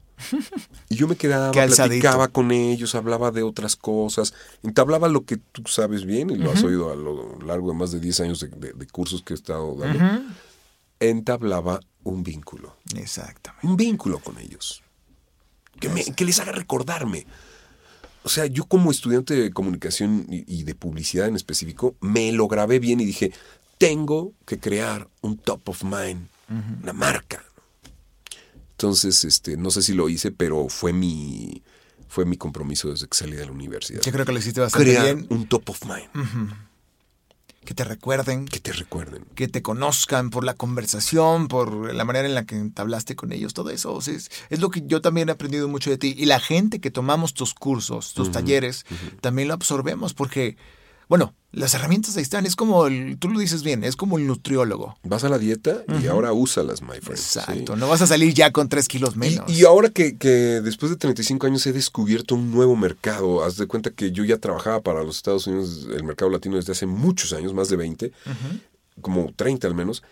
Y 0.89 0.97
yo 0.97 1.07
me 1.07 1.15
quedaba, 1.17 1.53
platicaba 1.53 2.29
con 2.29 2.51
ellos, 2.51 2.95
hablaba 2.95 3.31
de 3.31 3.43
otras 3.43 3.77
cosas, 3.77 4.35
entablaba 4.63 5.09
lo 5.09 5.25
que 5.25 5.37
tú 5.37 5.63
sabes 5.67 6.05
bien, 6.05 6.31
y 6.31 6.37
lo 6.37 6.51
has 6.51 6.65
oído 6.65 6.91
a 6.91 6.97
lo 6.97 7.39
largo 7.41 7.71
de 7.71 7.77
más 7.79 7.93
de 7.93 8.01
10 8.01 8.21
años 8.21 8.41
de, 8.41 8.49
de- 8.49 8.73
de 8.73 8.87
cursos 8.87 9.23
que 9.23 9.35
he 9.35 9.37
estado 9.37 9.77
dando. 9.77 10.23
Entablaba 10.99 11.81
un 12.03 12.23
vínculo, 12.23 12.77
Exactamente. 12.97 13.67
un 13.67 13.77
vínculo 13.77 14.19
con 14.19 14.39
ellos. 14.39 14.83
Que, 15.79 15.89
me- 15.89 16.05
que 16.05 16.25
les 16.25 16.39
haga 16.41 16.53
recordarme. 16.53 17.27
O 18.23 18.29
sea, 18.29 18.45
yo 18.47 18.65
como 18.67 18.91
estudiante 18.91 19.33
de 19.35 19.51
comunicación 19.51 20.27
y, 20.29 20.45
y 20.61 20.65
de 20.65 20.75
publicidad 20.75 21.27
en 21.29 21.37
específico, 21.37 21.95
me 22.01 22.33
lo 22.33 22.49
grabé 22.49 22.79
bien 22.79 23.01
y 23.01 23.07
dije, 23.07 23.33
tengo 23.79 24.33
que 24.45 24.59
crear 24.59 25.09
un 25.23 25.39
top 25.39 25.71
of 25.71 25.85
mind, 25.85 26.27
una 26.83 26.93
marca. 26.93 27.43
Entonces, 28.81 29.25
este, 29.27 29.59
no 29.59 29.71
sé 29.71 29.83
si 29.83 29.93
lo 29.93 30.09
hice, 30.09 30.31
pero 30.33 30.71
fue 30.71 30.95
mi, 30.95 31.63
fue 32.09 32.25
mi 32.25 32.39
compromiso 32.39 32.89
desde 32.91 33.07
que 33.09 33.15
salí 33.19 33.33
de 33.37 33.45
la 33.45 33.53
universidad. 33.53 34.01
Yo 34.01 34.11
creo 34.11 34.25
que 34.25 34.33
lo 34.33 34.39
hiciste 34.39 34.59
bastante 34.63 34.89
Crear 34.89 35.17
bien. 35.17 35.27
un 35.29 35.47
top 35.47 35.69
of 35.69 35.83
mind, 35.85 36.51
Que 37.63 37.75
te 37.75 37.85
recuerden, 37.85 38.47
que 38.47 38.59
te 38.59 38.73
recuerden. 38.73 39.27
que 39.35 39.49
te 39.49 39.61
conozcan 39.61 40.31
por 40.31 40.45
la 40.45 40.55
conversación, 40.55 41.49
por 41.49 41.93
la 41.93 42.07
manera 42.07 42.27
en 42.27 42.35
la 42.35 42.47
que 42.47 42.57
entablaste 42.57 43.17
con 43.17 43.33
ellos, 43.33 43.53
todo 43.53 43.69
eso. 43.69 43.93
O 43.93 44.01
sea, 44.01 44.15
es, 44.15 44.31
es 44.49 44.61
lo 44.61 44.71
que 44.71 44.83
yo 44.87 45.03
también 45.03 45.29
he 45.29 45.33
aprendido 45.33 45.69
mucho 45.69 45.91
de 45.91 45.99
ti. 45.99 46.15
Y 46.17 46.25
la 46.25 46.41
gente 46.41 46.81
que 46.81 46.91
tomamos 46.91 47.35
tus 47.35 47.53
cursos, 47.53 48.15
tus 48.15 48.33
talleres, 48.33 48.87
también 49.21 49.49
lo 49.49 49.53
absorbemos 49.55 50.15
porque, 50.15 50.57
bueno, 51.11 51.35
las 51.51 51.75
herramientas 51.75 52.17
ahí 52.17 52.23
están. 52.23 52.47
Es 52.47 52.55
como, 52.55 52.87
el, 52.87 53.19
tú 53.19 53.29
lo 53.29 53.41
dices 53.41 53.65
bien, 53.65 53.83
es 53.83 53.97
como 53.97 54.17
el 54.17 54.29
nutriólogo. 54.29 54.97
Vas 55.03 55.25
a 55.25 55.29
la 55.29 55.39
dieta 55.39 55.83
y 56.01 56.07
ahora 56.07 56.33
úsalas, 56.33 56.83
my 56.83 57.01
friend. 57.03 57.17
sí. 57.19 57.41
Exacto. 57.41 57.75
No 57.75 57.89
vas 57.89 58.01
a 58.01 58.07
salir 58.07 58.33
ya 58.33 58.53
con 58.53 58.69
tres 58.69 58.87
kilos 58.87 59.17
menos. 59.17 59.51
y 59.51 59.65
ahora 59.65 59.89
que, 59.89 60.17
que 60.17 60.29
después 60.29 60.89
de 60.91 60.97
35 60.97 61.49
años 61.49 61.67
he 61.67 61.73
descubierto 61.73 62.37
un 62.37 62.53
nuevo 62.53 62.77
mercado, 62.77 63.43
haz 63.43 63.57
de 63.57 63.67
cuenta 63.67 63.91
que 63.91 64.13
yo 64.13 64.23
ya 64.23 64.39
trabajaba 64.39 64.83
para 64.83 65.03
los 65.03 65.17
Estados 65.17 65.49
Unidos, 65.49 65.89
el 65.93 66.05
mercado 66.05 66.31
latino 66.31 66.55
desde 66.55 66.71
hace 66.71 66.87
muchos 66.87 67.33
años, 67.33 67.53
más 67.55 67.69
de 67.69 67.77
20, 67.77 68.13
como 69.01 69.33
30 69.35 69.67
al 69.67 69.75
menos, 69.75 70.05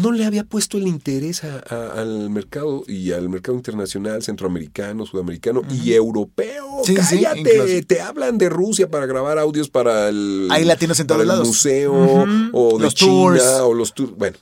no 0.00 0.12
le 0.12 0.24
había 0.24 0.44
puesto 0.44 0.76
el 0.78 0.86
interés 0.86 1.44
a- 1.44 1.62
a- 1.68 2.00
al 2.00 2.30
mercado 2.30 2.84
y 2.86 3.12
al 3.12 3.28
mercado 3.28 3.56
internacional, 3.56 4.22
centroamericano, 4.22 5.06
sudamericano 5.06 5.62
y 5.70 5.92
europeo. 5.92 6.82
Sí, 6.84 6.94
Cállate, 6.94 7.82
te 7.82 8.00
hablan 8.00 8.38
de 8.38 8.48
Rusia 8.48 8.90
para 8.90 9.06
grabar 9.06 9.38
audios 9.38 9.68
para 9.70 10.08
el, 10.08 10.48
Hay 10.50 10.64
latinos 10.64 10.98
en 11.00 11.06
para 11.06 11.16
todos 11.18 11.22
el 11.22 11.28
lados. 11.28 11.46
museo 11.48 11.92
Ujú. 11.92 12.50
o 12.52 12.78
de 12.78 12.84
Los 12.84 12.94
China 12.94 13.10
tours. 13.12 13.44
o 13.62 13.74
los 13.74 13.94
tours. 13.94 14.12
Bueno, 14.16 14.36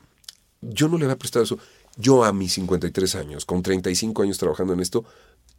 yo 0.61 0.89
no 0.89 0.99
le 0.99 1.05
había 1.05 1.17
prestado 1.19 1.45
eso. 1.45 1.59
Yo 1.97 2.25
a 2.25 2.33
mis 2.33 2.53
53 2.55 3.15
años, 3.17 3.45
con 3.45 3.63
35 3.63 4.23
años 4.23 4.39
trabajando 4.39 4.73
en 4.73 4.81
esto, 4.81 5.05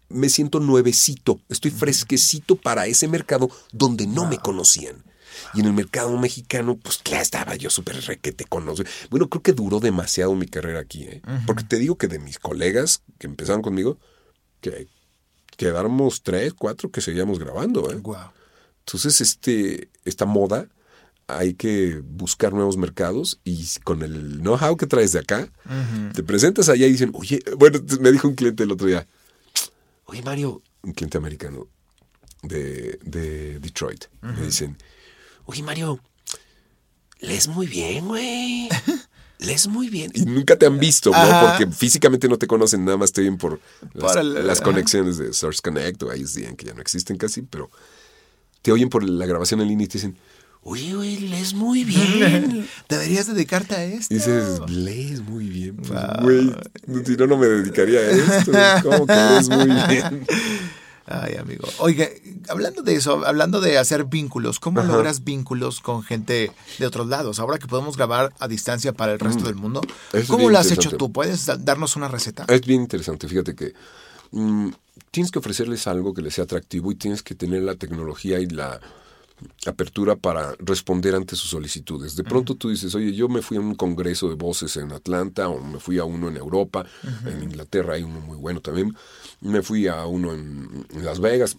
me 0.10 0.30
siento 0.30 0.60
nuevecito, 0.60 1.40
estoy 1.50 1.72
fresquecito 1.72 2.56
para 2.56 2.88
ese 2.88 3.08
mercado 3.08 3.50
donde 3.72 4.08
no 4.08 4.26
me 4.28 4.38
conocían. 4.38 4.96
Y 5.54 5.62
en 5.62 5.68
el 5.68 5.74
mercado 5.74 6.18
mexicano, 6.18 6.78
pues 6.78 7.02
ya 7.04 7.22
estaba 7.22 7.56
yo 7.56 7.70
súper 7.70 8.02
requete 8.02 8.46
conozco. 8.46 8.86
Bueno, 9.10 9.30
creo 9.30 9.42
que 9.42 9.54
duró 9.54 9.80
demasiado 9.80 10.36
mi 10.36 10.48
carrera 10.48 10.80
aquí, 10.80 11.04
¿eh? 11.04 11.22
Porque 11.46 11.64
te 11.64 11.78
digo 11.78 11.98
que 11.98 12.08
de 12.08 12.20
mis 12.20 12.40
colegas 12.40 13.04
que 13.20 13.28
empezaron 13.28 13.62
conmigo, 13.62 13.98
que 14.62 14.88
quedáramos 15.58 16.24
tres, 16.24 16.54
cuatro 16.54 16.92
que 16.92 17.02
seguíamos 17.02 17.40
grabando, 17.40 17.92
¿eh? 17.92 18.02
Entonces, 18.86 19.22
este, 19.22 19.90
esta 20.04 20.26
moda, 20.26 20.68
hay 21.28 21.54
que 21.54 22.02
buscar 22.04 22.54
nuevos 22.54 22.76
mercados 22.76 23.40
y 23.44 23.66
con 23.84 24.04
el 24.04 24.42
know-how 24.42 24.76
que 24.76 24.88
traes 24.88 25.14
de 25.14 25.20
acá, 25.20 25.50
te 26.14 26.24
presentas 26.24 26.70
allá 26.70 26.86
y 26.86 26.92
dicen, 26.92 27.12
oye, 27.14 27.42
bueno, 27.58 27.80
me 28.02 28.12
dijo 28.12 28.28
un 28.28 28.36
cliente 28.36 28.64
el 28.64 28.72
otro 28.72 28.88
día, 28.88 29.08
oye 30.06 30.22
Mario, 30.22 30.62
un 30.82 30.92
cliente 30.92 31.18
americano 31.18 31.68
de, 32.42 33.00
de 33.04 33.60
Detroit. 33.60 34.06
Me 34.22 34.46
dicen, 34.46 34.78
oye 35.46 35.64
Mario, 35.64 36.00
lees 37.20 37.48
muy 37.48 37.68
bien, 37.68 38.08
güey. 38.08 38.70
Lees 39.40 39.68
muy 39.68 39.90
bien. 39.90 40.12
Y 40.14 40.26
nunca 40.26 40.56
te 40.56 40.66
han 40.66 40.80
visto, 40.80 41.12
¿no? 41.12 41.18
Ajá. 41.18 41.58
Porque 41.58 41.72
físicamente 41.76 42.30
no 42.30 42.38
te 42.38 42.48
conocen, 42.48 42.86
nada 42.86 42.98
más 42.98 43.12
te 43.12 43.22
ven 43.22 43.38
por 43.38 43.60
las, 43.94 44.62
conexiones 44.62 45.18
de 45.18 45.34
Source 45.34 45.60
Connect 45.62 46.02
o 46.04 46.16
ISDN, 46.16 46.56
que 46.56 46.66
ya 46.66 46.74
no 46.74 46.82
existen 46.82 47.18
casi, 47.18 47.42
pero 47.42 47.70
te 48.62 48.72
oyen 48.72 48.88
por 48.88 49.04
la 49.04 49.26
grabación 49.26 49.60
en 49.60 49.68
línea 49.68 49.86
y 49.86 49.88
te 49.90 49.98
dicen, 49.98 50.18
oye, 50.62 50.96
güey, 50.96 51.18
lees 51.18 51.54
muy 51.54 51.84
bien. 51.84 52.68
Deberías 52.90 53.28
dedicarte 53.28 53.76
a 53.76 53.84
esto. 53.84 54.14
Y 54.14 54.18
dices, 54.18 54.60
lees 54.70 55.22
muy 55.22 55.48
bien. 55.48 55.76
Pues, 55.76 56.00
güey, 56.22 57.06
si 57.06 57.18
no, 57.18 57.28
no 57.28 57.38
me 57.38 57.48
dedicaría 57.48 58.00
a 58.00 58.12
esto. 58.12 58.52
¿Cómo 58.84 59.06
que 59.06 59.14
lees 59.14 59.50
muy 59.50 59.66
bien? 59.90 60.26
Ay, 61.06 61.36
amigo. 61.36 61.68
Oiga, 61.80 62.08
hablando 62.48 62.82
de 62.82 62.96
eso, 62.96 63.26
hablando 63.26 63.60
de 63.60 63.78
hacer 63.78 64.06
vínculos, 64.06 64.60
¿cómo 64.60 64.80
Ajá. 64.80 64.92
logras 64.94 65.24
vínculos 65.26 65.82
con 65.82 66.02
gente 66.04 66.52
de 66.80 66.86
otros 66.86 67.08
lados? 67.08 67.40
Ahora 67.40 67.58
que 67.58 67.68
podemos 67.68 67.98
grabar 67.98 68.34
a 68.40 68.48
distancia 68.48 68.94
para 68.94 69.12
el 69.14 69.20
resto 69.20 69.44
del 69.44 69.56
mundo, 69.56 69.82
Mm. 70.14 70.18
es 70.18 70.28
¿cómo 70.28 70.50
lo 70.50 70.58
has 70.58 70.72
hecho 70.72 70.92
tú? 70.92 71.12
¿Puedes 71.12 71.46
da- 71.46 71.58
darnos 71.58 71.96
una 71.98 72.08
receta? 72.08 72.46
Es 72.48 72.62
bien 72.62 72.82
interesante, 72.82 73.28
fíjate 73.28 73.54
que 73.56 73.74
mm, 74.32 74.70
tienes 75.12 75.30
que 75.32 75.40
ofrecerles 75.40 75.86
algo 75.88 76.14
que 76.14 76.22
les 76.22 76.34
sea 76.36 76.46
atractivo 76.46 76.92
y 76.92 76.96
tienes 76.96 77.22
que 77.22 77.36
tener 77.36 77.62
la 77.64 77.76
tecnología 77.76 78.40
y 78.40 78.46
la 78.48 78.80
apertura 79.66 80.16
para 80.16 80.56
responder 80.60 81.16
ante 81.16 81.36
sus 81.36 81.50
solicitudes. 81.50 82.16
De 82.16 82.24
pronto 82.24 82.56
tú 82.56 82.70
dices, 82.70 82.94
oye, 82.96 83.14
yo 83.14 83.28
me 83.28 83.42
fui 83.42 83.58
a 83.58 83.60
un 83.60 83.76
congreso 83.76 84.30
de 84.30 84.36
voces 84.36 84.78
en 84.78 84.92
Atlanta 84.92 85.50
o 85.50 85.62
me 85.62 85.80
fui 85.80 86.00
a 86.00 86.04
uno 86.04 86.30
en 86.30 86.38
Europa, 86.38 86.86
en 87.26 87.44
Inglaterra 87.44 87.96
hay 87.96 88.04
uno 88.04 88.20
muy 88.22 88.38
bueno 88.38 88.62
también, 88.62 88.96
me 89.42 89.62
fui 89.62 89.88
a 89.88 90.06
uno 90.06 90.34
en, 90.34 90.86
en 90.90 91.06
Las 91.06 91.20
Vegas. 91.20 91.58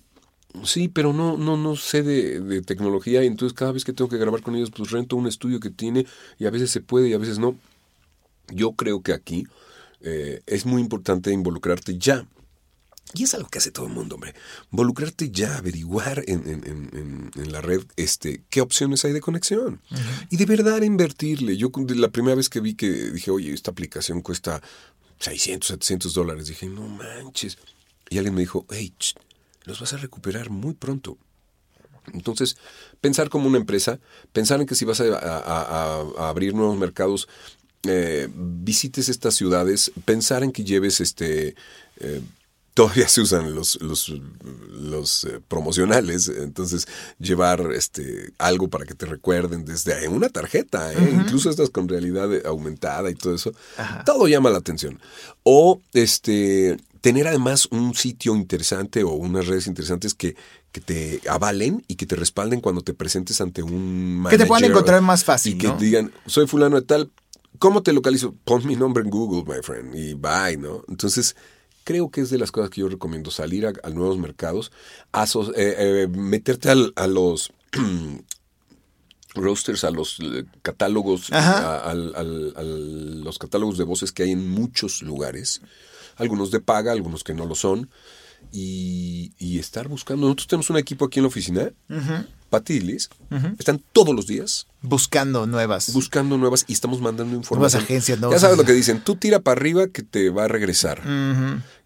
Sí, 0.63 0.89
pero 0.89 1.13
no, 1.13 1.37
no, 1.37 1.57
no 1.57 1.75
sé 1.75 2.03
de, 2.03 2.41
de 2.41 2.63
tecnología 2.63 3.25
y 3.25 3.27
entonces 3.27 3.57
cada 3.57 3.73
vez 3.73 3.85
que 3.85 3.93
tengo 3.93 4.09
que 4.09 4.19
grabar 4.19 4.41
con 4.41 4.55
ellos, 4.55 4.71
pues 4.71 4.93
rento 4.93 5.17
un 5.17 5.27
estudio 5.27 5.59
que 5.59 5.71
tiene 5.71 6.07
y 6.39 6.47
a 6.47 6.51
veces 6.51 6.71
se 6.71 6.81
puede 6.81 7.09
y 7.09 7.13
a 7.13 7.19
veces 7.19 7.39
no. 7.39 7.57
Yo 8.49 8.73
creo 8.73 9.03
que 9.03 9.13
aquí 9.13 9.47
eh, 10.01 10.43
es 10.47 10.65
muy 10.65 10.81
importante 10.81 11.33
involucrarte 11.33 11.99
ya. 11.99 12.27
Y 13.15 13.23
es 13.25 13.35
algo 13.35 13.49
que 13.49 13.59
hace 13.59 13.71
todo 13.71 13.87
el 13.87 13.93
mundo, 13.93 14.17
hombre. 14.17 14.35
Involucrarte 14.73 15.31
ya, 15.31 15.57
averiguar 15.57 16.25
en, 16.27 16.49
en- 16.49 16.91
en- 16.93 17.31
en- 17.37 17.53
la 17.53 17.61
red 17.61 17.83
este, 17.97 18.43
qué 18.51 18.61
opciones 18.61 19.05
hay 19.05 19.13
de 19.13 19.21
conexión. 19.21 19.81
Y 20.31 20.37
de 20.37 20.47
verdad 20.47 20.83
invertirle. 20.83 21.57
Yo 21.57 21.71
la 21.95 22.09
primera 22.09 22.35
vez 22.35 22.49
que 22.49 22.61
vi 22.61 22.75
que 22.75 22.91
dije, 22.91 23.31
oye, 23.31 23.53
esta 23.53 23.71
aplicación 23.71 24.21
cuesta 24.21 24.61
600, 25.21 25.69
700 25.69 26.13
dólares, 26.13 26.49
dije, 26.49 26.67
no 26.67 26.89
manches. 26.89 27.57
Y 28.11 28.19
alguien 28.19 28.35
me 28.35 28.41
dijo, 28.41 28.67
hey, 28.71 28.93
ch, 28.99 29.15
los 29.65 29.79
vas 29.81 29.93
a 29.93 29.97
recuperar 29.97 30.51
muy 30.51 30.75
pronto. 30.75 31.17
Entonces, 32.13 32.57
pensar 33.01 33.29
como 33.31 33.47
una 33.49 33.59
empresa, 33.59 33.99
pensar 34.33 34.61
en 34.61 34.67
que 34.67 34.75
si 34.75 34.85
vas 34.85 35.01
a, 35.01 35.05
a- 35.05 35.39
a- 35.39 36.05
a 36.19 36.29
abrir 36.29 36.53
nuevos 36.55 36.77
mercados, 36.77 37.29
eh, 37.85 38.29
visites 38.35 39.09
estas 39.09 39.35
ciudades, 39.37 39.93
pensar 40.05 40.43
en 40.43 40.51
que 40.53 40.65
lleves 40.65 41.01
este... 41.01 41.55
eh, 42.01 42.21
Todavía 42.75 43.09
se 43.09 43.21
usan 43.21 43.55
los, 43.55 43.81
los, 43.81 44.13
los 44.73 45.25
eh, 45.25 45.41
promocionales, 45.47 46.29
entonces 46.29 46.89
llevar 47.21 47.71
este 47.73 48.33
algo 48.39 48.69
para 48.69 48.85
que 48.85 48.95
te 48.95 49.07
recuerden 49.07 49.65
desde 49.65 50.09
una 50.09 50.29
tarjeta, 50.29 50.93
¿eh? 50.93 51.13
incluso 51.15 51.51
estas 51.51 51.71
con 51.71 51.89
realidad 51.89 52.29
aumentada 52.47 53.11
y 53.11 53.15
todo 53.15 53.35
eso, 53.35 53.53
todo 54.05 54.27
llama 54.27 54.51
la 54.51 54.59
atención. 54.59 55.01
O 55.45 55.81
este 55.93 56.77
tener 57.01 57.29
además 57.29 57.69
un 57.71 57.95
sitio 57.95 58.35
interesante 58.35 59.05
o 59.05 59.11
unas 59.11 59.47
redes 59.47 59.67
interesantes 59.67 60.15
que, 60.15 60.35
que 60.73 60.81
te 60.81 61.21
avalen 61.29 61.85
y 61.87 61.97
que 61.97 62.07
te 62.07 62.17
respalden 62.17 62.61
cuando 62.61 62.81
te 62.81 62.95
presentes 62.95 63.41
ante 63.41 63.63
un 63.63 64.27
Que 64.29 64.39
te 64.39 64.47
puedan 64.47 64.63
manager 64.63 64.71
encontrar 64.71 65.03
más 65.03 65.23
fácil, 65.23 65.55
Y 65.55 65.59
que 65.59 65.69
¿no? 65.69 65.77
digan, 65.77 66.13
soy 66.27 66.47
fulano 66.49 66.81
de 66.81 66.87
tal, 66.87 67.13
¿cómo 67.59 67.83
te 67.83 67.93
localizo? 67.93 68.35
Pon 68.45 68.67
mi 68.67 68.75
nombre 68.75 69.05
en 69.05 69.11
Google, 69.11 69.45
my 69.47 69.63
friend, 69.63 69.95
y 69.95 70.15
bye, 70.15 70.57
¿no? 70.57 70.83
Entonces, 70.89 71.37
creo 71.85 72.11
que 72.11 72.23
es 72.23 72.31
de 72.31 72.39
las 72.39 72.51
cosas 72.53 72.71
que 72.71 72.81
yo 72.81 72.89
recomiendo, 72.89 73.31
salir 73.31 73.67
a, 73.67 73.73
a 73.83 73.91
nuevos 73.91 74.19
mercados, 74.19 74.73
aso- 75.13 75.53
eh, 75.55 75.77
eh, 76.05 76.09
meterte 76.09 76.71
al- 76.71 76.93
a 76.97 77.07
los 77.07 77.53
roasters, 79.35 79.85
a 79.85 79.91
los 79.91 80.19
eh, 80.21 80.45
catálogos, 80.63 81.31
a, 81.33 81.95
los 81.95 83.39
catálogos 83.39 83.79
de 83.79 83.85
voces 83.85 84.13
que 84.13 84.23
hay 84.25 84.31
en 84.33 84.49
muchos 84.49 85.03
lugares, 85.03 85.61
algunos 86.17 86.51
de 86.51 86.61
paga, 86.61 86.93
algunos 86.93 87.25
que 87.25 87.35
no 87.35 87.45
lo 87.47 87.55
son, 87.55 87.91
y, 88.53 89.33
y 89.39 89.59
estar 89.59 89.89
buscando. 89.89 90.27
Nosotros 90.27 90.47
tenemos 90.49 90.71
un 90.71 90.77
equipo 90.79 91.05
aquí 91.05 91.19
en 91.19 91.25
la 91.25 91.29
oficina, 91.29 91.71
Pati 92.51 92.75
y 92.75 92.81
Liz, 92.81 93.09
están 93.59 93.83
todos 93.93 94.15
los 94.15 94.27
días 94.29 94.67
Buscando 94.81 95.47
nuevas. 95.47 95.93
buscando 95.93 96.37
nuevas 96.39 96.65
y 96.69 96.73
estamos 96.75 97.01
mandando 97.01 97.35
información. 97.35 97.83
agencias, 97.83 98.19
Ya 98.19 98.21
nuevas 98.23 98.41
sabes 98.43 98.57
lo 98.59 98.65
que 98.65 98.73
agencias. 98.73 98.97
dicen, 98.97 99.05
tú 99.05 99.17
tira 99.17 99.41
para 99.41 99.59
arriba 99.59 99.89
que 99.89 100.03
te 100.03 100.31
va 100.31 100.45
a 100.45 100.49
regresar. 100.49 101.01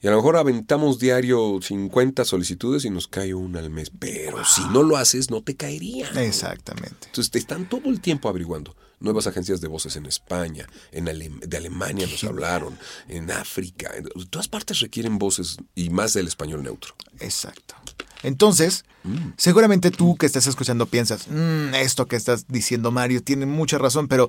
Y 0.03 0.07
a 0.07 0.11
lo 0.11 0.17
mejor 0.17 0.37
aventamos 0.37 0.99
diario 0.99 1.61
50 1.63 2.25
solicitudes 2.25 2.85
y 2.85 2.91
nos 2.91 3.09
cae 3.09 3.35
una 3.35 3.61
al 3.61 3.71
mes. 3.71 3.91
Pero 3.99 4.45
si 4.45 4.63
no 4.73 4.83
lo 4.83 4.97
haces, 4.97 5.31
no 5.31 5.43
te 5.43 5.57
caería. 5.57 6.09
Exactamente. 6.21 7.07
Entonces 7.07 7.31
te 7.31 7.39
están 7.39 7.69
todo 7.69 7.89
el 7.89 8.01
tiempo 8.01 8.29
averiguando. 8.29 8.77
Nuevas 9.01 9.27
agencias 9.27 9.61
de 9.61 9.69
voces 9.69 9.97
en 9.97 10.07
España, 10.07 10.67
en 10.93 11.09
Ale- 11.09 11.31
de 11.47 11.57
Alemania 11.57 12.07
nos 12.07 12.25
hablaron, 12.25 12.79
en 13.09 13.31
África. 13.31 13.93
En 13.97 14.09
todas 14.29 14.49
partes 14.49 14.81
requieren 14.81 15.19
voces 15.19 15.57
y 15.75 15.91
más 15.91 16.15
del 16.15 16.27
español 16.27 16.63
neutro. 16.63 16.95
Exacto. 17.21 17.75
Entonces, 18.23 18.85
Mm. 19.05 19.33
seguramente 19.37 19.93
tú 19.93 20.17
que 20.17 20.27
estás 20.27 20.49
escuchando 20.49 20.85
piensas, 20.87 21.29
"Mm, 21.31 21.73
esto 21.77 22.07
que 22.07 22.17
estás 22.17 22.47
diciendo 22.49 22.91
Mario 22.91 23.23
tiene 23.23 23.47
mucha 23.47 23.79
razón, 23.79 24.09
pero 24.09 24.29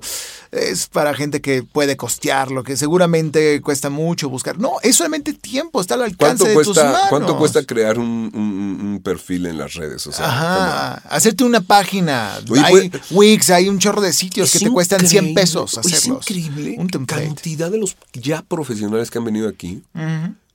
es 0.52 0.86
para 0.86 1.12
gente 1.12 1.40
que 1.40 1.64
puede 1.64 1.96
costearlo, 1.96 2.62
que 2.62 2.76
seguramente 2.76 3.60
cuesta 3.62 3.90
mucho 3.90 4.28
buscar. 4.28 4.58
No, 4.58 4.74
es 4.82 4.94
solamente 4.96 5.32
tiempo, 5.32 5.80
está 5.80 5.94
al 5.94 6.02
alcance 6.02 6.18
¿Cuánto 6.18 6.44
de 6.44 6.54
tus 6.54 6.64
cuesta, 6.66 6.84
manos. 6.92 7.08
¿Cuánto 7.10 7.36
cuesta 7.36 7.64
crear 7.64 7.98
un, 7.98 8.30
un- 8.32 8.78
un 8.86 9.00
perfil 9.02 9.46
en 9.46 9.58
las 9.58 9.74
redes? 9.74 10.06
O 10.06 10.12
sea, 10.12 10.26
Ajá, 10.26 10.94
hacerte 11.10 11.42
una 11.42 11.60
página. 11.60 12.38
Oye, 12.48 12.62
hay 12.64 12.88
pues- 12.90 13.02
Wix, 13.10 13.50
hay 13.50 13.68
un 13.68 13.80
chorro 13.80 14.00
de 14.00 14.12
sitios 14.12 14.52
que 14.52 14.60
te 14.60 14.70
cuestan 14.70 15.00
100 15.00 15.24
increíble. 15.24 15.42
pesos 15.42 15.76
hacerlos. 15.76 15.98
Es 16.00 16.06
increíble. 16.06 16.76
Un 16.78 16.88
template. 16.88 17.26
cantidad 17.26 17.70
de 17.72 17.78
los 17.78 17.96
ya 18.14 18.42
profesionales 18.42 19.10
que 19.10 19.18
han 19.18 19.24
venido 19.24 19.48
aquí 19.48 19.82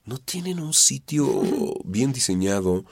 no 0.05 0.17
tienen 0.19 0.59
un 0.61 0.73
sitio 0.73 1.27
bien 1.83 2.13
diseñado. 2.13 2.85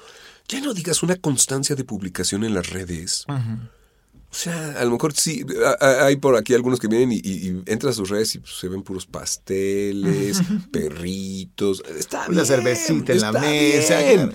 Ya 0.47 0.59
no 0.61 0.73
digas 0.73 1.03
una 1.03 1.15
constancia 1.15 1.75
de 1.75 1.83
publicación 1.83 2.43
en 2.43 2.53
las 2.53 2.69
redes. 2.69 3.25
O 3.29 4.35
sea, 4.35 4.79
a 4.79 4.83
lo 4.85 4.91
mejor 4.91 5.13
sí, 5.13 5.45
hay 5.79 6.15
por 6.17 6.35
aquí 6.35 6.53
algunos 6.55 6.79
que 6.79 6.87
vienen 6.87 7.11
y, 7.11 7.17
y- 7.23 7.49
y 7.49 7.63
entras 7.67 7.91
a 7.93 7.97
sus 7.97 8.09
redes 8.09 8.33
y 8.35 8.39
pues, 8.39 8.53
se 8.59 8.67
ven 8.67 8.81
puros 8.81 9.05
pasteles, 9.05 10.41
perritos. 10.71 11.83
Está 11.97 12.21
Una 12.27 12.41
bien, 12.41 12.45
cervecita 12.45 13.13
en 13.13 13.21
la 13.21 13.31
mesa, 13.31 13.99
bien. 13.99 14.31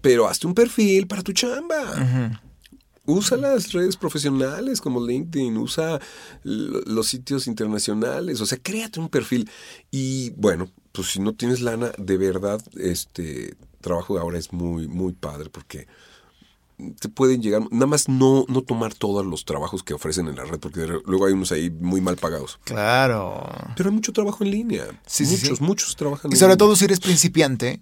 Pero 0.00 0.28
hazte 0.28 0.46
un 0.46 0.54
perfil 0.54 1.06
para 1.06 1.22
tu 1.22 1.32
chamba. 1.32 2.38
Usa 3.08 3.36
las 3.36 3.72
redes 3.72 3.96
profesionales 3.96 4.80
como 4.80 5.04
LinkedIn, 5.06 5.56
usa 5.58 6.00
los 6.42 7.06
sitios 7.06 7.46
internacionales, 7.46 8.40
o 8.40 8.46
sea, 8.46 8.58
créate 8.58 8.98
un 8.98 9.08
perfil. 9.08 9.48
Y 9.92 10.30
bueno, 10.30 10.68
pues 10.90 11.12
si 11.12 11.20
no 11.20 11.32
tienes 11.34 11.60
lana, 11.60 11.92
de 11.98 12.16
verdad, 12.16 12.60
este 12.76 13.54
trabajo 13.86 14.18
ahora 14.18 14.38
es 14.38 14.52
muy, 14.52 14.88
muy 14.88 15.12
padre 15.12 15.48
porque 15.50 15.86
te 17.00 17.08
pueden 17.08 17.40
llegar, 17.40 17.62
nada 17.70 17.86
más 17.86 18.08
no, 18.08 18.44
no 18.48 18.60
tomar 18.62 18.92
todos 18.92 19.24
los 19.24 19.44
trabajos 19.46 19.82
que 19.82 19.94
ofrecen 19.94 20.28
en 20.28 20.36
la 20.36 20.44
red, 20.44 20.58
porque 20.58 20.86
luego 21.06 21.24
hay 21.26 21.32
unos 21.32 21.50
ahí 21.52 21.70
muy 21.70 22.00
mal 22.02 22.16
pagados. 22.16 22.58
Claro. 22.64 23.48
Pero 23.76 23.88
hay 23.88 23.94
mucho 23.94 24.12
trabajo 24.12 24.44
en 24.44 24.50
línea. 24.50 24.84
Sí, 25.06 25.24
sí, 25.24 25.36
muchos, 25.40 25.58
sí. 25.58 25.64
muchos 25.64 25.96
trabajan 25.96 26.30
Y 26.30 26.34
en 26.34 26.38
sobre 26.38 26.50
línea. 26.50 26.58
todo 26.58 26.76
si 26.76 26.84
eres 26.84 27.00
principiante, 27.00 27.80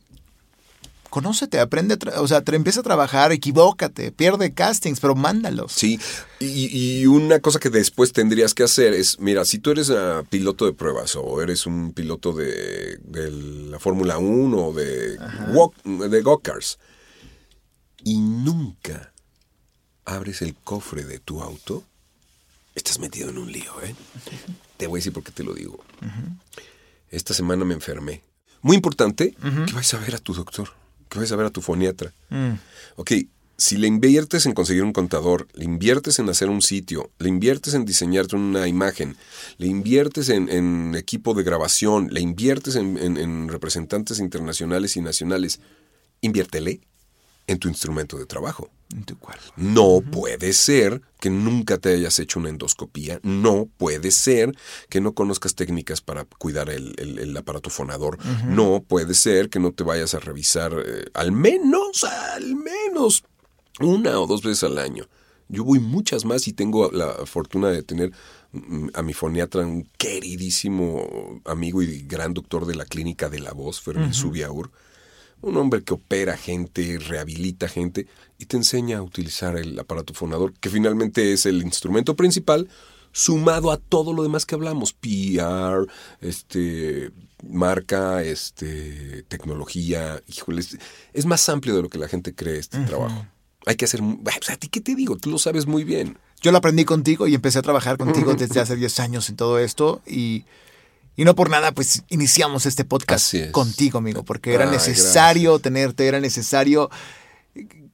conócete, 1.15 1.61
aprende, 1.61 1.97
o 2.17 2.27
sea, 2.27 2.43
te 2.43 2.57
empieza 2.57 2.81
a 2.81 2.83
trabajar, 2.83 3.31
equivócate, 3.31 4.11
pierde 4.11 4.53
castings, 4.53 4.99
pero 4.99 5.15
mándalos. 5.15 5.73
Sí, 5.73 6.01
y, 6.41 6.67
y 7.01 7.07
una 7.07 7.39
cosa 7.39 7.61
que 7.61 7.71
después 7.71 8.13
tendrías 8.13 8.53
que 8.53 8.65
hacer 8.65 8.93
es, 8.95 9.21
mira, 9.21 9.45
si 9.45 9.59
tú 9.61 9.71
eres 9.71 9.91
ah, 9.91 10.25
piloto 10.29 10.67
de 10.67 10.73
pruebas 10.73 11.15
o 11.17 11.41
eres 11.41 11.67
un 11.67 11.93
piloto 11.93 12.33
de, 12.33 12.99
de 13.05 13.31
la 13.31 13.79
Fórmula 13.79 14.19
1 14.19 14.57
o 14.67 14.73
de, 14.75 15.17
walk- 15.53 16.09
de 16.09 16.21
go-karts 16.23 16.79
y 18.03 18.19
nunca 18.19 19.13
abres 20.05 20.43
el 20.43 20.55
cofre 20.55 21.05
de 21.05 21.19
tu 21.21 21.41
auto, 21.43 21.85
estás 22.75 22.99
metido 22.99 23.31
en 23.31 23.39
un 23.39 23.53
lío, 23.53 23.73
¿eh? 23.83 23.95
Te 24.77 24.89
voy 24.89 24.99
a 24.99 25.01
decir 25.01 25.13
por 25.13 25.23
qué 25.23 25.31
te 25.31 25.45
lo 25.45 25.55
digo. 25.55 25.79
Esta 27.09 27.33
semana 27.35 27.65
me 27.65 27.75
enfermé. 27.75 28.23
Muy 28.63 28.75
importante 28.77 29.37
que 29.67 29.73
vayas 29.73 29.95
a 29.95 29.99
ver 29.99 30.15
a 30.17 30.19
tu 30.19 30.35
doctor, 30.35 30.71
que 31.15 31.21
vayas 31.21 31.33
a 31.33 31.37
ver 31.37 31.47
a 31.47 31.51
tu 31.51 31.63
foniatra. 31.63 32.13
Mm. 32.31 32.53
Ok, 32.97 33.13
si 33.57 33.77
le 33.77 33.87
inviertes 33.87 34.47
en 34.47 34.53
conseguir 34.53 34.83
un 34.83 34.93
contador, 34.93 35.47
le 35.55 35.65
inviertes 35.65 36.19
en 36.19 36.29
hacer 36.29 36.49
un 36.51 36.61
sitio, 36.61 37.11
le 37.19 37.29
inviertes 37.29 37.75
en 37.75 37.85
diseñarte 37.85 38.37
una 38.37 38.67
imagen, 38.69 39.17
le 39.59 39.69
inviertes 39.69 40.29
en, 40.29 40.49
en 40.49 40.95
equipo 40.97 41.35
de 41.35 41.45
grabación, 41.45 42.09
le 42.13 42.21
inviertes 42.21 42.75
en, 42.77 42.99
en- 42.99 43.17
en 43.17 43.49
representantes 43.49 44.19
internacionales 44.19 44.97
y 44.97 45.01
nacionales, 45.01 45.61
inviértele 46.21 46.81
en 47.47 47.59
tu 47.59 47.69
instrumento 47.69 48.19
de 48.19 48.27
trabajo. 48.27 48.71
En 48.95 49.03
tu 49.05 49.19
cuerpo. 49.19 49.43
No 49.57 50.01
puede 50.13 50.53
ser 50.53 51.03
que 51.21 51.29
nunca 51.29 51.79
te 51.79 51.89
hayas 51.95 52.19
hecho 52.21 52.39
una 52.39 52.49
endoscopía. 52.51 53.19
No 53.25 53.69
puede 53.77 54.13
ser 54.13 54.57
que 54.89 55.01
no 55.01 55.15
conozcas 55.15 55.57
técnicas 55.57 56.01
para 56.01 56.25
cuidar 56.27 56.71
el, 56.71 56.95
el- 56.99 57.19
el 57.19 57.37
aparato 57.37 57.71
fonador. 57.71 58.19
No 58.47 58.85
puede 58.87 59.15
ser 59.15 59.51
que 59.51 59.59
no 59.59 59.73
te 59.73 59.83
vayas 59.83 60.15
a 60.15 60.21
revisar 60.21 60.73
eh, 60.87 61.07
al 61.15 61.33
menos, 61.33 62.05
al 62.05 62.55
menos 62.55 63.25
una 63.81 64.21
o 64.21 64.27
dos 64.29 64.43
veces 64.43 64.63
al 64.65 64.79
año. 64.79 65.09
Yo 65.49 65.65
voy 65.65 65.81
muchas 65.81 66.25
más 66.25 66.47
y 66.47 66.53
tengo 66.53 66.91
la 66.93 67.27
fortuna 67.27 67.69
de 67.71 67.83
tener 67.83 68.13
mm, 68.53 68.89
a 68.95 69.03
mi 69.03 69.13
foniatra, 69.13 69.67
un 69.67 69.89
queridísimo 69.99 71.41
amigo 71.45 71.83
y 71.83 72.03
gran 72.03 72.33
doctor 72.35 72.65
de 72.67 72.75
la 72.77 72.85
clínica 72.85 73.29
de 73.29 73.41
la 73.41 73.53
voz, 73.53 73.81
Fermín 73.81 74.15
Subiaur 74.15 74.71
un 75.41 75.57
hombre 75.57 75.83
que 75.83 75.95
opera 75.95 76.37
gente, 76.37 76.99
rehabilita 76.99 77.69
gente 77.69 78.07
y 78.39 78.47
te 78.47 78.57
enseña 78.57 78.99
a 78.99 79.03
utilizar 79.03 79.57
el 79.57 79.79
aparato 79.79 80.15
fonador, 80.15 80.53
que 80.55 80.71
finalmente 80.71 81.33
es 81.33 81.47
el 81.47 81.63
instrumento 81.63 82.17
principal, 82.17 82.69
sumado 83.13 83.71
a 83.71 83.77
todo 83.77 84.13
lo 84.13 84.23
demás 84.23 84.45
que 84.45 84.55
hablamos, 84.55 84.93
PR, 84.93 85.87
este, 86.21 87.13
marca, 87.49 88.23
este, 88.23 89.23
tecnología, 89.29 90.21
híjole, 90.27 90.63
es, 91.13 91.27
más 91.27 91.49
amplio 91.49 91.77
de 91.77 91.83
lo 91.83 91.89
que 91.89 91.99
la 91.99 92.09
gente 92.09 92.35
cree 92.35 92.59
este 92.59 92.81
trabajo. 92.81 93.27
Hay 93.67 93.77
que 93.77 93.85
hacer, 93.85 94.01
pues, 94.23 94.51
a 94.51 94.57
ti 94.57 94.69
qué 94.69 94.81
te 94.81 94.95
digo, 94.95 95.17
tú 95.17 95.31
lo 95.31 95.39
sabes 95.39 95.67
muy 95.67 95.85
bien. 95.85 96.19
Yo 96.43 96.53
lo 96.53 96.59
aprendí 96.59 96.85
contigo 96.85 97.27
y 97.27 97.35
empecé 97.35 97.61
a 97.61 97.63
trabajar 97.63 97.97
contigo 97.97 98.35
desde 98.39 98.61
hace 98.61 98.77
10 98.77 99.01
años 99.01 99.31
en 99.31 99.37
todo 99.37 99.59
esto 99.59 100.03
y, 100.07 100.45
y 101.17 101.25
no 101.25 101.35
por 101.35 101.51
nada, 101.51 101.73
pues 101.73 102.03
iniciamos 102.09 102.67
este 102.67 102.85
podcast 102.85 103.25
es. 103.25 103.51
contigo, 103.53 103.99
amigo, 103.99 104.23
porque 104.25 104.53
era 104.55 104.65
Ay, 104.65 104.71
necesario 104.73 105.59
tenerte, 105.59 106.07
era 106.07 106.21
necesario 106.21 106.91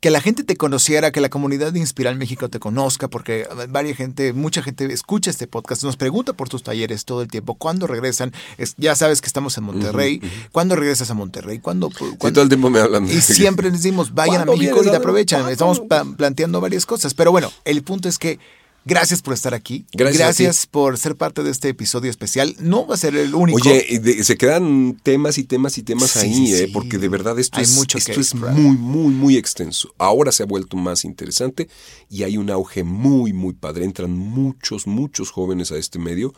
que 0.00 0.08
la 0.08 0.22
gente 0.22 0.44
te 0.44 0.56
conociera, 0.56 1.12
que 1.12 1.20
la 1.20 1.28
comunidad 1.28 1.74
de 1.74 1.78
Inspiral 1.78 2.16
México 2.16 2.48
te 2.48 2.58
conozca, 2.58 3.08
porque 3.08 3.46
varias 3.68 3.98
gente, 3.98 4.32
mucha 4.32 4.62
gente 4.62 4.90
escucha 4.90 5.30
este 5.30 5.46
podcast, 5.46 5.82
nos 5.82 5.98
pregunta 5.98 6.32
por 6.32 6.48
tus 6.48 6.62
talleres 6.62 7.04
todo 7.04 7.20
el 7.20 7.28
tiempo, 7.28 7.54
¿cuándo 7.56 7.86
regresan? 7.86 8.32
Es- 8.56 8.74
ya 8.78 8.94
sabes 8.94 9.20
que 9.20 9.26
estamos 9.26 9.58
en 9.58 9.64
Monterrey, 9.64 10.22
¿cuándo 10.52 10.74
regresas 10.74 11.10
a 11.10 11.14
Monterrey? 11.14 11.58
¿Cuándo? 11.58 11.90
Sí, 11.90 12.16
todo 12.32 12.40
el 12.42 12.48
tiempo 12.48 12.70
me 12.70 12.80
hablan 12.80 13.04
y 13.06 13.20
siempre 13.20 13.70
les 13.70 13.82
decimos, 13.82 14.14
vayan 14.14 14.36
a 14.36 14.46
¿Cuándo 14.46 14.56
México 14.56 14.80
y 14.82 14.84
te 14.88 14.94
¿A 14.94 14.98
aprovechan. 15.00 15.46
Estamos 15.50 15.82
planteando 16.16 16.62
varias 16.62 16.86
cosas. 16.86 17.12
Pero 17.12 17.30
bueno, 17.30 17.52
el 17.66 17.82
punto 17.82 18.08
es 18.08 18.16
que 18.16 18.38
gracias 18.84 19.22
por 19.22 19.34
estar 19.34 19.54
aquí. 19.54 19.84
Gracias 19.92 20.64
a 20.64 20.70
por 20.70 20.98
ser 20.98 21.16
parte 21.16 21.42
de 21.42 21.50
este 21.50 21.68
episodio 21.68 22.10
especial. 22.10 22.54
No 22.60 22.86
va 22.86 22.94
a 22.94 22.98
ser 22.98 23.14
el 23.16 23.34
único. 23.34 23.58
Oye, 23.58 23.98
de- 24.00 24.24
se 24.24 24.36
quedan 24.36 24.98
temas 25.02 25.38
y 25.38 25.44
temas 25.44 25.78
y 25.78 25.82
temas 25.82 26.10
Sí, 26.10 26.18
ahí, 26.20 26.46
sí, 26.46 26.54
¿eh? 26.54 26.70
porque 26.72 26.98
de 26.98 27.08
verdad 27.08 27.38
esto 27.38 27.58
Hay 27.58 27.64
es, 27.64 27.74
mucho 27.76 27.98
esto 27.98 28.12
es 28.12 28.18
explorar. 28.32 28.56
muy, 28.56 28.76
muy, 28.76 29.12
muy 29.14 29.36
extenso. 29.36 29.94
Ahora 29.98 30.32
se 30.32 30.42
ha 30.42 30.46
vuelto 30.46 30.76
más 30.76 31.04
interesante 31.04 31.68
y 32.08 32.22
hay 32.22 32.36
un 32.36 32.50
auge 32.50 32.84
muy, 32.84 33.32
muy 33.32 33.54
padre. 33.54 33.84
Entran 33.84 34.10
muchos, 34.12 34.86
muchos 34.86 35.30
jóvenes 35.30 35.72
a 35.72 35.76
este 35.76 35.98
medio 35.98 36.34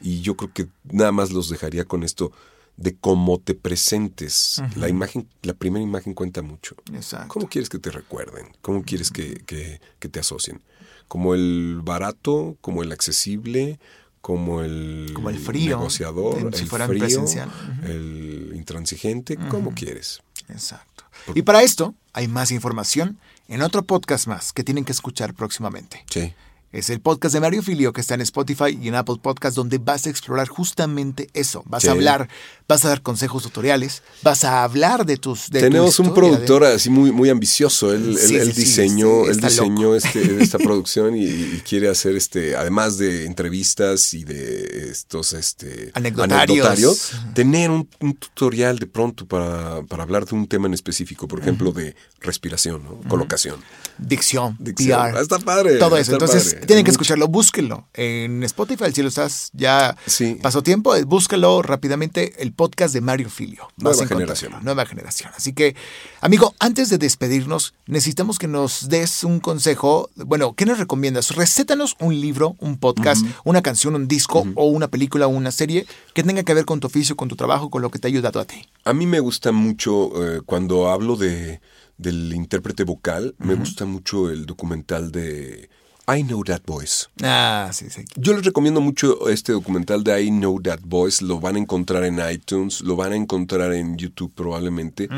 y 0.00 0.20
yo 0.20 0.36
creo 0.36 0.52
que 0.52 0.66
nada 0.84 1.12
más 1.12 1.30
los 1.32 1.48
dejaría 1.50 1.84
con 1.84 2.02
esto 2.02 2.32
de 2.76 2.94
cómo 2.94 3.38
te 3.40 3.54
presentes. 3.54 4.60
La 4.76 4.88
imagen, 4.90 5.26
la 5.42 5.54
primera 5.54 5.82
imagen 5.82 6.12
cuenta 6.12 6.42
mucho. 6.42 6.76
Exacto. 6.92 7.28
¿Cómo 7.28 7.48
quieres 7.48 7.68
que 7.70 7.78
te 7.78 7.90
recuerden? 7.90 8.48
¿Cómo 8.60 8.82
quieres 8.82 9.10
que, 9.10 9.42
que- 9.46 9.80
que 9.98 10.08
te 10.10 10.20
asocien? 10.20 10.60
¿Como 11.08 11.34
el 11.34 11.80
barato? 11.82 12.56
¿Como 12.60 12.82
el 12.82 12.92
accesible? 12.92 13.78
¿Como 14.20 14.62
el, 14.62 15.10
Como 15.14 15.30
el 15.30 15.38
frío, 15.38 15.76
negociador? 15.78 16.54
si 16.54 16.62
el 16.64 16.68
fuera 16.68 16.88
frío, 16.88 17.00
presencial. 17.00 17.48
el 17.84 18.52
intransigente? 18.56 19.36
¿Cómo 19.48 19.72
quieres? 19.72 20.20
Exacto. 20.48 21.04
Y 21.34 21.42
para 21.42 21.62
esto 21.62 21.94
hay 22.12 22.26
más 22.28 22.50
información 22.50 23.18
en 23.48 23.62
otro 23.62 23.84
podcast 23.84 24.26
más 24.26 24.52
que 24.52 24.64
tienen 24.64 24.84
que 24.84 24.92
escuchar 24.92 25.34
próximamente. 25.34 26.04
Sí. 26.10 26.34
Es 26.72 26.90
el 26.90 27.00
podcast 27.00 27.32
de 27.32 27.40
Mario 27.40 27.62
Filio 27.62 27.92
que 27.92 28.00
está 28.02 28.14
en 28.14 28.20
Spotify 28.20 28.76
y 28.78 28.88
en 28.88 28.96
Apple 28.96 29.16
Podcast 29.22 29.56
donde 29.56 29.78
vas 29.78 30.06
a 30.06 30.10
explorar 30.10 30.48
justamente 30.48 31.28
eso. 31.32 31.62
Vas 31.64 31.82
Sí. 31.84 31.88
a 31.88 31.92
hablar, 31.92 32.28
vas 32.68 32.84
a 32.84 32.88
dar 32.88 33.00
consejos 33.02 33.44
tutoriales, 33.44 34.02
vas 34.22 34.44
a 34.44 34.62
hablar 34.64 35.06
de 35.06 35.16
tus... 35.16 35.48
de 35.48 35.60
tu 35.60 35.66
Tenemos 35.66 35.98
un 36.00 36.08
de- 36.08 36.12
productor 36.12 36.64
así 36.64 36.90
muy, 36.90 37.12
muy 37.12 37.30
ambicioso. 37.30 37.94
Él, 37.94 38.18
Sí, 38.18 38.34
él- 38.34 38.40
él 38.42 38.46
sí, 38.48 38.52
sí, 38.54 38.60
diseñó, 38.62 39.26
él 39.26 39.40
diseñó 39.40 39.94
este, 39.94 40.42
esta 40.42 40.58
producción 40.58 41.16
y, 41.16 41.24
y 41.24 41.62
quiere 41.66 41.88
hacer 41.88 42.14
este, 42.16 42.56
además 42.56 42.98
de 42.98 43.24
entrevistas 43.24 44.12
y 44.12 44.24
de 44.24 44.90
estos 44.90 45.32
este 45.32 45.92
Anecdotarios. 45.94 47.12
tener 47.34 47.70
un, 47.70 47.88
un 48.00 48.14
tutorial 48.14 48.78
de 48.78 48.86
pronto 48.86 49.24
para, 49.26 49.82
para 49.84 50.02
hablar 50.02 50.26
de 50.26 50.34
un 50.34 50.46
tema 50.46 50.66
en 50.66 50.74
específico, 50.74 51.26
por 51.28 51.40
ejemplo, 51.40 51.72
de 51.72 51.94
respiración, 52.20 52.82
¿no? 52.84 53.00
colocación. 53.08 53.60
Dicción, 53.98 54.56
Dicción. 54.58 55.00
PR. 55.12 55.16
Ah, 55.18 55.20
está 55.22 55.38
padre, 55.38 55.76
Todo 55.78 55.96
eso. 55.96 56.12
Entonces, 56.12 56.44
padre. 56.54 56.55
Tienen 56.66 56.84
que 56.84 56.90
escucharlo, 56.90 57.28
búsquenlo. 57.28 57.88
En 57.94 58.42
Spotify, 58.44 58.92
si 58.92 59.02
lo 59.02 59.08
estás 59.08 59.50
ya 59.52 59.96
Sí. 60.06 60.38
pasó 60.40 60.62
tiempo, 60.62 60.94
eh, 60.94 61.04
búscalo 61.04 61.62
rápidamente, 61.62 62.34
el 62.42 62.52
podcast 62.52 62.94
de 62.94 63.00
Mario 63.00 63.28
Filio. 63.30 63.68
Nueva 63.76 64.06
generación. 64.06 64.52
Nueva 64.62 64.86
generación. 64.86 65.30
Así 65.36 65.52
que, 65.52 65.74
amigo, 66.20 66.54
antes 66.58 66.88
de 66.88 66.98
despedirnos, 66.98 67.74
necesitamos 67.86 68.38
que 68.38 68.48
nos 68.48 68.88
des 68.88 69.24
un 69.24 69.40
consejo. 69.40 70.10
Bueno, 70.16 70.54
¿qué 70.54 70.66
nos 70.66 70.78
recomiendas? 70.78 71.34
Recétanos 71.34 71.96
un 72.00 72.20
libro, 72.20 72.56
un 72.60 72.78
podcast, 72.78 73.24
una 73.44 73.62
canción, 73.62 73.94
un 73.94 74.08
disco 74.08 74.46
o 74.54 74.66
una 74.66 74.88
película 74.88 75.26
o 75.26 75.30
una 75.30 75.50
serie 75.50 75.86
que 76.14 76.22
tenga 76.22 76.42
que 76.42 76.54
ver 76.54 76.64
con 76.64 76.80
tu 76.80 76.86
oficio, 76.86 77.16
con 77.16 77.28
tu 77.28 77.36
trabajo, 77.36 77.70
con 77.70 77.82
lo 77.82 77.90
que 77.90 77.98
te 77.98 78.08
ha 78.08 78.10
ayudado 78.10 78.40
a 78.40 78.44
ti. 78.44 78.66
A 78.84 78.92
mí 78.92 79.06
me 79.06 79.20
gusta 79.20 79.52
mucho, 79.52 80.10
eh, 80.36 80.40
cuando 80.44 80.88
hablo 80.90 81.16
de, 81.16 81.60
del 81.98 82.32
intérprete 82.34 82.84
vocal, 82.84 83.34
me 83.38 83.54
gusta 83.54 83.84
mucho 83.84 84.30
el 84.30 84.46
documental 84.46 85.10
de 85.12 85.68
I 86.08 86.22
Know 86.22 86.44
That 86.44 86.62
Voice. 86.64 87.06
Ah, 87.22 87.70
sí, 87.72 87.90
sí. 87.90 88.04
Yo 88.16 88.34
les 88.34 88.44
recomiendo 88.44 88.80
mucho 88.80 89.28
este 89.28 89.52
documental 89.52 90.04
de 90.04 90.22
I 90.22 90.30
Know 90.30 90.60
That 90.62 90.80
Voice. 90.84 91.24
Lo 91.24 91.40
van 91.40 91.56
a 91.56 91.58
encontrar 91.58 92.04
en 92.04 92.20
iTunes, 92.30 92.80
lo 92.82 92.94
van 92.94 93.12
a 93.12 93.16
encontrar 93.16 93.72
en 93.72 93.96
YouTube 93.96 94.32
probablemente. 94.34 95.08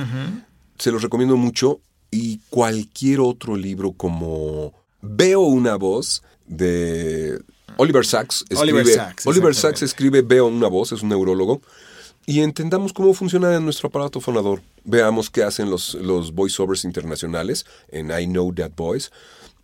Se 0.78 0.90
los 0.90 1.02
recomiendo 1.02 1.36
mucho. 1.36 1.80
Y 2.10 2.40
cualquier 2.48 3.20
otro 3.20 3.54
libro 3.54 3.92
como 3.92 4.72
Veo 5.02 5.40
una 5.40 5.76
voz 5.76 6.22
de 6.46 7.38
Oliver 7.76 8.06
Sacks. 8.06 8.46
Oliver 8.56 8.86
Sacks, 8.86 9.26
Oliver. 9.26 9.54
Sacks 9.54 9.82
escribe 9.82 10.22
Veo 10.22 10.46
una 10.46 10.68
voz, 10.68 10.92
es 10.92 11.02
un 11.02 11.10
neurólogo. 11.10 11.60
Y 12.24 12.40
entendamos 12.40 12.94
cómo 12.94 13.12
funciona 13.12 13.60
nuestro 13.60 13.88
aparato 13.88 14.20
fonador. 14.20 14.62
Veamos 14.84 15.28
qué 15.28 15.42
hacen 15.42 15.70
los, 15.70 15.94
los 15.94 16.32
voiceovers 16.32 16.84
internacionales 16.84 17.66
en 17.88 18.10
I 18.10 18.26
Know 18.26 18.52
That 18.54 18.72
Voice. 18.74 19.10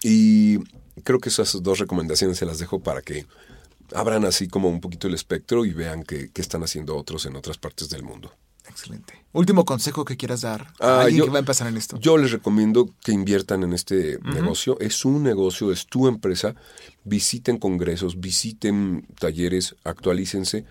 Y 0.02 0.58
creo 1.02 1.18
que 1.18 1.28
esas 1.28 1.62
dos 1.62 1.78
recomendaciones 1.78 2.38
se 2.38 2.46
las 2.46 2.58
dejo 2.58 2.80
para 2.80 3.02
que 3.02 3.26
abran 3.94 4.24
así 4.24 4.48
como 4.48 4.68
un 4.68 4.80
poquito 4.80 5.06
el 5.08 5.14
espectro 5.14 5.64
y 5.64 5.72
vean 5.72 6.02
qué, 6.04 6.30
están 6.34 6.62
haciendo 6.62 6.96
otros 6.96 7.26
en 7.26 7.36
otras 7.36 7.58
partes 7.58 7.88
del 7.90 8.02
mundo. 8.02 8.32
Excelente. 8.66 9.22
Último 9.32 9.64
consejo 9.66 10.04
que 10.06 10.16
quieras 10.16 10.40
dar 10.40 10.62
a 10.80 11.00
Ah, 11.00 11.00
alguien 11.02 11.18
yo- 11.18 11.24
que 11.26 11.30
va 11.32 11.36
a 11.36 11.40
empezar 11.40 11.66
en 11.66 11.76
esto. 11.76 11.98
Yo 12.00 12.16
les 12.16 12.30
recomiendo 12.32 12.94
que 13.04 13.12
inviertan 13.12 13.62
en 13.62 13.72
este 13.74 14.18
negocio. 14.22 14.78
Es 14.80 15.04
un 15.04 15.22
negocio, 15.22 15.70
es 15.70 15.86
tu 15.86 16.08
empresa. 16.08 16.54
Visiten 17.04 17.58
congresos, 17.58 18.18
visiten 18.20 19.06
talleres, 19.20 19.76
actualícense. 19.84 20.64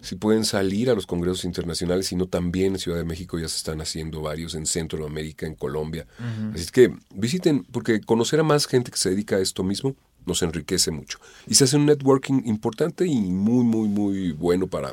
Si 0.00 0.16
pueden 0.16 0.44
salir 0.44 0.90
a 0.90 0.94
los 0.94 1.06
congresos 1.06 1.44
internacionales, 1.44 2.06
sino 2.06 2.26
también 2.26 2.74
en 2.74 2.78
Ciudad 2.78 2.98
de 2.98 3.04
México 3.04 3.38
ya 3.38 3.48
se 3.48 3.56
están 3.56 3.80
haciendo 3.80 4.22
varios, 4.22 4.54
en 4.54 4.66
Centroamérica, 4.66 5.46
en 5.46 5.54
Colombia. 5.54 6.06
Así 6.52 6.62
es 6.62 6.72
que 6.72 6.94
visiten, 7.14 7.64
porque 7.64 8.00
conocer 8.00 8.40
a 8.40 8.44
más 8.44 8.66
gente 8.66 8.90
que 8.90 8.98
se 8.98 9.10
dedica 9.10 9.36
a 9.36 9.40
esto 9.40 9.62
mismo 9.62 9.96
nos 10.26 10.42
enriquece 10.42 10.90
mucho. 10.90 11.18
Y 11.46 11.54
se 11.54 11.64
hace 11.64 11.76
un 11.76 11.86
networking 11.86 12.42
importante 12.46 13.06
y 13.06 13.16
muy, 13.16 13.64
muy, 13.64 13.88
muy 13.88 14.32
bueno 14.32 14.66
para 14.66 14.92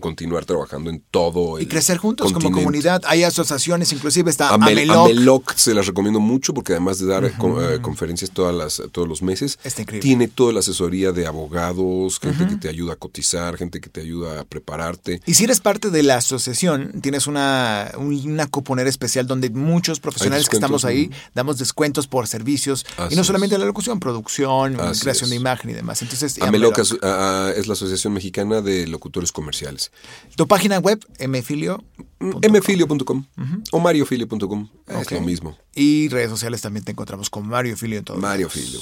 continuar 0.00 0.44
trabajando 0.44 0.90
en 0.90 1.02
todo 1.10 1.58
Y 1.58 1.62
el 1.62 1.68
crecer 1.68 1.98
juntos 1.98 2.32
como 2.32 2.50
comunidad. 2.52 3.02
Hay 3.06 3.24
asociaciones, 3.24 3.92
inclusive 3.92 4.30
está 4.30 4.50
Amel- 4.50 4.72
Ameloc. 4.90 4.96
Ameloc 5.10 5.54
se 5.54 5.74
las 5.74 5.86
recomiendo 5.86 6.20
mucho 6.20 6.54
porque 6.54 6.72
además 6.72 6.98
de 6.98 7.06
dar 7.06 7.32
co- 7.36 7.62
eh, 7.62 7.80
conferencias 7.80 8.30
todas 8.30 8.54
las, 8.54 8.82
todos 8.92 9.08
los 9.08 9.22
meses, 9.22 9.58
Está 9.64 9.82
increíble. 9.82 10.02
tiene 10.06 10.28
toda 10.28 10.52
la 10.52 10.60
asesoría 10.60 11.12
de 11.12 11.26
abogados, 11.26 12.20
gente 12.20 12.46
que 12.46 12.56
te 12.56 12.68
ayuda 12.68 12.92
a 12.94 12.96
cotizar, 12.96 13.56
gente 13.56 13.80
que 13.80 13.88
te 13.88 14.00
ayuda 14.00 14.40
a 14.40 14.44
prepararte. 14.44 15.20
Y 15.26 15.34
si 15.34 15.44
eres 15.44 15.60
parte 15.60 15.90
de 15.90 16.02
la 16.02 16.16
asociación, 16.16 17.00
tienes 17.00 17.26
una, 17.26 17.92
un- 17.96 18.14
una 18.30 18.46
cuponera 18.46 18.88
especial 18.88 19.26
donde 19.26 19.50
muchos 19.50 20.00
profesionales 20.00 20.48
que 20.48 20.56
estamos 20.56 20.84
ahí 20.84 21.10
damos 21.34 21.58
descuentos 21.58 22.06
por 22.06 22.26
servicios. 22.28 22.84
Así 22.96 23.14
y 23.14 23.16
no 23.16 23.22
es. 23.22 23.26
solamente 23.26 23.58
la 23.58 23.64
locución, 23.64 23.98
producción, 24.00 24.78
Así 24.80 25.00
creación 25.00 25.30
de 25.30 25.36
imagen 25.36 25.70
y 25.70 25.72
demás. 25.74 26.02
Entonces, 26.02 26.40
Ameloc 26.40 26.78
Ameloc. 26.78 26.78
es, 26.78 26.96
ah, 27.02 27.52
es 27.56 27.66
la 27.66 27.72
Asociación 27.72 28.12
Mexicana 28.12 28.60
de 28.60 28.86
Locutores 28.86 29.32
Comerciales. 29.32 29.77
Sociales. 29.80 30.34
Tu 30.36 30.46
página 30.46 30.78
web, 30.78 30.98
mfilio. 31.28 31.84
mfilio.com 32.20 33.24
o 33.72 33.78
mariofilio.com. 33.78 34.68
Es 34.86 34.96
Ok. 34.96 35.12
lo 35.12 35.20
mismo. 35.22 35.56
Y 35.74 36.08
redes 36.08 36.30
sociales 36.30 36.60
también 36.60 36.84
te 36.84 36.92
encontramos 36.92 37.30
con 37.30 37.46
Mario 37.46 37.76
Filio 37.76 37.98
en 37.98 38.04
todos 38.04 38.20
Mario 38.20 38.48
lados. 38.48 38.52
Filio. 38.64 38.80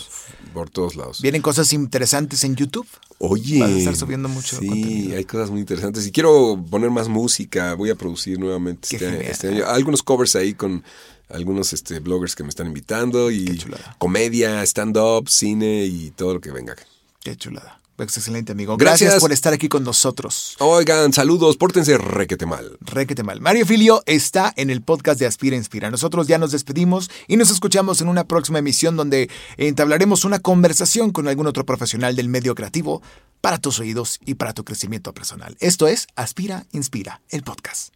Por 0.54 0.70
todos 0.70 0.96
lados. 0.96 1.20
Vienen 1.20 1.42
cosas 1.42 1.72
interesantes 1.72 2.42
en 2.44 2.56
YouTube. 2.56 2.86
Oye. 3.18 3.60
Vas 3.60 3.70
a 3.70 3.76
estar 3.78 3.96
subiendo 3.96 4.28
mucho 4.28 4.58
Sí, 4.58 4.66
contenido. 4.66 5.16
hay 5.16 5.24
cosas 5.24 5.50
muy 5.50 5.60
interesantes. 5.60 6.06
Y 6.06 6.12
quiero 6.12 6.62
poner 6.70 6.90
más 6.90 7.08
música. 7.08 7.74
Voy 7.74 7.90
a 7.90 7.94
producir 7.94 8.38
nuevamente 8.38 8.88
este, 8.90 9.30
este 9.30 9.48
año. 9.48 9.66
Algunos 9.66 10.02
covers 10.02 10.36
ahí 10.36 10.54
con 10.54 10.82
algunos 11.28 11.72
este, 11.72 11.98
bloggers 12.00 12.34
que 12.34 12.42
me 12.42 12.48
están 12.50 12.66
invitando. 12.68 13.30
Y 13.30 13.44
Qué 13.44 13.56
chulada. 13.58 13.96
comedia, 13.98 14.62
stand-up, 14.62 15.28
cine 15.28 15.84
y 15.84 16.10
todo 16.12 16.34
lo 16.34 16.40
que 16.40 16.50
venga. 16.52 16.74
Qué 17.22 17.36
chulada. 17.36 17.80
Excelente, 17.98 18.52
amigo. 18.52 18.76
Gracias. 18.76 19.00
Gracias 19.00 19.20
por 19.20 19.32
estar 19.32 19.52
aquí 19.52 19.68
con 19.68 19.84
nosotros. 19.84 20.56
Oigan, 20.58 21.12
saludos. 21.12 21.56
Pórtense 21.56 21.96
requete 21.98 22.46
mal. 22.46 22.76
Requete 22.80 23.22
mal. 23.22 23.40
Mario 23.40 23.66
Filio 23.66 24.02
está 24.06 24.52
en 24.56 24.70
el 24.70 24.82
podcast 24.82 25.18
de 25.18 25.26
Aspira 25.26 25.56
Inspira. 25.56 25.90
Nosotros 25.90 26.26
ya 26.26 26.38
nos 26.38 26.52
despedimos 26.52 27.10
y 27.26 27.36
nos 27.36 27.50
escuchamos 27.50 28.00
en 28.00 28.08
una 28.08 28.24
próxima 28.24 28.58
emisión 28.58 28.96
donde 28.96 29.30
entablaremos 29.56 30.24
una 30.24 30.38
conversación 30.38 31.10
con 31.10 31.28
algún 31.28 31.46
otro 31.46 31.64
profesional 31.64 32.16
del 32.16 32.28
medio 32.28 32.54
creativo 32.54 33.02
para 33.40 33.58
tus 33.58 33.78
oídos 33.78 34.18
y 34.24 34.34
para 34.34 34.52
tu 34.52 34.64
crecimiento 34.64 35.14
personal. 35.14 35.56
Esto 35.60 35.86
es 35.86 36.06
Aspira 36.16 36.66
Inspira, 36.72 37.20
el 37.30 37.42
podcast. 37.42 37.95